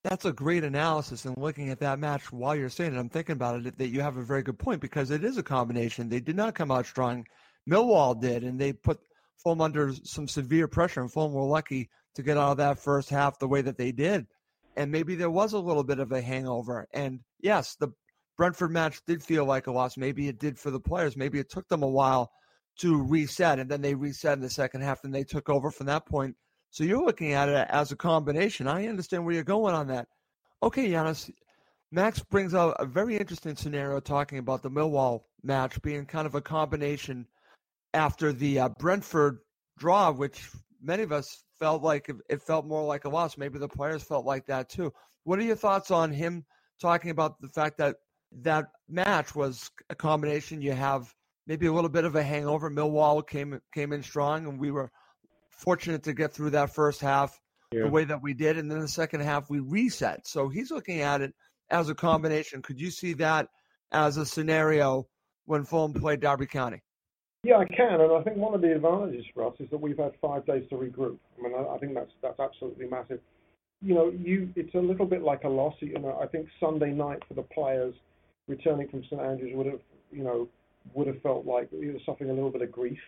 That's 0.04 0.26
a 0.26 0.32
great 0.32 0.64
analysis. 0.64 1.26
And 1.26 1.38
looking 1.38 1.70
at 1.70 1.80
that 1.80 2.00
match 2.00 2.32
while 2.32 2.56
you're 2.56 2.70
saying 2.70 2.96
it, 2.96 3.00
I'm 3.00 3.10
thinking 3.10 3.34
about 3.34 3.66
it 3.66 3.78
that 3.78 3.90
you 3.90 4.02
have 4.02 4.18
a 4.18 4.24
very 4.24 4.44
good 4.44 4.58
point 4.58 4.80
because 4.80 5.12
it 5.12 5.24
is 5.24 5.38
a 5.38 5.44
combination. 5.44 6.08
They 6.08 6.22
did 6.22 6.38
not 6.38 6.56
come 6.56 6.72
out 6.72 6.86
strong. 6.86 7.26
Millwall 7.70 8.20
did, 8.20 8.44
and 8.44 8.60
they 8.60 8.74
put 8.74 9.00
Fulham 9.44 9.62
under 9.62 9.94
some 10.04 10.28
severe 10.28 10.68
pressure, 10.68 11.02
and 11.02 11.12
Fulham 11.12 11.34
were 11.34 11.44
lucky 11.44 11.90
to 12.16 12.24
get 12.24 12.38
out 12.38 12.52
of 12.52 12.58
that 12.58 12.80
first 12.80 13.10
half 13.10 13.40
the 13.40 13.48
way 13.48 13.62
that 13.62 13.78
they 13.78 13.92
did. 13.92 14.26
And 14.78 14.92
maybe 14.92 15.16
there 15.16 15.30
was 15.30 15.54
a 15.54 15.60
little 15.60 15.84
bit 15.84 16.00
of 16.00 16.12
a 16.12 16.22
hangover. 16.22 16.88
And 16.94 17.20
yes, 17.42 17.76
the 17.80 17.90
Brentford 18.38 18.72
match 18.72 19.02
did 19.06 19.22
feel 19.22 19.44
like 19.44 19.68
a 19.68 19.72
loss. 19.72 19.98
Maybe 19.98 20.30
it 20.30 20.40
did 20.40 20.58
for 20.58 20.72
the 20.72 20.80
players. 20.80 21.18
Maybe 21.18 21.40
it 21.40 21.50
took 21.50 21.68
them 21.68 21.84
a 21.84 21.88
while 21.88 22.32
to 22.80 23.02
reset, 23.04 23.60
and 23.60 23.70
then 23.70 23.82
they 23.82 23.96
reset 23.96 24.34
in 24.34 24.42
the 24.42 24.50
second 24.50 24.82
half, 24.82 25.04
and 25.04 25.14
they 25.14 25.26
took 25.26 25.50
over 25.50 25.70
from 25.70 25.88
that 25.88 26.06
point. 26.06 26.36
So 26.72 26.84
you're 26.84 27.04
looking 27.04 27.34
at 27.34 27.50
it 27.50 27.68
as 27.70 27.92
a 27.92 27.96
combination. 27.96 28.68
I 28.68 28.88
understand 28.88 29.26
where 29.26 29.34
you're 29.34 29.44
going 29.44 29.74
on 29.74 29.88
that. 29.88 30.08
Okay, 30.62 30.90
Giannis, 30.90 31.32
Max 31.92 32.20
brings 32.20 32.54
up 32.54 32.76
a 32.80 32.86
very 32.86 33.18
interesting 33.18 33.56
scenario 33.56 34.00
talking 34.00 34.38
about 34.38 34.62
the 34.62 34.70
Millwall 34.70 35.22
match 35.44 35.82
being 35.82 36.06
kind 36.06 36.28
of 36.28 36.36
a 36.36 36.42
combination 36.42 37.26
after 37.94 38.32
the 38.32 38.60
uh, 38.60 38.70
Brentford 38.70 39.40
draw, 39.78 40.12
which 40.12 40.50
many 40.82 41.02
of 41.02 41.12
us 41.12 41.44
felt 41.58 41.82
like 41.82 42.12
it 42.30 42.42
felt 42.42 42.66
more 42.66 42.84
like 42.84 43.06
a 43.06 43.10
loss. 43.10 43.38
Maybe 43.38 43.58
the 43.58 43.68
players 43.68 44.04
felt 44.04 44.26
like 44.26 44.46
that 44.46 44.70
too. 44.70 44.94
What 45.24 45.40
are 45.40 45.44
your 45.44 45.56
thoughts 45.56 45.90
on 45.90 46.12
him 46.12 46.46
talking 46.80 47.10
about 47.10 47.42
the 47.42 47.50
fact 47.50 47.78
that 47.80 47.96
that 48.42 48.68
match 48.88 49.34
was 49.34 49.72
a 49.90 49.96
combination? 49.96 50.62
You 50.62 50.74
have 50.74 51.14
maybe 51.48 51.66
a 51.66 51.74
little 51.74 51.90
bit 51.90 52.06
of 52.06 52.16
a 52.16 52.24
hangover. 52.24 52.70
Millwall 52.70 53.26
came 53.28 53.60
came 53.74 53.92
in 53.92 54.04
strong, 54.04 54.46
and 54.46 54.60
we 54.60 54.70
were 54.70 54.92
fortunate 55.60 56.04
to 56.04 56.14
get 56.14 56.34
through 56.34 56.52
that 56.52 56.74
first 56.74 57.02
half 57.02 57.40
yeah. 57.72 57.84
the 57.84 57.90
way 57.90 58.06
that 58.06 58.22
we 58.22 58.34
did, 58.34 58.58
and 58.58 58.72
then 58.72 58.80
the 58.80 58.88
second 58.88 59.22
half 59.22 59.50
we 59.50 59.60
reset. 59.60 60.26
So 60.26 60.50
he's 60.50 60.72
looking 60.72 61.02
at 61.02 61.22
it 61.22 61.34
as 61.70 61.90
a 61.90 61.96
combination. 61.96 62.62
Could 62.62 62.80
you 62.80 62.90
see 62.90 63.14
that 63.14 63.48
as 63.92 64.18
a 64.18 64.26
scenario 64.26 65.08
when 65.46 65.64
Fulham 65.66 65.94
played 65.94 66.22
Derby 66.22 66.48
County? 66.48 66.82
Yeah, 67.44 67.58
I 67.58 67.66
can, 67.66 68.02
and 68.02 68.12
I 68.12 68.22
think 68.24 68.38
one 68.38 68.54
of 68.54 68.62
the 68.62 68.76
advantages 68.76 69.26
for 69.34 69.48
us 69.48 69.54
is 69.60 69.70
that 69.70 69.80
we've 69.80 69.98
had 69.98 70.12
five 70.22 70.46
days 70.46 70.68
to 70.70 70.76
regroup. 70.76 71.18
I 71.38 71.44
mean, 71.44 71.54
I, 71.56 71.76
I 71.76 71.78
think 71.78 71.94
that's 71.94 72.12
that's 72.22 72.40
absolutely 72.40 72.88
massive. 72.88 73.20
You 73.82 73.96
know, 73.96 74.10
you 74.10 74.50
it's 74.56 74.76
a 74.76 74.80
little 74.80 75.06
bit 75.06 75.22
like 75.22 75.46
a 75.46 75.50
loss. 75.50 75.76
You 75.80 76.00
know, 76.00 76.20
I 76.22 76.28
think 76.28 76.48
Sunday 76.60 76.92
night 76.92 77.20
for 77.28 77.36
the 77.36 77.44
players 77.44 77.96
returning 78.48 78.90
from 78.90 79.04
St 79.04 79.22
Andrews 79.22 79.52
would 79.56 79.68
have, 79.68 79.80
you 80.12 80.24
know, 80.24 80.50
would 80.94 81.08
have 81.08 81.22
felt 81.22 81.46
like 81.46 81.70
he 81.70 81.88
was 81.88 82.02
suffering 82.06 82.30
a 82.30 82.34
little 82.34 82.50
bit 82.50 82.62
of 82.62 82.72
grief. 82.72 83.00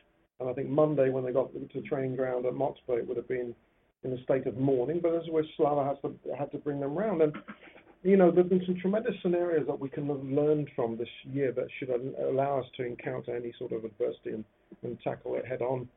And 0.42 0.50
I 0.50 0.54
think 0.54 0.70
Monday, 0.70 1.10
when 1.12 1.24
they 1.24 1.32
got 1.32 1.54
to 1.54 1.60
the 1.60 1.82
training 1.82 2.16
ground 2.16 2.48
at 2.48 2.54
Motspur, 2.54 2.98
it 2.98 3.08
would 3.08 3.18
have 3.18 3.28
been 3.28 3.54
in 4.04 4.14
a 4.14 4.24
state 4.24 4.48
of 4.48 4.58
mourning. 4.58 5.00
But 5.00 5.14
as 5.14 5.22
we're 5.28 5.44
Slava 5.56 5.86
has 5.86 5.98
to 6.02 6.36
had 6.36 6.52
to 6.52 6.58
bring 6.58 6.80
them 6.80 6.96
round, 6.96 7.22
and 7.22 7.34
you 8.02 8.18
know 8.18 8.32
there've 8.32 8.50
been 8.50 8.66
some 8.66 8.80
tremendous 8.82 9.14
scenarios 9.22 9.68
that 9.68 9.80
we 9.80 9.88
can 9.88 10.08
have 10.08 10.24
learned 10.24 10.70
from 10.76 10.98
this 10.98 11.08
year 11.24 11.52
that 11.52 11.68
should 11.78 11.90
allow 11.90 12.60
us 12.60 12.66
to 12.78 12.86
encounter 12.86 13.36
any 13.36 13.54
sort 13.60 13.72
of 13.72 13.86
adversity 13.86 14.32
and, 14.32 14.44
and 14.82 15.00
tackle 15.04 15.36
it 15.36 15.46
head 15.46 15.62
on. 15.62 15.88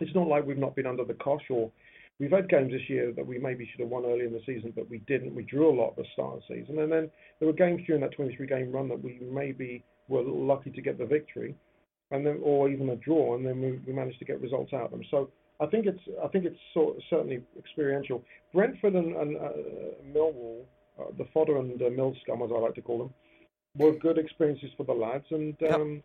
It's 0.00 0.14
not 0.14 0.28
like 0.28 0.46
we've 0.46 0.56
not 0.56 0.76
been 0.76 0.86
under 0.86 1.04
the 1.04 1.14
cosh 1.14 1.50
or 1.50 1.72
we've 2.20 2.30
had 2.30 2.48
games 2.48 2.70
this 2.70 2.88
year 2.88 3.12
that 3.16 3.26
we 3.26 3.38
maybe 3.38 3.68
should 3.68 3.80
have 3.80 3.88
won 3.88 4.04
early 4.04 4.26
in 4.26 4.32
the 4.32 4.42
season, 4.46 4.72
but 4.76 4.88
we 4.88 4.98
didn't. 5.08 5.34
We 5.34 5.42
drew 5.42 5.68
a 5.70 5.74
lot 5.74 5.90
at 5.90 5.96
the 5.96 6.04
start 6.12 6.36
of 6.36 6.42
the 6.48 6.54
season, 6.54 6.78
and 6.78 6.92
then 6.92 7.10
there 7.40 7.48
were 7.48 7.52
games 7.52 7.82
during 7.84 8.02
that 8.02 8.12
23 8.12 8.46
game 8.46 8.70
run 8.70 8.88
that 8.90 9.02
we 9.02 9.18
maybe 9.28 9.82
were 10.08 10.22
lucky 10.22 10.70
to 10.70 10.80
get 10.80 10.98
the 10.98 11.06
victory, 11.06 11.56
and 12.10 12.26
then 12.26 12.38
or 12.42 12.68
even 12.68 12.90
a 12.90 12.96
draw, 12.96 13.34
and 13.34 13.44
then 13.44 13.60
we, 13.60 13.80
we 13.86 13.92
managed 13.92 14.18
to 14.20 14.24
get 14.24 14.40
results 14.40 14.72
out 14.72 14.86
of 14.86 14.90
them. 14.90 15.02
So 15.10 15.30
I 15.60 15.66
think 15.66 15.86
it's 15.86 16.00
I 16.22 16.28
think 16.28 16.44
it's 16.44 16.58
sort, 16.74 16.96
certainly 17.10 17.42
experiential. 17.58 18.22
Brentford 18.52 18.94
and, 18.94 19.16
and 19.16 19.36
uh, 19.36 19.48
Millwall, 20.14 20.64
uh, 20.98 21.04
the 21.18 21.26
fodder 21.32 21.58
and 21.58 21.80
uh, 21.80 21.90
mill 21.90 22.14
scum 22.22 22.42
as 22.42 22.50
I 22.54 22.58
like 22.58 22.74
to 22.74 22.82
call 22.82 22.98
them, 22.98 23.14
were 23.76 23.98
good 23.98 24.18
experiences 24.18 24.70
for 24.76 24.84
the 24.84 24.92
lads, 24.92 25.24
and 25.30 25.56
um, 25.72 25.92
yep. 25.94 26.02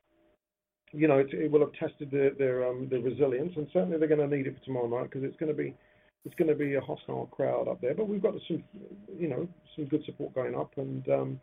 you 0.93 1.07
know 1.07 1.19
it, 1.19 1.33
it, 1.33 1.51
will 1.51 1.59
have 1.61 1.73
tested 1.73 2.09
their 2.11 2.31
their, 2.31 2.67
um, 2.67 2.87
their 2.89 3.01
resilience, 3.01 3.53
and 3.55 3.67
certainly 3.73 3.97
they're 3.97 4.07
going 4.07 4.29
to 4.29 4.35
need 4.35 4.47
it 4.47 4.57
for 4.57 4.65
tomorrow 4.65 4.87
night 4.87 5.09
because 5.11 5.23
it's 5.23 5.37
going 5.37 5.51
to 5.51 5.57
be 5.57 5.75
it's 6.25 6.35
going 6.35 6.49
to 6.49 6.55
be 6.55 6.75
a 6.75 6.81
hostile 6.81 7.27
crowd 7.27 7.67
up 7.67 7.81
there. 7.81 7.93
But 7.93 8.07
we've 8.07 8.21
got 8.21 8.33
some 8.47 8.63
you 9.17 9.27
know 9.27 9.47
some 9.75 9.85
good 9.85 10.03
support 10.05 10.33
going 10.33 10.55
up, 10.55 10.71
and 10.77 11.07
um, 11.09 11.39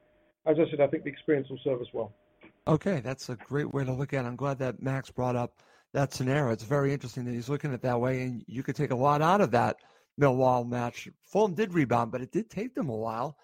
as 0.47 0.57
I 0.59 0.71
said, 0.71 0.81
I 0.81 0.87
think 0.87 1.05
the 1.05 1.11
experience 1.11 1.49
will 1.51 1.61
serve 1.62 1.81
us 1.81 1.88
well. 1.92 2.12
Okay, 2.69 3.01
that's 3.01 3.31
a 3.31 3.37
great 3.37 3.73
way 3.73 3.83
to 3.83 3.93
look 3.95 4.13
at 4.13 4.27
it. 4.27 4.29
I'm 4.29 4.37
glad 4.37 4.59
that 4.59 4.83
Max 4.83 5.11
brought 5.11 5.37
up 5.37 5.55
that 5.95 6.13
scenario. 6.13 6.53
It's 6.53 6.65
very 6.65 6.93
interesting 6.93 7.25
that 7.25 7.33
he's 7.33 7.49
looking 7.49 7.73
at 7.73 7.81
that 7.81 7.99
way, 7.99 8.21
and 8.21 8.45
you 8.47 8.63
could 8.63 8.77
take 8.77 8.91
a 8.91 8.97
lot 8.97 9.23
out 9.23 9.41
of 9.41 9.53
that 9.53 9.77
Millwall 10.21 10.69
match. 10.69 11.09
Fulham 11.23 11.55
did 11.55 11.73
rebound, 11.73 12.13
but 12.13 12.21
it 12.21 12.31
did 12.31 12.51
take 12.51 12.75
them 12.75 12.91
a 12.91 12.95
while. 12.95 13.39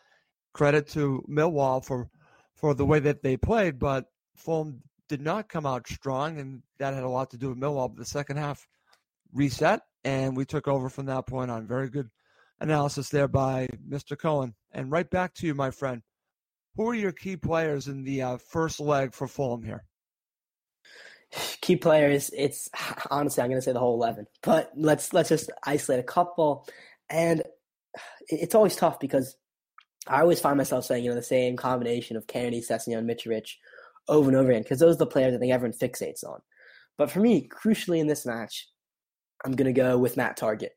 Credit 0.52 0.86
to 0.88 1.24
Millwall 1.26 1.82
for 1.82 2.10
for 2.54 2.74
the 2.74 2.84
way 2.84 3.00
that 3.00 3.22
they 3.22 3.38
played, 3.38 3.78
but 3.78 4.04
Fulham 4.36 4.82
did 5.08 5.22
not 5.22 5.48
come 5.48 5.64
out 5.64 5.88
strong, 5.88 6.38
and 6.38 6.62
that 6.78 6.92
had 6.92 7.02
a 7.02 7.08
lot 7.08 7.30
to 7.30 7.38
do 7.38 7.48
with 7.48 7.58
Millwall. 7.58 7.88
But 7.88 7.96
the 7.96 8.04
second 8.04 8.36
half 8.36 8.66
reset, 9.32 9.80
and 10.04 10.36
we 10.36 10.44
took 10.44 10.68
over 10.68 10.90
from 10.90 11.06
that 11.06 11.26
point 11.26 11.50
on. 11.50 11.66
Very 11.66 11.88
good 11.88 12.10
analysis 12.60 13.08
there 13.08 13.28
by 13.28 13.68
Mr. 13.88 14.18
Cohen. 14.18 14.54
And 14.70 14.90
right 14.90 15.08
back 15.08 15.32
to 15.36 15.46
you, 15.46 15.54
my 15.54 15.70
friend. 15.70 16.02
Who 16.76 16.88
are 16.88 16.94
your 16.94 17.12
key 17.12 17.36
players 17.36 17.88
in 17.88 18.02
the 18.04 18.22
uh, 18.22 18.36
first 18.38 18.80
leg 18.80 19.14
for 19.14 19.28
Fulham 19.28 19.62
here? 19.62 19.84
Key 21.60 21.76
players, 21.76 22.30
it's 22.36 22.68
honestly 23.10 23.42
I'm 23.42 23.50
going 23.50 23.60
to 23.60 23.64
say 23.64 23.72
the 23.72 23.78
whole 23.78 23.94
eleven, 23.94 24.26
but 24.42 24.72
let's 24.76 25.12
let's 25.12 25.28
just 25.28 25.50
isolate 25.64 26.00
a 26.00 26.04
couple. 26.04 26.66
And 27.08 27.42
it's 28.28 28.54
always 28.54 28.76
tough 28.76 28.98
because 28.98 29.36
I 30.08 30.20
always 30.20 30.40
find 30.40 30.56
myself 30.56 30.84
saying 30.84 31.04
you 31.04 31.10
know 31.10 31.16
the 31.16 31.22
same 31.22 31.56
combination 31.56 32.16
of 32.16 32.26
Cairney, 32.26 32.66
Sessegnon, 32.66 33.04
Mitrovic 33.04 33.50
over 34.08 34.28
and 34.28 34.36
over 34.36 34.50
again 34.50 34.62
because 34.62 34.80
those 34.80 34.96
are 34.96 34.98
the 34.98 35.06
players 35.06 35.34
I 35.34 35.38
think 35.38 35.52
everyone 35.52 35.76
fixates 35.76 36.24
on. 36.24 36.40
But 36.98 37.10
for 37.10 37.20
me, 37.20 37.48
crucially 37.48 37.98
in 37.98 38.06
this 38.06 38.26
match, 38.26 38.68
I'm 39.44 39.52
going 39.52 39.72
to 39.72 39.80
go 39.80 39.98
with 39.98 40.16
Matt 40.16 40.38
Targett 40.38 40.70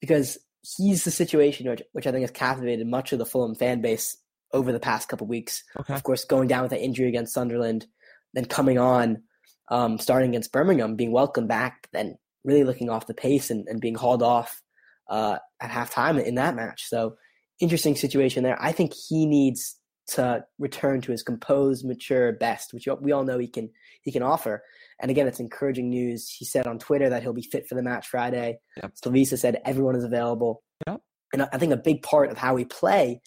because 0.00 0.38
he's 0.76 1.04
the 1.04 1.10
situation 1.10 1.68
which, 1.68 1.82
which 1.92 2.06
I 2.06 2.12
think 2.12 2.22
has 2.22 2.30
captivated 2.30 2.86
much 2.86 3.12
of 3.12 3.18
the 3.18 3.26
Fulham 3.26 3.54
fan 3.54 3.80
base 3.80 4.16
over 4.52 4.72
the 4.72 4.80
past 4.80 5.08
couple 5.08 5.26
weeks. 5.26 5.62
Okay. 5.78 5.94
Of 5.94 6.02
course, 6.02 6.24
going 6.24 6.48
down 6.48 6.62
with 6.62 6.70
that 6.70 6.82
injury 6.82 7.08
against 7.08 7.34
Sunderland, 7.34 7.86
then 8.34 8.44
coming 8.44 8.78
on, 8.78 9.22
um, 9.70 9.98
starting 9.98 10.30
against 10.30 10.52
Birmingham, 10.52 10.96
being 10.96 11.12
welcomed 11.12 11.48
back, 11.48 11.88
then 11.92 12.16
really 12.44 12.64
looking 12.64 12.90
off 12.90 13.06
the 13.06 13.14
pace 13.14 13.50
and, 13.50 13.66
and 13.68 13.80
being 13.80 13.94
hauled 13.94 14.22
off 14.22 14.60
uh, 15.08 15.38
at 15.60 15.70
halftime 15.70 16.22
in 16.22 16.36
that 16.36 16.54
match. 16.54 16.88
So 16.88 17.16
interesting 17.60 17.96
situation 17.96 18.42
there. 18.42 18.60
I 18.60 18.72
think 18.72 18.92
he 18.94 19.26
needs 19.26 19.76
to 20.08 20.44
return 20.58 21.00
to 21.02 21.12
his 21.12 21.22
composed, 21.22 21.84
mature 21.84 22.32
best, 22.32 22.74
which 22.74 22.88
we 23.00 23.12
all 23.12 23.24
know 23.24 23.38
he 23.38 23.46
can 23.46 23.70
he 24.02 24.10
can 24.10 24.22
offer. 24.22 24.62
And 25.00 25.10
again, 25.10 25.28
it's 25.28 25.40
encouraging 25.40 25.88
news. 25.88 26.28
He 26.28 26.44
said 26.44 26.66
on 26.66 26.78
Twitter 26.78 27.08
that 27.10 27.22
he'll 27.22 27.32
be 27.32 27.42
fit 27.42 27.68
for 27.68 27.74
the 27.74 27.82
match 27.82 28.08
Friday. 28.08 28.58
Yep. 28.82 28.92
Slavisa 29.04 29.38
said 29.38 29.60
everyone 29.64 29.94
is 29.94 30.04
available. 30.04 30.62
Yep. 30.86 31.00
And 31.32 31.42
I 31.52 31.58
think 31.58 31.72
a 31.72 31.76
big 31.76 32.02
part 32.02 32.30
of 32.30 32.38
how 32.38 32.54
we 32.54 32.64
play 32.64 33.20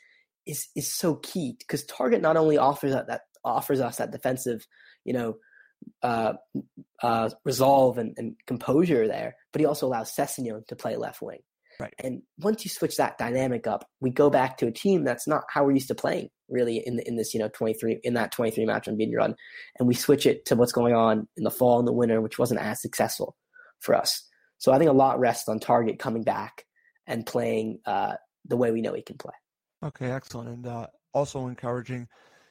is 0.46 0.68
is 0.76 0.94
so 0.94 1.16
key 1.16 1.56
because 1.60 1.86
Targett 1.86 2.22
not 2.22 2.38
only 2.38 2.58
offers 2.58 2.94
that, 2.94 3.08
that 3.08 3.22
offers 3.44 3.80
us 3.80 3.98
that 3.98 4.12
defensive, 4.12 4.66
you 5.04 5.14
know, 5.14 5.36
uh, 6.02 6.34
uh, 7.02 7.30
resolve 7.46 7.98
and, 7.98 8.14
and, 8.18 8.36
composure 8.48 9.08
there, 9.08 9.36
but 9.52 9.60
he 9.60 9.66
also 9.66 9.86
allows 9.86 10.16
Sessegnon 10.16 10.66
to 10.68 10.76
play 10.76 10.96
left 10.96 11.22
wing. 11.22 11.40
Right. 11.80 11.94
And 12.00 12.22
once 12.38 12.64
you 12.64 12.70
switch 12.70 12.98
that 12.98 13.18
dynamic 13.18 13.68
up, 13.68 13.86
we 14.00 14.12
go 14.12 14.30
back 14.30 14.58
to 14.58 14.68
a 14.68 14.72
team 14.72 15.04
that's 15.04 15.28
not 15.28 15.44
how 15.50 15.66
we're 15.66 15.74
used 15.74 15.88
to 15.90 15.96
playing 15.96 16.30
really 16.50 16.78
in 16.86 16.98
the, 16.98 17.08
in 17.08 17.16
this, 17.16 17.34
you 17.34 17.40
know, 17.40 17.50
23 17.50 18.00
in 18.04 18.14
that 18.14 18.32
23 18.32 18.66
match 18.66 18.88
on 18.88 18.96
being 18.96 19.14
run. 19.14 19.36
And 19.80 19.88
we 19.88 19.96
switch 19.96 20.26
it 20.26 20.46
to 20.46 20.56
what's 20.56 20.72
going 20.72 20.94
on 20.94 21.28
in 21.36 21.44
the 21.44 21.52
fall 21.52 21.80
and 21.80 21.88
the 21.88 21.94
winter, 21.94 22.22
which 22.22 22.40
wasn't 22.40 22.62
as 22.62 22.82
successful 22.82 23.36
for 23.80 23.96
us. 23.96 24.24
So 24.60 24.72
I 24.72 24.78
think 24.78 24.90
a 24.90 24.94
lot 24.94 25.20
rests 25.20 25.50
on 25.50 25.60
Targett 25.60 26.00
coming 26.00 26.24
back 26.24 26.66
and 27.08 27.26
playing 27.26 27.80
uh, 27.86 28.14
the 28.46 28.58
way 28.58 28.72
we 28.72 28.82
know 28.82 28.94
he 28.94 29.02
can 29.02 29.18
play. 29.18 29.34
Okay, 29.84 30.12
excellent. 30.12 30.50
And 30.50 30.68
uh, 30.68 30.88
also 31.14 31.48
encouraging 31.48 32.08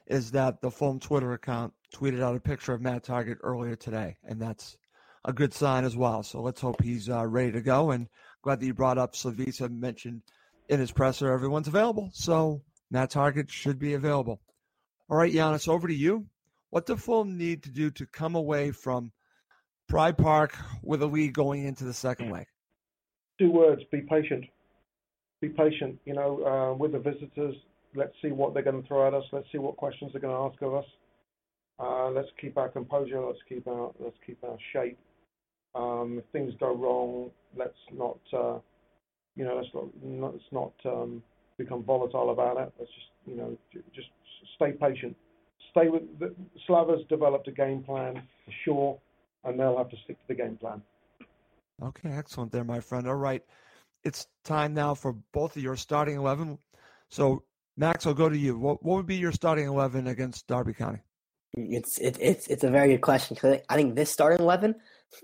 is 0.07 0.31
that 0.33 0.61
the 0.61 0.71
Fulham 0.71 1.01
Twitter 1.01 1.33
account 1.33 1.73
tweeted 1.95 2.23
out 2.23 2.37
a 2.37 2.41
picture 2.41 2.75
of 2.75 2.83
Matt 2.83 3.05
Targett 3.05 3.39
earlier 3.43 3.77
today, 3.77 4.17
and 4.25 4.41
that's 4.41 4.77
a 5.25 5.33
good 5.33 5.55
sign 5.55 5.85
as 5.85 5.97
well. 5.97 6.23
So 6.23 6.43
let's 6.43 6.61
hope 6.61 6.83
he's 6.83 7.09
uh, 7.09 7.27
ready 7.27 7.53
to 7.53 7.63
go. 7.63 7.93
And 7.93 8.09
glad 8.43 8.61
that 8.61 8.67
you 8.67 8.75
brought 8.75 8.99
up 8.99 9.15
Slavisa 9.15 9.71
mentioned 9.71 10.23
in 10.69 10.81
his 10.81 10.91
presser 10.91 11.33
everyone's 11.33 11.69
available. 11.69 12.11
So 12.13 12.63
Matt 12.91 13.13
Targett 13.13 13.49
should 13.49 13.79
be 13.79 13.95
available. 13.95 14.41
All 15.09 15.17
right, 15.17 15.33
Giannis, 15.33 15.69
over 15.69 15.89
to 15.89 15.95
you. 15.95 16.27
What 16.71 16.87
do 16.87 16.97
Fulham 16.97 17.37
need 17.39 17.63
to 17.65 17.71
do 17.71 17.91
to 17.93 18.07
come 18.07 18.35
away 18.35 18.71
from 18.71 19.13
Pride 19.89 20.17
Park 20.19 20.57
with 20.83 21.03
a 21.03 21.07
lead 21.07 21.35
going 21.35 21.65
into 21.65 21.85
the 21.85 21.93
second 21.93 22.31
leg? 22.31 22.47
Two 23.39 23.51
words: 23.51 23.83
be 23.91 24.01
patient. 24.03 24.45
Be 25.43 25.49
patient. 25.49 25.99
You 26.05 26.15
know, 26.15 26.45
uh, 26.47 26.75
with 26.77 26.93
the 26.93 27.01
visitors, 27.01 27.57
let's 27.97 28.15
see 28.23 28.29
what 28.29 28.55
they're 28.55 28.63
going 28.63 28.81
to 28.81 28.87
throw 28.87 29.09
at 29.09 29.13
us. 29.13 29.25
Let's 29.33 29.47
see 29.51 29.59
what 29.59 29.77
questions 29.77 30.13
they're 30.13 30.23
going 30.23 30.35
to 30.35 30.55
ask 30.55 30.63
of 30.63 30.75
us. 30.75 30.85
Uh, 31.81 32.11
let's 32.11 32.29
keep 32.41 32.57
our 32.57 32.69
composure. 32.69 33.21
Let's 33.21 33.41
keep 33.49 33.67
our 33.67 33.91
let's 33.99 34.17
keep 34.25 34.39
our 34.45 34.57
shape. 34.73 34.99
Um, 35.75 36.19
if 36.19 36.25
things 36.33 36.55
go 36.61 36.73
wrong, 36.73 37.31
let's 37.57 37.75
not 37.93 38.19
uh, 38.33 38.59
you 39.35 39.45
know 39.45 39.57
let's 39.57 39.69
not 39.75 40.33
let's 40.33 40.45
not 40.53 40.73
um, 40.85 41.23
become 41.59 41.83
volatile 41.83 42.31
about 42.31 42.59
it. 42.59 42.73
Let's 42.79 42.93
just 42.93 43.11
you 43.27 43.37
know 43.37 43.59
just 43.93 44.09
stay 44.55 44.73
patient. 44.73 45.17
Stay 45.73 45.89
with 45.89 46.03
the 46.21 46.33
Slava's 46.69 47.05
developed 47.09 47.49
a 47.49 47.53
game 47.53 47.83
plan 47.83 48.23
for 48.45 48.53
sure, 48.65 48.99
and 49.45 49.59
they'll 49.59 49.79
have 49.79 49.91
to 49.91 49.97
stick 50.05 50.19
to 50.21 50.29
the 50.29 50.35
game 50.35 50.57
plan. 50.57 50.81
Okay, 51.83 52.11
excellent 52.11 52.53
there, 52.53 52.63
my 52.63 52.79
friend. 52.79 53.09
All 53.09 53.17
right, 53.17 53.43
it's 54.05 54.27
time 54.45 54.75
now 54.75 54.95
for 54.95 55.13
both 55.33 55.57
of 55.57 55.63
your 55.63 55.77
starting 55.77 56.17
eleven. 56.17 56.59
So 57.11 57.45
Max, 57.77 58.07
I'll 58.07 58.15
go 58.15 58.29
to 58.29 58.37
you. 58.37 58.59
What 58.59 58.83
what 58.85 58.97
would 58.97 59.07
be 59.07 59.17
your 59.17 59.33
starting 59.33 59.67
eleven 59.67 60.07
against 60.07 60.47
Derby 60.47 60.75
County? 60.75 61.01
It's 61.55 61.99
it, 61.99 62.17
it's 62.21 62.47
it's 62.49 62.65
a 62.65 62.71
very 62.71 62.89
good 62.89 63.03
question 63.03 63.35
because 63.35 63.61
I 63.69 63.77
think 63.77 63.95
this 63.95 64.11
starting 64.11 64.41
eleven 64.41 64.75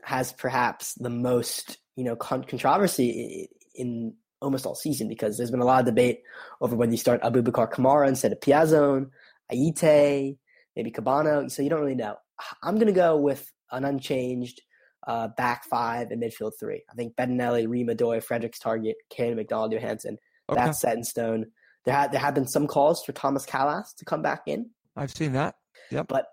has 0.03 0.33
perhaps 0.33 0.95
the 0.95 1.11
most 1.11 1.79
you 1.97 2.05
know 2.05 2.17
con- 2.17 2.45
controversy 2.45 3.49
in 3.75 4.15
almost 4.41 4.67
all 4.67 4.75
season 4.75 5.09
because 5.09 5.37
there's 5.37 5.51
been 5.51 5.61
a 5.61 5.65
lot 5.65 5.81
of 5.81 5.87
debate 5.87 6.23
over 6.61 6.77
whether 6.77 6.93
you 6.93 6.99
start 6.99 7.23
Abubakar 7.23 7.73
Kamara 7.73 8.09
instead 8.09 8.33
of 8.33 8.41
Piazon, 8.41 9.11
Ayité, 9.53 10.37
maybe 10.77 10.91
Kebano. 10.91 11.51
So 11.51 11.63
you 11.63 11.71
don't 11.71 11.81
really 11.81 11.95
know. 11.95 12.17
I'm 12.63 12.77
going 12.77 12.87
to 12.87 12.93
go 12.93 13.17
with 13.17 13.51
an 13.73 13.85
unchanged 13.85 14.63
uh, 15.09 15.29
back 15.29 15.65
five 15.65 16.11
and 16.11 16.23
midfield 16.23 16.53
three. 16.61 16.85
I 16.91 16.95
think 16.95 17.17
Bettinelli, 17.17 17.67
Ream 17.67 17.89
Odoi, 17.89 18.23
Fredericks 18.23 18.61
Targett, 18.61 18.95
Kane 19.09 19.35
McDonald, 19.35 19.73
Johansen. 19.73 20.19
Okay. 20.51 20.61
That's 20.61 20.81
set 20.81 20.97
in 20.97 21.03
stone. 21.03 21.47
There 21.85 21.95
had 21.95 22.13
there 22.13 22.21
have 22.21 22.35
been 22.35 22.47
some 22.47 22.67
calls 22.67 23.03
for 23.05 23.13
Thomas 23.13 23.47
Kalas 23.47 23.95
to 23.97 24.05
come 24.05 24.21
back 24.21 24.43
in. 24.47 24.71
I've 24.95 25.11
seen 25.11 25.33
that. 25.33 25.55
Yep. 25.91 26.09
But 26.09 26.27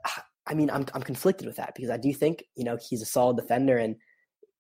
I 0.46 0.54
mean, 0.54 0.70
I'm 0.70 0.86
I'm 0.94 1.02
conflicted 1.02 1.48
with 1.48 1.56
that 1.56 1.74
because 1.74 1.90
I 1.90 1.98
do 1.98 2.14
think 2.14 2.44
you 2.56 2.66
know 2.66 2.78
he's 2.78 3.02
a 3.02 3.06
solid 3.06 3.38
defender, 3.38 3.78
and 3.78 3.96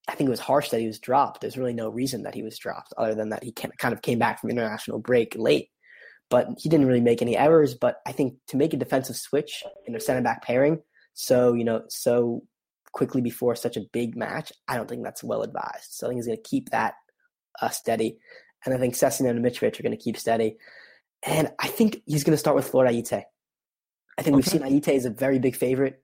I 0.07 0.15
think 0.15 0.29
it 0.29 0.31
was 0.31 0.39
harsh 0.39 0.69
that 0.69 0.79
he 0.79 0.87
was 0.87 0.99
dropped. 0.99 1.41
There's 1.41 1.57
really 1.57 1.73
no 1.73 1.89
reason 1.89 2.23
that 2.23 2.35
he 2.35 2.41
was 2.41 2.57
dropped 2.57 2.93
other 2.97 3.15
than 3.15 3.29
that 3.29 3.43
he 3.43 3.51
kind 3.51 3.93
of 3.93 4.01
came 4.01 4.19
back 4.19 4.39
from 4.39 4.49
international 4.49 4.99
break 4.99 5.35
late. 5.37 5.69
But 6.29 6.47
he 6.57 6.69
didn't 6.69 6.87
really 6.87 7.01
make 7.01 7.21
any 7.21 7.37
errors. 7.37 7.75
But 7.75 7.97
I 8.07 8.13
think 8.13 8.35
to 8.47 8.57
make 8.57 8.73
a 8.73 8.77
defensive 8.77 9.17
switch 9.17 9.61
in 9.85 9.95
a 9.95 9.99
center 9.99 10.21
back 10.21 10.41
pairing, 10.41 10.81
so 11.13 11.53
you 11.53 11.65
know, 11.65 11.83
so 11.89 12.43
quickly 12.95 13.19
before 13.19 13.55
such 13.55 13.75
a 13.75 13.85
big 13.91 14.15
match, 14.15 14.53
I 14.69 14.77
don't 14.77 14.89
think 14.89 15.03
that's 15.03 15.23
well 15.23 15.43
advised. 15.43 15.91
So 15.91 16.07
I 16.07 16.09
think 16.09 16.19
he's 16.19 16.27
going 16.27 16.37
to 16.37 16.49
keep 16.49 16.69
that 16.69 16.93
uh, 17.61 17.69
steady, 17.69 18.17
and 18.65 18.73
I 18.73 18.77
think 18.77 18.95
Sessegnon 18.95 19.31
and 19.31 19.45
Mitrovic 19.45 19.77
are 19.77 19.83
going 19.83 19.97
to 19.97 20.03
keep 20.03 20.17
steady. 20.17 20.55
And 21.23 21.51
I 21.59 21.67
think 21.67 22.01
he's 22.05 22.23
going 22.23 22.33
to 22.33 22.37
start 22.37 22.55
with 22.55 22.69
Floyd 22.69 22.87
Ayité. 22.87 23.23
I 24.17 24.21
think 24.21 24.33
okay. 24.33 24.35
we've 24.35 24.47
seen 24.47 24.61
Ayité 24.61 24.95
is 24.95 25.05
a 25.05 25.09
very 25.09 25.39
big 25.39 25.55
favorite 25.55 26.01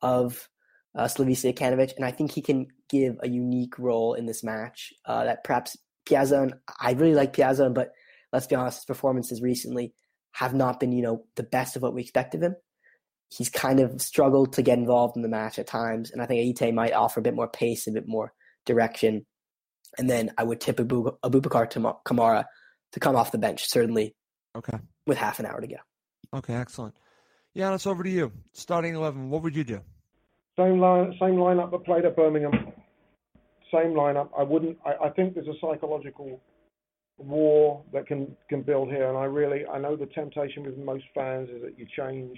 of 0.00 0.48
uh, 0.96 1.04
Slavisa 1.04 1.52
Jokanovic, 1.54 1.92
and 1.96 2.06
I 2.06 2.10
think 2.10 2.32
he 2.32 2.40
can 2.40 2.68
give 2.88 3.16
a 3.22 3.28
unique 3.28 3.78
role 3.78 4.14
in 4.14 4.24
this 4.24 4.42
match 4.42 4.92
uh, 5.04 5.24
that 5.24 5.44
perhaps 5.44 5.76
Piazon, 6.06 6.52
I 6.80 6.92
really 6.92 7.14
like 7.14 7.36
Piazon, 7.36 7.74
but 7.74 7.90
let's 8.32 8.46
be 8.46 8.56
honest, 8.56 8.78
his 8.78 8.84
performances 8.86 9.42
recently 9.42 9.92
have 10.32 10.54
not 10.54 10.80
been, 10.80 10.92
you 10.92 11.02
know, 11.02 11.24
the 11.36 11.42
best 11.42 11.76
of 11.76 11.82
what 11.82 11.94
we 11.94 12.00
expect 12.00 12.34
of 12.34 12.42
him. 12.42 12.56
He's 13.30 13.48
kind 13.48 13.80
of 13.80 14.02
struggled 14.02 14.54
to 14.54 14.62
get 14.62 14.78
involved 14.78 15.16
in 15.16 15.22
the 15.22 15.28
match 15.28 15.58
at 15.58 15.66
times, 15.66 16.10
and 16.10 16.20
I 16.20 16.26
think 16.26 16.40
Ayité 16.40 16.74
might 16.74 16.92
offer 16.92 17.20
a 17.20 17.22
bit 17.22 17.34
more 17.34 17.48
pace, 17.48 17.86
a 17.86 17.92
bit 17.92 18.08
more 18.08 18.32
direction. 18.66 19.24
And 19.98 20.10
then 20.10 20.32
I 20.36 20.42
would 20.42 20.60
tip 20.60 20.80
Abu- 20.80 21.16
Aboubakar 21.24 21.70
Kamara 22.04 22.44
to 22.92 23.00
come 23.00 23.16
off 23.16 23.32
the 23.32 23.38
bench, 23.38 23.68
certainly. 23.68 24.14
Okay. 24.56 24.78
With 25.06 25.18
half 25.18 25.38
an 25.38 25.46
hour 25.46 25.60
to 25.60 25.66
go. 25.66 25.76
Okay, 26.34 26.54
excellent. 26.54 26.94
Yeah, 27.54 27.74
it's 27.74 27.86
over 27.86 28.02
to 28.02 28.10
you. 28.10 28.32
Starting 28.52 28.94
eleven, 28.94 29.30
what 29.30 29.42
would 29.42 29.56
you 29.56 29.64
do? 29.64 29.80
Same 30.58 30.80
line, 30.80 31.14
same 31.20 31.36
lineup 31.36 31.70
that 31.70 31.84
played 31.84 32.04
at 32.04 32.16
Birmingham. 32.16 32.72
Same 33.72 33.94
lineup. 33.94 34.28
I 34.36 34.42
wouldn't. 34.42 34.76
I, 34.84 35.06
I 35.06 35.10
think 35.10 35.34
there's 35.34 35.48
a 35.48 35.58
psychological 35.60 36.40
war 37.18 37.82
that 37.92 38.06
can 38.06 38.36
can 38.48 38.62
build 38.62 38.88
here, 38.88 39.08
and 39.08 39.16
I 39.16 39.24
really 39.24 39.66
I 39.66 39.78
know 39.78 39.96
the 39.96 40.06
temptation 40.06 40.64
with 40.64 40.76
most 40.78 41.04
fans 41.14 41.48
is 41.48 41.62
that 41.62 41.78
you 41.78 41.86
change. 41.96 42.36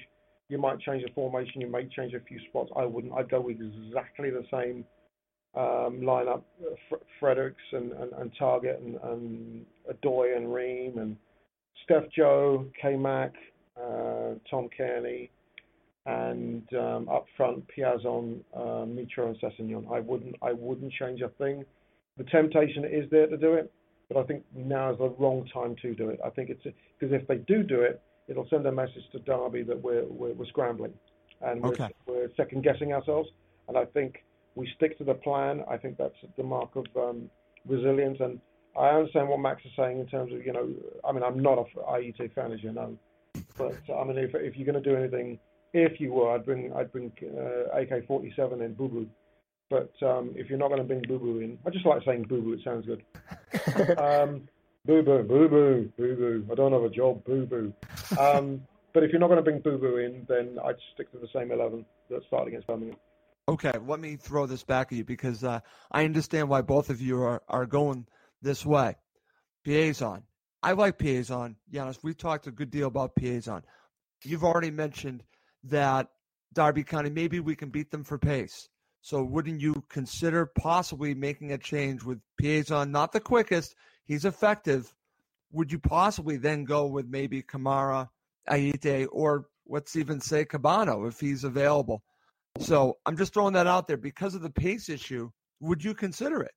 You 0.52 0.58
might 0.58 0.80
change 0.80 1.02
the 1.02 1.10
formation. 1.14 1.62
You 1.62 1.66
may 1.66 1.86
change 1.86 2.12
a 2.12 2.20
few 2.20 2.38
spots. 2.50 2.70
I 2.76 2.84
wouldn't. 2.84 3.14
I'd 3.14 3.30
go 3.30 3.40
with 3.40 3.56
exactly 3.56 4.28
the 4.28 4.44
same 4.52 4.84
um, 5.54 6.02
lineup: 6.02 6.42
F- 6.92 7.00
Fredericks 7.18 7.62
and, 7.72 7.92
and, 7.92 8.12
and 8.12 8.30
Targett 8.38 8.76
and, 8.84 8.98
and 9.02 9.64
Odoi 9.90 10.36
and 10.36 10.52
Ream 10.52 10.98
and 10.98 11.16
Steph 11.84 12.02
Joe, 12.14 12.66
K 12.82 12.96
Mac, 12.96 13.32
uh, 13.78 14.34
Tom 14.50 14.68
Cairney, 14.78 15.30
and 16.04 16.62
um, 16.74 17.08
up 17.08 17.24
front 17.34 17.64
Piazon, 17.74 18.40
uh, 18.54 18.84
Mitro, 18.84 19.28
and 19.28 19.40
Sessegnon. 19.40 19.90
I 19.90 20.00
wouldn't 20.00 20.36
I 20.42 20.52
wouldn't 20.52 20.92
change 20.92 21.22
a 21.22 21.30
thing. 21.30 21.64
The 22.18 22.24
temptation 22.24 22.84
is 22.84 23.10
there 23.10 23.26
to 23.26 23.38
do 23.38 23.54
it, 23.54 23.72
but 24.10 24.18
I 24.18 24.24
think 24.24 24.44
now 24.54 24.92
is 24.92 24.98
the 24.98 25.14
wrong 25.18 25.48
time 25.50 25.76
to 25.80 25.94
do 25.94 26.10
it. 26.10 26.20
I 26.22 26.28
think 26.28 26.50
it's 26.50 26.62
because 26.62 27.18
if 27.18 27.26
they 27.26 27.36
do 27.36 27.62
do 27.62 27.80
it, 27.80 28.02
it'll 28.28 28.48
send 28.48 28.66
a 28.66 28.72
message 28.72 29.04
to 29.12 29.18
Derby 29.20 29.62
that 29.64 29.80
we're 29.80 30.04
we're, 30.06 30.32
we're 30.32 30.46
scrambling 30.46 30.92
and 31.40 31.62
we're, 31.62 31.70
okay. 31.70 31.88
we're 32.06 32.28
second 32.36 32.62
guessing 32.62 32.92
ourselves. 32.92 33.28
And 33.68 33.76
I 33.76 33.84
think 33.86 34.24
we 34.54 34.70
stick 34.76 34.98
to 34.98 35.04
the 35.04 35.14
plan. 35.14 35.64
I 35.68 35.76
think 35.76 35.96
that's 35.98 36.14
the 36.36 36.42
mark 36.42 36.70
of 36.76 36.86
um, 36.96 37.30
resilience. 37.66 38.18
And 38.20 38.40
I 38.78 38.88
understand 38.88 39.28
what 39.28 39.40
Max 39.40 39.62
is 39.64 39.72
saying 39.76 39.98
in 39.98 40.06
terms 40.06 40.32
of 40.32 40.44
you 40.44 40.52
know. 40.52 40.68
I 41.04 41.12
mean, 41.12 41.22
I'm 41.22 41.40
not 41.40 41.58
a 41.58 41.64
IET 41.80 42.34
fan, 42.34 42.52
as 42.52 42.62
you 42.62 42.72
know. 42.72 42.96
But 43.56 43.78
I 43.94 44.04
mean, 44.04 44.18
if 44.18 44.34
if 44.34 44.56
you're 44.56 44.70
going 44.70 44.82
to 44.82 44.90
do 44.90 44.96
anything, 44.96 45.38
if 45.72 46.00
you 46.00 46.12
were, 46.12 46.34
I'd 46.34 46.44
bring 46.44 46.72
I'd 46.74 46.92
bring 46.92 47.12
uh, 47.22 47.78
AK-47 47.78 48.64
in 48.64 48.74
Boo 48.74 48.88
Boo. 48.88 49.06
But 49.70 49.92
um, 50.06 50.32
if 50.36 50.50
you're 50.50 50.58
not 50.58 50.68
going 50.68 50.82
to 50.82 50.86
bring 50.86 51.02
Boo 51.08 51.18
Boo 51.18 51.40
in, 51.40 51.58
I 51.66 51.70
just 51.70 51.86
like 51.86 52.02
saying 52.04 52.24
Boo 52.24 52.42
Boo. 52.42 52.52
It 52.52 52.60
sounds 52.64 52.86
good. 52.86 53.98
um, 53.98 54.48
boo 54.86 55.02
Boo, 55.02 55.22
Boo 55.22 55.48
Boo, 55.48 55.92
Boo 55.96 56.16
Boo. 56.16 56.46
I 56.50 56.54
don't 56.54 56.72
have 56.72 56.82
a 56.82 56.90
job, 56.90 57.24
Boo 57.24 57.46
Boo. 57.46 57.72
Um, 58.18 58.62
but 58.94 59.02
if 59.02 59.10
you're 59.10 59.20
not 59.20 59.28
going 59.28 59.38
to 59.38 59.42
bring 59.42 59.60
Boo 59.60 59.78
Boo 59.78 59.96
in, 59.98 60.26
then 60.28 60.58
I'd 60.64 60.76
stick 60.94 61.10
to 61.12 61.18
the 61.18 61.28
same 61.34 61.52
11 61.52 61.84
that 62.10 62.22
started 62.26 62.48
against 62.48 62.66
Birmingham. 62.66 62.96
Okay, 63.48 63.72
let 63.86 64.00
me 64.00 64.16
throw 64.16 64.46
this 64.46 64.62
back 64.62 64.92
at 64.92 64.98
you 64.98 65.04
because 65.04 65.42
uh, 65.42 65.60
I 65.90 66.04
understand 66.04 66.48
why 66.48 66.62
both 66.62 66.90
of 66.90 67.00
you 67.00 67.20
are, 67.22 67.42
are 67.48 67.66
going 67.66 68.06
this 68.40 68.64
way. 68.64 68.96
Piazon, 69.66 70.22
I 70.62 70.72
like 70.72 70.98
Piazon. 70.98 71.56
Giannis, 71.72 71.98
we've 72.02 72.16
talked 72.16 72.46
a 72.46 72.52
good 72.52 72.70
deal 72.70 72.86
about 72.86 73.16
Piazon. 73.16 73.62
You've 74.24 74.44
already 74.44 74.70
mentioned 74.70 75.24
that 75.64 76.08
Derby 76.54 76.84
County, 76.84 77.10
maybe 77.10 77.40
we 77.40 77.56
can 77.56 77.70
beat 77.70 77.90
them 77.90 78.04
for 78.04 78.18
pace. 78.18 78.68
So 79.00 79.24
wouldn't 79.24 79.60
you 79.60 79.82
consider 79.88 80.46
possibly 80.46 81.14
making 81.14 81.52
a 81.52 81.58
change 81.58 82.04
with 82.04 82.20
Piazon? 82.40 82.90
Not 82.90 83.10
the 83.10 83.20
quickest, 83.20 83.74
he's 84.04 84.24
effective. 84.24 84.94
Would 85.52 85.70
you 85.70 85.78
possibly 85.78 86.36
then 86.36 86.64
go 86.64 86.86
with 86.86 87.06
maybe 87.08 87.42
Kamara, 87.42 88.08
Ayité, 88.48 89.06
or 89.10 89.46
let's 89.66 89.96
even 89.96 90.20
say 90.20 90.44
Kebano 90.44 91.08
if 91.08 91.20
he's 91.20 91.44
available? 91.44 92.02
So 92.58 92.98
I'm 93.06 93.16
just 93.16 93.32
throwing 93.32 93.54
that 93.54 93.66
out 93.66 93.86
there 93.86 93.96
because 93.96 94.34
of 94.34 94.42
the 94.42 94.50
pace 94.50 94.88
issue. 94.88 95.30
Would 95.60 95.82
you 95.84 95.94
consider 95.94 96.42
it? 96.42 96.52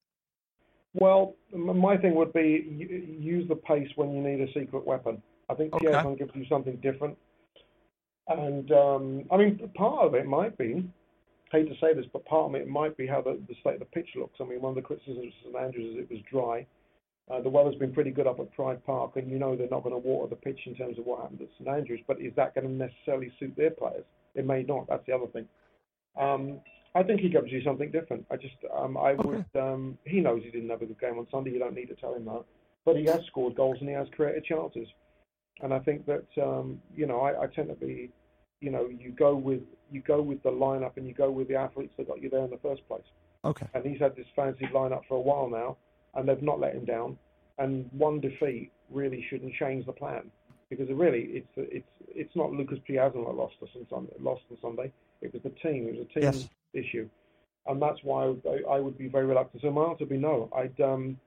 Well, 0.94 1.36
my 1.54 1.98
thing 1.98 2.16
would 2.16 2.32
be 2.32 3.18
use 3.20 3.48
the 3.50 3.56
pace 3.56 3.90
when 3.96 4.14
you 4.14 4.22
need 4.22 4.42
a 4.42 4.48
secret 4.54 4.86
weapon. 4.86 5.22
I 5.50 5.54
think 5.54 5.74
okay. 5.74 5.88
Piazon 5.88 6.18
gives 6.18 6.32
you 6.34 6.46
something 6.50 6.78
different. 6.78 7.18
And 8.28 8.72
um, 8.72 9.24
I 9.32 9.38
mean, 9.38 9.70
part 9.76 10.06
of 10.08 10.16
it 10.16 10.26
might 10.26 10.58
be, 10.58 10.90
hate 11.52 11.70
to 11.70 11.76
say 11.80 11.94
this, 11.94 12.06
but 12.12 12.26
part 12.26 12.50
of 12.50 12.56
it 12.56 12.68
might 12.68 12.98
be 12.98 13.06
how 13.06 13.22
the, 13.22 13.40
the 13.48 13.56
state 13.62 13.76
of 13.76 13.80
the 13.80 13.86
pitch 13.86 14.10
looks. 14.16 14.40
I 14.42 14.46
mean, 14.46 14.62
one 14.62 14.72
of 14.72 14.76
the 14.76 14.82
criticisms 14.82 15.34
of 15.46 15.52
St 15.52 15.56
Andrews 15.64 15.96
is 15.96 16.04
it 16.04 16.10
was 16.10 16.20
dry. 16.32 16.66
Uh, 17.32 17.42
the 17.42 17.50
weather's 17.50 17.76
been 17.76 17.94
pretty 17.94 18.12
good 18.12 18.28
up 18.28 18.40
at 18.40 18.52
Pride 18.54 18.86
Park, 18.86 19.14
and 19.16 19.32
you 19.32 19.40
know 19.40 19.56
they're 19.56 19.70
not 19.70 19.84
going 19.84 20.00
to 20.00 20.08
water 20.08 20.30
the 20.30 20.36
pitch 20.36 20.60
in 20.66 20.76
terms 20.76 21.00
of 21.00 21.06
what 21.06 21.22
happened 21.22 21.42
at 21.42 21.48
St 21.58 21.68
Andrews. 21.68 22.02
But 22.08 22.22
is 22.22 22.32
that 22.36 22.54
going 22.54 22.68
to 22.68 22.74
necessarily 22.74 23.32
suit 23.40 23.56
their 23.58 23.72
players? 23.72 24.06
It 24.36 24.46
may 24.46 24.64
not. 24.64 24.88
That's 24.88 25.06
the 25.08 25.14
other 25.14 25.28
thing. 25.28 25.48
Um, 26.20 26.60
I 26.94 27.04
think 27.04 27.22
he 27.22 27.30
gives 27.30 27.52
you 27.52 27.62
something 27.64 27.92
different. 27.92 28.26
I 28.32 28.38
just, 28.38 28.56
um, 28.74 28.96
I 28.96 29.12
okay. 29.12 29.28
would. 29.28 29.62
Um, 29.62 29.98
he 30.06 30.20
knows 30.22 30.42
he 30.44 30.52
didn't 30.52 30.70
have 30.70 30.82
a 30.82 30.86
good 30.86 31.00
game 31.00 31.18
on 31.18 31.28
Sunday. 31.32 31.52
You 31.52 31.60
don't 31.60 31.76
need 31.76 31.88
to 31.88 31.96
tell 31.96 32.14
him 32.14 32.26
that. 32.26 32.46
but 32.86 32.96
he 32.96 33.06
has 33.06 33.22
scored 33.26 33.56
goals 33.56 33.78
and 33.80 33.90
he 33.90 33.96
has 33.96 34.08
created 34.16 34.46
chances. 34.46 34.88
And 35.62 35.74
I 35.74 35.80
think 35.80 36.06
that 36.06 36.26
um, 36.42 36.80
you 36.96 37.08
know 37.08 37.22
I, 37.22 37.44
I 37.44 37.48
tend 37.48 37.70
to 37.70 37.76
be, 37.76 38.12
you 38.62 38.72
know, 38.72 38.88
you 38.88 39.12
go 39.12 39.36
with 39.36 39.62
you 39.92 40.02
go 40.02 40.22
with 40.22 40.44
the 40.44 40.52
lineup 40.52 40.98
and 40.98 41.08
you 41.08 41.14
go 41.14 41.32
with 41.32 41.48
the 41.48 41.56
athletes 41.56 41.94
that 41.98 42.08
got 42.08 42.22
you 42.22 42.30
there 42.30 42.44
in 42.44 42.50
the 42.50 42.60
first 42.62 42.88
place. 42.88 43.04
Okay. 43.44 43.68
And 43.74 43.86
he's 43.86 44.00
had 44.00 44.16
this 44.16 44.26
fancy 44.36 44.68
lineup 44.74 45.02
for 45.08 45.16
a 45.16 45.22
while 45.22 45.50
now, 45.50 45.78
and 46.16 46.28
they've 46.28 46.42
not 46.42 46.60
let 46.60 46.74
him 46.76 46.86
down. 46.86 47.18
And 47.58 47.90
one 47.92 48.20
defeat 48.20 48.72
really 48.92 49.26
shouldn't 49.30 49.54
change 49.54 49.86
the 49.86 49.92
plan 49.94 50.30
because 50.70 50.90
it 50.90 50.96
really 50.96 51.22
it's 51.34 51.48
it's 51.56 51.88
it's 52.08 52.36
not 52.36 52.52
Lucas 52.52 52.80
Piazon 52.88 53.26
that 53.26 53.36
lost 53.36 53.56
us 53.62 53.70
on 53.76 53.86
Sunday, 53.90 54.14
lost 54.20 54.44
on 54.52 54.58
Sunday. 54.62 54.92
It 55.22 55.34
was 55.34 55.42
the 55.44 55.50
team. 55.50 55.88
It 55.88 55.98
was 55.98 56.08
a 56.10 56.14
team 56.20 56.24
Yes. 56.24 56.50
issue, 56.74 57.10
and 57.68 57.82
that's 57.82 58.00
why 58.04 58.34
I, 58.48 58.76
I 58.76 58.80
would 58.80 58.98
be 58.98 59.08
very 59.08 59.26
reluctant. 59.26 59.62
So 59.62 59.72
my 59.72 59.84
answer 59.86 60.02
would 60.06 60.10
be 60.10 60.18
no. 60.18 60.50
I'd 60.56 60.80
um, 60.82 61.18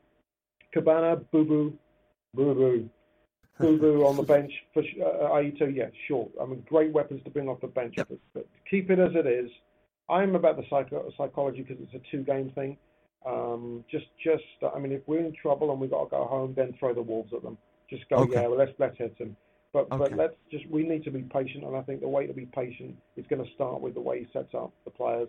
Kebano, 0.74 1.24
Boo 1.30 1.45
Boo, 1.45 1.78
Boo 2.34 2.55
Boo, 2.55 2.91
Boo 3.61 3.78
Boo 3.78 4.07
on 4.07 4.16
the 4.16 4.22
bench 4.22 4.53
for 4.74 4.80
uh, 4.80 5.30
Aito. 5.36 5.74
Yeah, 5.74 5.89
sure. 6.07 6.28
I 6.41 6.45
mean, 6.45 6.62
great 6.68 6.93
weapons 6.93 7.22
to 7.24 7.30
bring 7.30 7.49
off 7.49 7.61
the 7.61 7.66
bench, 7.68 7.95
Yep. 7.97 8.09
but, 8.09 8.18
but 8.34 8.47
keep 8.70 8.91
it 8.91 8.99
as 8.99 9.12
it 9.14 9.26
is. 9.26 9.51
I'm 10.11 10.34
about 10.36 10.57
the 10.57 10.64
psycho- 10.70 11.11
psychology 11.16 11.62
because 11.62 11.82
it's 11.82 11.95
a 11.95 12.11
two-game 12.11 12.51
thing. 12.55 12.76
Um, 13.26 13.84
just, 13.90 14.06
just. 14.22 14.44
I 14.74 14.78
mean, 14.78 14.92
if 14.92 15.02
we're 15.06 15.20
in 15.24 15.32
trouble 15.40 15.70
and 15.72 15.80
we've 15.80 15.90
got 15.90 16.04
to 16.04 16.10
go 16.10 16.24
home, 16.26 16.54
then 16.56 16.74
throw 16.78 16.94
the 16.94 17.02
wolves 17.02 17.32
at 17.34 17.42
them. 17.42 17.58
Just 17.90 18.08
go, 18.08 18.16
Okay. 18.18 18.34
yeah, 18.34 18.46
well, 18.46 18.58
let's 18.58 18.72
let's 18.78 18.96
hit 18.98 19.18
them. 19.18 19.36
But 19.72 19.88
Okay. 19.92 19.98
but 19.98 20.12
let's 20.16 20.34
just. 20.50 20.68
We 20.70 20.82
need 20.86 21.04
to 21.04 21.10
be 21.10 21.22
patient, 21.22 21.64
and 21.64 21.76
I 21.76 21.82
think 21.82 22.00
the 22.00 22.08
way 22.08 22.26
to 22.26 22.32
be 22.32 22.46
patient 22.46 22.96
is 23.16 23.26
going 23.28 23.44
to 23.44 23.50
start 23.54 23.80
with 23.80 23.94
the 23.94 24.00
way 24.00 24.20
he 24.20 24.26
sets 24.32 24.54
up 24.54 24.72
the 24.84 24.90
players. 24.90 25.28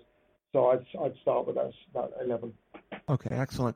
So 0.53 0.67
I'd 0.67 0.85
I'd 1.03 1.13
start 1.21 1.47
with 1.47 1.55
that 1.55 1.71
that 1.93 2.11
eleven. 2.23 2.53
Okay, 3.09 3.35
excellent. 3.35 3.75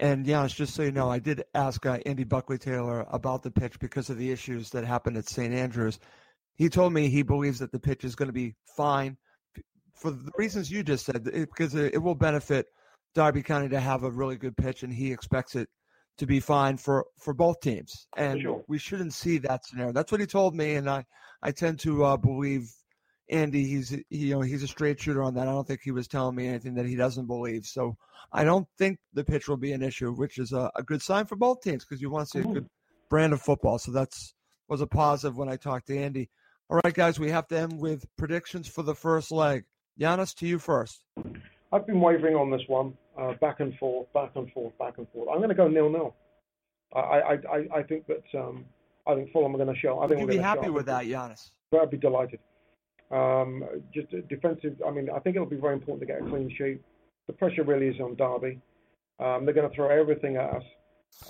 And 0.00 0.26
Giannis, 0.26 0.54
just 0.54 0.74
so 0.74 0.82
you 0.82 0.90
know, 0.92 1.08
I 1.08 1.18
did 1.20 1.44
ask 1.54 1.84
uh, 1.86 1.98
Andy 2.06 2.24
Buckley 2.24 2.58
Taylor 2.58 3.06
about 3.10 3.42
the 3.42 3.50
pitch 3.50 3.78
because 3.78 4.10
of 4.10 4.18
the 4.18 4.32
issues 4.32 4.70
that 4.70 4.84
happened 4.84 5.16
at 5.16 5.28
St. 5.28 5.54
Andrews. 5.54 6.00
He 6.56 6.68
told 6.68 6.92
me 6.92 7.08
he 7.08 7.22
believes 7.22 7.60
that 7.60 7.70
the 7.70 7.78
pitch 7.78 8.02
is 8.04 8.14
going 8.16 8.28
to 8.28 8.32
be 8.32 8.54
fine 8.76 9.16
for 9.94 10.10
the 10.10 10.32
reasons 10.36 10.70
you 10.70 10.82
just 10.82 11.06
said, 11.06 11.28
it- 11.32 11.48
because 11.50 11.74
it, 11.74 11.94
it 11.94 11.98
will 11.98 12.14
benefit 12.16 12.66
Derby 13.14 13.42
County 13.42 13.68
to 13.70 13.80
have 13.80 14.04
a 14.04 14.10
really 14.10 14.36
good 14.36 14.56
pitch, 14.56 14.82
and 14.82 14.92
he 14.92 15.12
expects 15.12 15.54
it 15.54 15.68
to 16.18 16.26
be 16.26 16.40
fine 16.40 16.76
for, 16.76 17.06
for 17.18 17.34
both 17.34 17.60
teams. 17.60 18.06
And 18.16 18.40
Sure. 18.42 18.64
we 18.68 18.78
shouldn't 18.78 19.14
see 19.14 19.38
that 19.38 19.64
scenario. 19.64 19.92
That's 19.92 20.12
what 20.12 20.20
he 20.20 20.26
told 20.26 20.54
me, 20.54 20.74
and 20.74 20.88
I, 20.88 21.04
I 21.42 21.52
tend 21.52 21.80
to 21.80 22.04
uh, 22.04 22.16
believe 22.16 22.70
Andy. 23.30 23.64
He's 23.64 23.88
he, 23.90 24.04
you 24.10 24.34
know 24.34 24.40
he's 24.42 24.62
a 24.62 24.68
straight 24.68 25.00
shooter 25.00 25.22
on 25.22 25.34
that. 25.34 25.48
I 25.48 25.52
don't 25.52 25.66
think 25.66 25.80
he 25.82 25.90
was 25.90 26.06
telling 26.08 26.34
me 26.36 26.46
anything 26.48 26.74
that 26.74 26.86
he 26.86 26.96
doesn't 26.96 27.26
believe. 27.26 27.64
So 27.64 27.96
I 28.32 28.44
don't 28.44 28.66
think 28.78 28.98
the 29.14 29.24
pitch 29.24 29.48
will 29.48 29.56
be 29.56 29.72
an 29.72 29.82
issue, 29.82 30.12
which 30.12 30.38
is 30.38 30.52
a, 30.52 30.70
a 30.76 30.82
good 30.82 31.00
sign 31.02 31.24
for 31.26 31.36
both 31.36 31.62
teams 31.62 31.84
because 31.84 32.02
you 32.02 32.10
want 32.10 32.28
to 32.28 32.30
see 32.30 32.38
a 32.40 32.44
Mhm. 32.44 32.54
good 32.54 32.68
brand 33.08 33.32
of 33.32 33.40
football. 33.40 33.78
So 33.78 33.90
that's 33.92 34.34
was 34.68 34.80
a 34.80 34.86
positive 34.86 35.36
when 35.36 35.48
I 35.48 35.56
talked 35.56 35.86
to 35.88 35.96
Andy. 35.98 36.30
All 36.70 36.80
right, 36.84 36.94
guys, 36.94 37.18
we 37.18 37.30
have 37.30 37.46
to 37.48 37.58
end 37.58 37.78
with 37.80 38.04
predictions 38.16 38.68
for 38.68 38.82
the 38.82 38.94
first 38.94 39.30
leg. 39.30 39.64
Giannis, 40.00 40.34
to 40.36 40.46
you 40.46 40.58
first. 40.58 41.04
I've 41.72 41.86
been 41.86 42.00
wavering 42.00 42.36
on 42.36 42.50
this 42.50 42.62
one, 42.68 42.94
uh, 43.18 43.32
back 43.40 43.60
and 43.60 43.76
forth, 43.78 44.12
back 44.12 44.32
and 44.34 44.50
forth, 44.52 44.76
back 44.78 44.98
and 44.98 45.08
forth. 45.10 45.28
I'm 45.30 45.38
going 45.38 45.48
to 45.48 45.54
go 45.54 45.68
nil 45.68 45.88
nil. 45.88 46.14
I, 46.94 46.98
I, 46.98 47.32
I, 47.32 47.78
I 47.78 47.82
think 47.82 48.06
that 48.06 48.22
um, 48.38 48.66
I 49.06 49.14
think 49.14 49.32
Fulham 49.32 49.54
are 49.54 49.58
going 49.58 49.74
to 49.74 49.80
show. 49.80 50.00
I 50.00 50.06
think 50.06 50.20
you 50.20 50.26
we're 50.26 50.32
be 50.32 50.38
happy 50.38 50.66
show. 50.66 50.72
with 50.72 50.86
that, 50.86 51.04
Giannis? 51.06 51.50
I'd 51.80 51.90
be 51.90 51.96
delighted. 51.96 52.38
Um, 53.10 53.64
just 53.94 54.10
defensive. 54.28 54.76
I 54.86 54.90
mean, 54.90 55.08
I 55.14 55.18
think 55.18 55.36
it'll 55.36 55.48
be 55.48 55.56
very 55.56 55.74
important 55.74 56.00
to 56.00 56.06
get 56.06 56.22
a 56.22 56.28
clean 56.28 56.54
sheet. 56.56 56.80
The 57.26 57.32
pressure 57.32 57.64
really 57.64 57.88
is 57.88 58.00
on 58.00 58.16
Derby. 58.16 58.60
Um, 59.18 59.44
they're 59.44 59.54
going 59.54 59.68
to 59.68 59.74
throw 59.74 59.88
everything 59.88 60.36
at 60.36 60.50
us. 60.50 60.62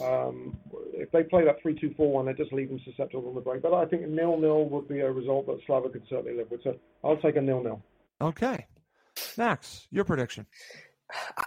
Um, 0.00 0.56
if 0.94 1.10
they 1.10 1.24
play 1.24 1.44
that 1.44 1.60
three-two-four-one, 1.60 2.26
they 2.26 2.32
just 2.34 2.52
leave 2.52 2.68
them 2.68 2.80
susceptible 2.84 3.28
on 3.28 3.34
the 3.34 3.40
break. 3.40 3.62
But 3.62 3.74
I 3.74 3.84
think 3.84 4.06
nil-nil 4.06 4.68
would 4.68 4.88
be 4.88 5.00
a 5.00 5.10
result 5.10 5.46
that 5.46 5.58
Slava 5.66 5.88
could 5.88 6.04
certainly 6.08 6.36
live 6.36 6.50
with. 6.50 6.62
So 6.62 6.76
I'll 7.04 7.16
take 7.16 7.36
a 7.36 7.40
nil-nil. 7.40 7.82
Okay. 8.20 8.66
Max, 9.36 9.86
your 9.90 10.04
prediction. 10.04 10.46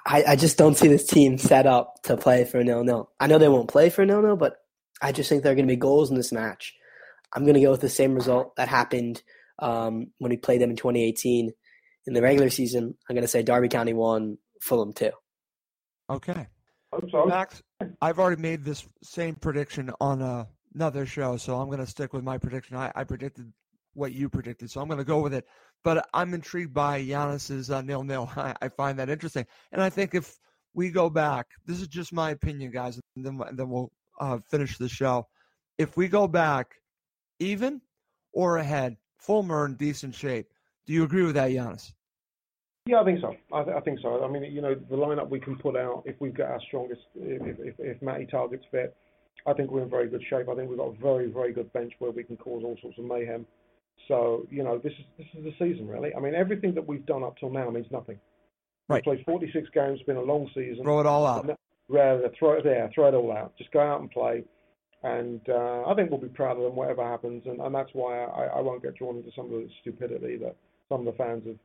I, 0.05 0.23
I 0.29 0.36
just 0.36 0.57
don't 0.57 0.75
see 0.75 0.88
this 0.88 1.07
team 1.07 1.38
set 1.38 1.65
up 1.65 2.01
to 2.03 2.17
play 2.17 2.45
for 2.45 2.59
a 2.59 2.63
nil-nil. 2.63 3.09
I 3.19 3.27
know 3.27 3.38
they 3.38 3.49
won't 3.49 3.69
play 3.69 3.89
for 3.89 4.03
a 4.03 4.05
nil-nil, 4.05 4.36
but 4.36 4.57
I 5.01 5.11
just 5.11 5.27
think 5.29 5.43
there 5.43 5.51
are 5.51 5.55
going 5.55 5.67
to 5.67 5.71
be 5.71 5.77
goals 5.77 6.09
in 6.09 6.17
this 6.17 6.31
match. 6.31 6.73
I'm 7.33 7.43
going 7.43 7.55
to 7.55 7.61
go 7.61 7.71
with 7.71 7.81
the 7.81 7.89
same 7.89 8.13
result 8.13 8.55
that 8.55 8.67
happened 8.67 9.23
um, 9.59 10.07
when 10.19 10.29
we 10.29 10.38
played 10.38 10.61
them 10.61 10.69
in 10.69 10.75
2018 10.75 11.51
in 12.07 12.13
the 12.13 12.21
regular 12.21 12.49
season. 12.49 12.95
I'm 13.09 13.15
going 13.15 13.23
to 13.23 13.27
say 13.27 13.43
Derby 13.43 13.69
County 13.69 13.93
won, 13.93 14.38
Fulham 14.61 14.93
two. 14.93 15.11
Okay. 16.09 16.47
Max, 17.25 17.61
I've 18.01 18.19
already 18.19 18.41
made 18.41 18.63
this 18.63 18.88
same 19.03 19.36
prediction 19.36 19.91
on 19.99 20.21
uh, 20.21 20.45
another 20.75 21.05
show, 21.05 21.36
so 21.36 21.59
I'm 21.59 21.67
going 21.67 21.79
to 21.79 21.88
stick 21.88 22.13
with 22.13 22.23
my 22.23 22.38
prediction. 22.38 22.77
I, 22.77 22.91
I 22.95 23.03
predicted 23.03 23.51
what 23.96 24.14
you 24.14 24.30
predicted, 24.30 24.70
so 24.70 24.82
I'm 24.82 24.88
going 24.88 25.00
to 25.00 25.04
go 25.04 25.20
with 25.20 25.34
it. 25.34 25.46
But 25.84 26.08
I'm 26.14 26.34
intrigued 26.34 26.74
by 26.74 27.02
Giannis's 27.02 27.72
uh, 27.72 27.82
nil 27.82 28.04
nil. 28.04 28.30
I, 28.36 28.56
I 28.62 28.70
find 28.70 29.00
that 29.00 29.10
interesting, 29.10 29.46
and 29.72 29.82
I 29.82 29.89
think 29.89 30.14
if 30.14 30.38
we 30.74 30.89
go 30.89 31.10
back, 31.10 31.48
this 31.66 31.82
is 31.82 31.88
just 31.88 32.14
my 32.14 32.32
opinion, 32.32 32.72
guys, 32.72 33.00
and 33.16 33.26
then 33.26 33.41
then 33.54 33.70
we'll 33.70 33.91
uh, 34.20 34.39
finish 34.50 34.78
the 34.78 34.89
show. 34.89 35.28
If 35.78 35.98
we 35.98 36.08
go 36.08 36.28
back, 36.28 36.76
even 37.39 37.82
or 38.34 38.58
ahead, 38.58 38.98
Fulham 39.18 39.52
are 39.52 39.66
in 39.66 39.76
decent 39.76 40.14
shape. 40.14 40.48
Do 40.86 40.93
you 40.93 41.04
agree 41.04 41.24
with 41.24 41.36
that, 41.36 41.50
Giannis? 41.50 41.93
Yeah, 42.86 43.02
I 43.02 43.06
think 43.06 43.20
so. 43.20 43.36
I, 43.52 43.64
th- 43.64 43.76
I 43.76 43.80
think 43.80 44.00
so. 44.00 44.24
I 44.24 44.28
mean, 44.28 44.43
you 44.43 44.62
know, 44.62 44.76
the 44.76 44.96
lineup 44.96 45.30
we 45.30 45.39
can 45.39 45.56
put 45.56 45.76
out 45.76 46.04
if 46.06 46.16
we've 46.20 46.36
got 46.36 46.52
our 46.52 46.62
strongest, 46.68 47.02
if 47.16 47.58
if, 47.60 47.76
if 47.80 48.02
Matty 48.02 48.28
Targett's 48.28 48.66
fit, 48.70 48.96
I 49.48 49.54
think 49.54 49.72
we're 49.72 49.82
in 49.82 49.89
very 49.89 50.08
good 50.08 50.24
shape. 50.30 50.48
I 50.50 50.56
think 50.56 50.70
we've 50.70 50.78
got 50.78 50.93
a 50.93 50.98
very 51.02 51.28
very 51.32 51.52
good 51.52 51.74
bench 51.74 51.93
where 51.98 52.12
we 52.12 52.24
can 52.24 52.38
cause 52.38 52.62
all 52.64 52.78
sorts 52.82 53.00
of 53.00 53.06
mayhem. 53.06 53.48
So 54.08 54.48
you 54.50 54.64
know, 54.64 54.78
this 54.78 54.93
is 54.93 55.06
this 55.18 55.28
is 55.38 55.43
the 55.43 55.54
season 55.60 55.88
really. 55.88 56.14
I 56.16 56.20
mean, 56.20 56.36
everything 56.36 56.74
that 56.76 56.88
we've 56.88 57.06
done 57.06 57.24
up 57.24 57.38
till 57.38 57.50
now 57.50 57.70
means 57.70 57.88
nothing. 57.91 58.20
Right. 58.88 59.04
We've 59.06 59.26
played 59.26 59.26
46 59.26 59.70
games, 59.74 60.00
been 60.06 60.18
a 60.18 60.22
long 60.22 60.48
season. 60.54 60.84
Throw 60.84 61.00
it 61.00 61.08
all 61.08 61.26
out. 61.26 61.50
Rather 61.88 62.30
throw 62.38 62.54
it 62.54 62.64
there, 62.64 62.89
throw 62.93 63.08
it 63.08 63.14
all 63.14 63.32
out. 63.32 63.58
Just 63.58 63.72
go 63.72 63.80
out 63.80 64.02
and 64.02 64.12
play. 64.12 64.43
And 65.04 65.41
uh, 65.50 65.84
I 65.86 65.93
think 65.96 66.10
we'll 66.10 66.20
be 66.20 66.28
proud 66.28 66.58
of 66.58 66.64
them, 66.64 66.76
whatever 66.76 67.04
happens. 67.04 67.43
And, 67.46 67.60
and 67.62 67.74
that's 67.74 67.91
why 67.93 68.24
I, 68.24 68.58
I 68.58 68.62
won't 68.62 68.82
get 68.82 68.96
drawn 68.96 69.18
into 69.18 69.30
some 69.36 69.46
of 69.46 69.52
the 69.52 69.70
stupidity 69.82 70.38
that 70.38 70.56
some 70.89 71.02
of 71.02 71.06
the 71.06 71.24
fans 71.24 71.43
have, 71.46 71.58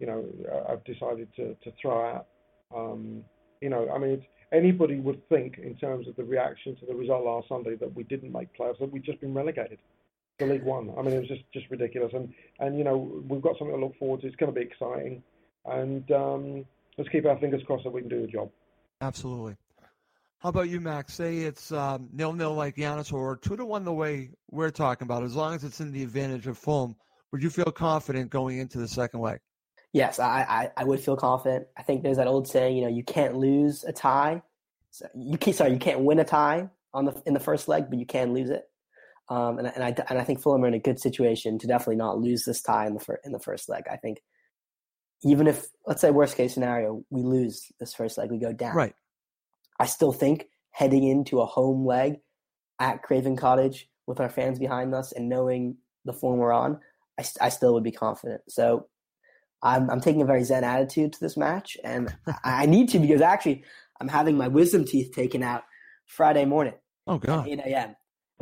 you 0.00 0.06
know, 0.06 0.24
uh, 0.52 0.70
have 0.70 0.84
decided 0.84 1.28
to, 1.36 1.54
to 1.62 1.72
throw 1.80 2.04
out. 2.04 2.26
Um, 2.74 3.22
you 3.60 3.68
know, 3.68 3.88
I 3.94 3.98
mean, 3.98 4.24
anybody 4.52 4.98
would 4.98 5.28
think 5.28 5.58
in 5.58 5.76
terms 5.76 6.08
of 6.08 6.16
the 6.16 6.24
reaction 6.24 6.74
to 6.76 6.86
the 6.86 6.94
result 6.94 7.24
last 7.24 7.48
Sunday 7.48 7.76
that 7.76 7.94
we 7.94 8.02
didn't 8.04 8.32
make 8.32 8.48
playoffs, 8.56 8.78
that 8.80 8.90
we'd 8.90 9.04
just 9.04 9.20
been 9.20 9.34
relegated 9.34 9.78
to 10.40 10.46
League 10.46 10.64
One. 10.64 10.92
I 10.98 11.02
mean, 11.02 11.14
it 11.14 11.20
was 11.20 11.28
just, 11.28 11.42
just 11.52 11.70
ridiculous. 11.70 12.12
And, 12.14 12.32
and, 12.58 12.76
you 12.76 12.84
know, 12.84 12.96
we've 13.28 13.42
got 13.42 13.56
something 13.58 13.74
to 13.74 13.84
look 13.84 13.98
forward 13.98 14.22
to. 14.22 14.26
It's 14.26 14.36
going 14.36 14.52
to 14.52 14.60
be 14.60 14.66
exciting. 14.66 15.22
And 15.64 16.10
um, 16.10 16.64
let's 16.98 17.10
keep 17.10 17.26
our 17.26 17.38
fingers 17.38 17.62
crossed 17.66 17.84
that 17.84 17.90
we 17.90 18.00
can 18.00 18.10
do 18.10 18.22
the 18.22 18.26
job. 18.26 18.50
Absolutely. 19.00 19.56
How 20.38 20.48
about 20.48 20.70
you, 20.70 20.80
Max? 20.80 21.14
Say 21.14 21.40
it's 21.40 21.70
um, 21.70 22.08
nil 22.14 22.32
nil 22.32 22.54
like 22.54 22.76
Giannis 22.76 23.12
or 23.12 23.36
two 23.36 23.56
to 23.56 23.64
one 23.64 23.84
the 23.84 23.92
way 23.92 24.30
we're 24.50 24.70
talking 24.70 25.04
about. 25.04 25.22
As 25.22 25.34
long 25.34 25.54
as 25.54 25.64
it's 25.64 25.80
in 25.80 25.92
the 25.92 26.02
advantage 26.02 26.46
of 26.46 26.56
Fulham, 26.56 26.96
would 27.30 27.42
you 27.42 27.50
feel 27.50 27.70
confident 27.70 28.30
going 28.30 28.58
into 28.58 28.78
the 28.78 28.88
second 28.88 29.20
leg? 29.20 29.40
Yes, 29.92 30.18
I, 30.18 30.46
I, 30.48 30.70
I 30.78 30.84
would 30.84 31.00
feel 31.00 31.16
confident. 31.16 31.66
I 31.76 31.82
think 31.82 32.02
there's 32.02 32.16
that 32.16 32.26
old 32.26 32.48
saying, 32.48 32.76
you 32.76 32.82
know, 32.82 32.88
you 32.88 33.04
can't 33.04 33.36
lose 33.36 33.84
a 33.84 33.92
tie. 33.92 34.40
So 34.92 35.06
you 35.14 35.36
can 35.36 35.52
sorry, 35.52 35.72
you 35.72 35.78
can't 35.78 36.00
win 36.00 36.18
a 36.20 36.24
tie 36.24 36.70
on 36.94 37.04
the 37.04 37.22
in 37.26 37.34
the 37.34 37.40
first 37.40 37.68
leg, 37.68 37.90
but 37.90 37.98
you 37.98 38.06
can 38.06 38.32
lose 38.32 38.48
it. 38.48 38.69
Um, 39.30 39.58
and, 39.58 39.68
and 39.68 39.84
I 39.84 39.94
and 40.08 40.18
I 40.18 40.24
think 40.24 40.40
Fulham 40.40 40.64
are 40.64 40.68
in 40.68 40.74
a 40.74 40.80
good 40.80 40.98
situation 40.98 41.58
to 41.60 41.66
definitely 41.68 41.96
not 41.96 42.18
lose 42.18 42.44
this 42.44 42.60
tie 42.60 42.86
in 42.86 42.94
the 42.94 43.00
fir- 43.00 43.20
in 43.24 43.30
the 43.30 43.38
first 43.38 43.68
leg. 43.68 43.84
I 43.90 43.96
think 43.96 44.20
even 45.22 45.46
if 45.46 45.66
let's 45.86 46.00
say 46.00 46.10
worst 46.10 46.36
case 46.36 46.52
scenario 46.52 47.04
we 47.10 47.22
lose 47.22 47.70
this 47.78 47.94
first 47.94 48.18
leg, 48.18 48.30
we 48.30 48.38
go 48.38 48.52
down. 48.52 48.74
Right. 48.74 48.94
I 49.78 49.86
still 49.86 50.12
think 50.12 50.48
heading 50.72 51.04
into 51.04 51.40
a 51.40 51.46
home 51.46 51.86
leg 51.86 52.16
at 52.80 53.02
Craven 53.02 53.36
Cottage 53.36 53.88
with 54.06 54.20
our 54.20 54.28
fans 54.28 54.58
behind 54.58 54.94
us 54.94 55.12
and 55.12 55.28
knowing 55.28 55.76
the 56.04 56.12
form 56.12 56.38
we're 56.38 56.52
on, 56.52 56.80
I, 57.18 57.24
I 57.40 57.48
still 57.50 57.74
would 57.74 57.84
be 57.84 57.92
confident. 57.92 58.42
So 58.48 58.88
I'm, 59.62 59.90
I'm 59.90 60.00
taking 60.00 60.22
a 60.22 60.26
very 60.26 60.42
zen 60.42 60.64
attitude 60.64 61.12
to 61.12 61.20
this 61.20 61.36
match, 61.36 61.76
and 61.84 62.14
I 62.44 62.66
need 62.66 62.88
to 62.90 62.98
because 62.98 63.20
actually 63.20 63.64
I'm 64.00 64.08
having 64.08 64.36
my 64.36 64.48
wisdom 64.48 64.84
teeth 64.84 65.12
taken 65.12 65.42
out 65.42 65.62
Friday 66.06 66.44
morning, 66.46 66.74
Oh 67.06 67.14
at 67.14 67.20
God. 67.20 67.48
8 67.48 67.58
a.m. 67.60 67.96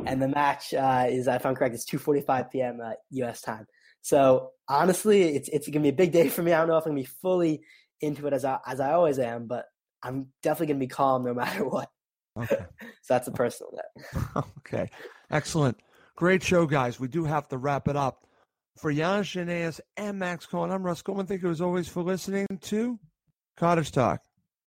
And 0.05 0.21
the 0.21 0.27
match 0.27 0.73
uh, 0.73 1.05
is, 1.09 1.27
if 1.27 1.45
I'm 1.45 1.55
correct, 1.55 1.75
it's 1.75 1.89
2:45 1.89 2.51
p.m. 2.51 2.79
Uh, 2.83 2.91
U.S. 3.11 3.41
time. 3.41 3.65
So 4.01 4.51
honestly, 4.67 5.23
it's 5.35 5.49
it's 5.49 5.67
gonna 5.67 5.83
be 5.83 5.89
a 5.89 5.93
big 5.93 6.11
day 6.11 6.29
for 6.29 6.41
me. 6.41 6.53
I 6.53 6.59
don't 6.59 6.67
know 6.69 6.77
if 6.77 6.85
I'm 6.85 6.91
gonna 6.91 7.01
be 7.01 7.05
fully 7.21 7.61
into 8.01 8.27
it 8.27 8.33
as 8.33 8.45
I 8.45 8.59
as 8.65 8.79
I 8.79 8.93
always 8.93 9.19
am, 9.19 9.47
but 9.47 9.65
I'm 10.01 10.27
definitely 10.41 10.67
gonna 10.67 10.79
be 10.79 10.87
calm 10.87 11.25
no 11.25 11.33
matter 11.35 11.67
what. 11.67 11.89
Okay. 12.37 12.57
So 13.01 13.15
that's 13.15 13.27
a 13.27 13.31
personal 13.31 13.71
note. 13.73 14.43
okay. 14.59 14.87
Excellent. 15.31 15.77
Great 16.15 16.43
show, 16.43 16.67
guys. 16.67 16.99
We 16.99 17.07
do 17.07 17.23
have 17.23 17.47
to 17.47 17.57
wrap 17.57 17.87
it 17.87 17.95
up. 17.95 18.27
For 18.77 18.93
Jan 18.93 19.23
Janaeus 19.23 19.79
and 19.97 20.19
Max 20.19 20.45
Cohen, 20.45 20.71
I'm 20.71 20.83
Russ 20.83 21.01
Goldman. 21.01 21.25
Thank 21.25 21.41
you 21.41 21.49
as 21.49 21.59
always 21.59 21.87
for 21.87 22.03
listening 22.03 22.45
to 22.61 22.99
Cottage 23.57 23.91
Talk. 23.91 24.21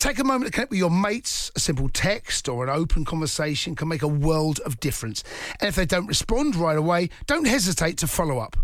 Take 0.00 0.18
a 0.18 0.24
moment 0.24 0.46
to 0.46 0.50
connect 0.50 0.70
with 0.70 0.78
your 0.78 0.90
mates. 0.90 1.52
A 1.54 1.60
simple 1.60 1.90
text 1.90 2.48
or 2.48 2.64
an 2.64 2.70
open 2.70 3.04
conversation 3.04 3.76
can 3.76 3.86
make 3.86 4.00
a 4.00 4.08
world 4.08 4.58
of 4.60 4.80
difference. 4.80 5.22
And 5.60 5.68
if 5.68 5.74
they 5.74 5.84
don't 5.84 6.06
respond 6.06 6.56
right 6.56 6.78
away, 6.78 7.10
don't 7.26 7.46
hesitate 7.46 7.98
to 7.98 8.06
follow 8.06 8.38
up. 8.38 8.56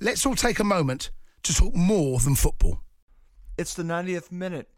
Let's 0.00 0.24
all 0.24 0.34
take 0.34 0.58
a 0.58 0.64
moment 0.64 1.10
to 1.42 1.54
talk 1.54 1.74
more 1.74 2.18
than 2.20 2.34
football. 2.36 2.80
It's 3.58 3.74
the 3.74 3.82
90th 3.82 4.32
minute 4.32 4.70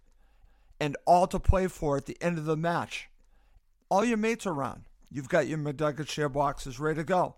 and 0.80 0.96
all 1.06 1.28
to 1.28 1.38
play 1.38 1.68
for 1.68 1.96
at 1.96 2.06
the 2.06 2.18
end 2.20 2.38
of 2.38 2.44
the 2.44 2.56
match. 2.56 3.08
All 3.88 4.04
your 4.04 4.16
mates 4.16 4.46
are 4.46 4.52
around. 4.52 4.86
You've 5.12 5.28
got 5.28 5.46
your 5.46 5.58
McNugget 5.58 6.08
share 6.08 6.28
boxes 6.28 6.80
ready 6.80 6.96
to 6.96 7.04
go. 7.04 7.36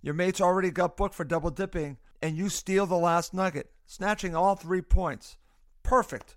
Your 0.00 0.14
mates 0.14 0.40
already 0.40 0.70
got 0.70 0.96
booked 0.96 1.14
for 1.14 1.24
double 1.24 1.50
dipping, 1.50 1.98
and 2.22 2.34
you 2.34 2.48
steal 2.48 2.86
the 2.86 2.96
last 2.96 3.34
nugget, 3.34 3.70
snatching 3.84 4.34
all 4.34 4.54
three 4.54 4.80
points. 4.80 5.36
Perfect. 5.82 6.36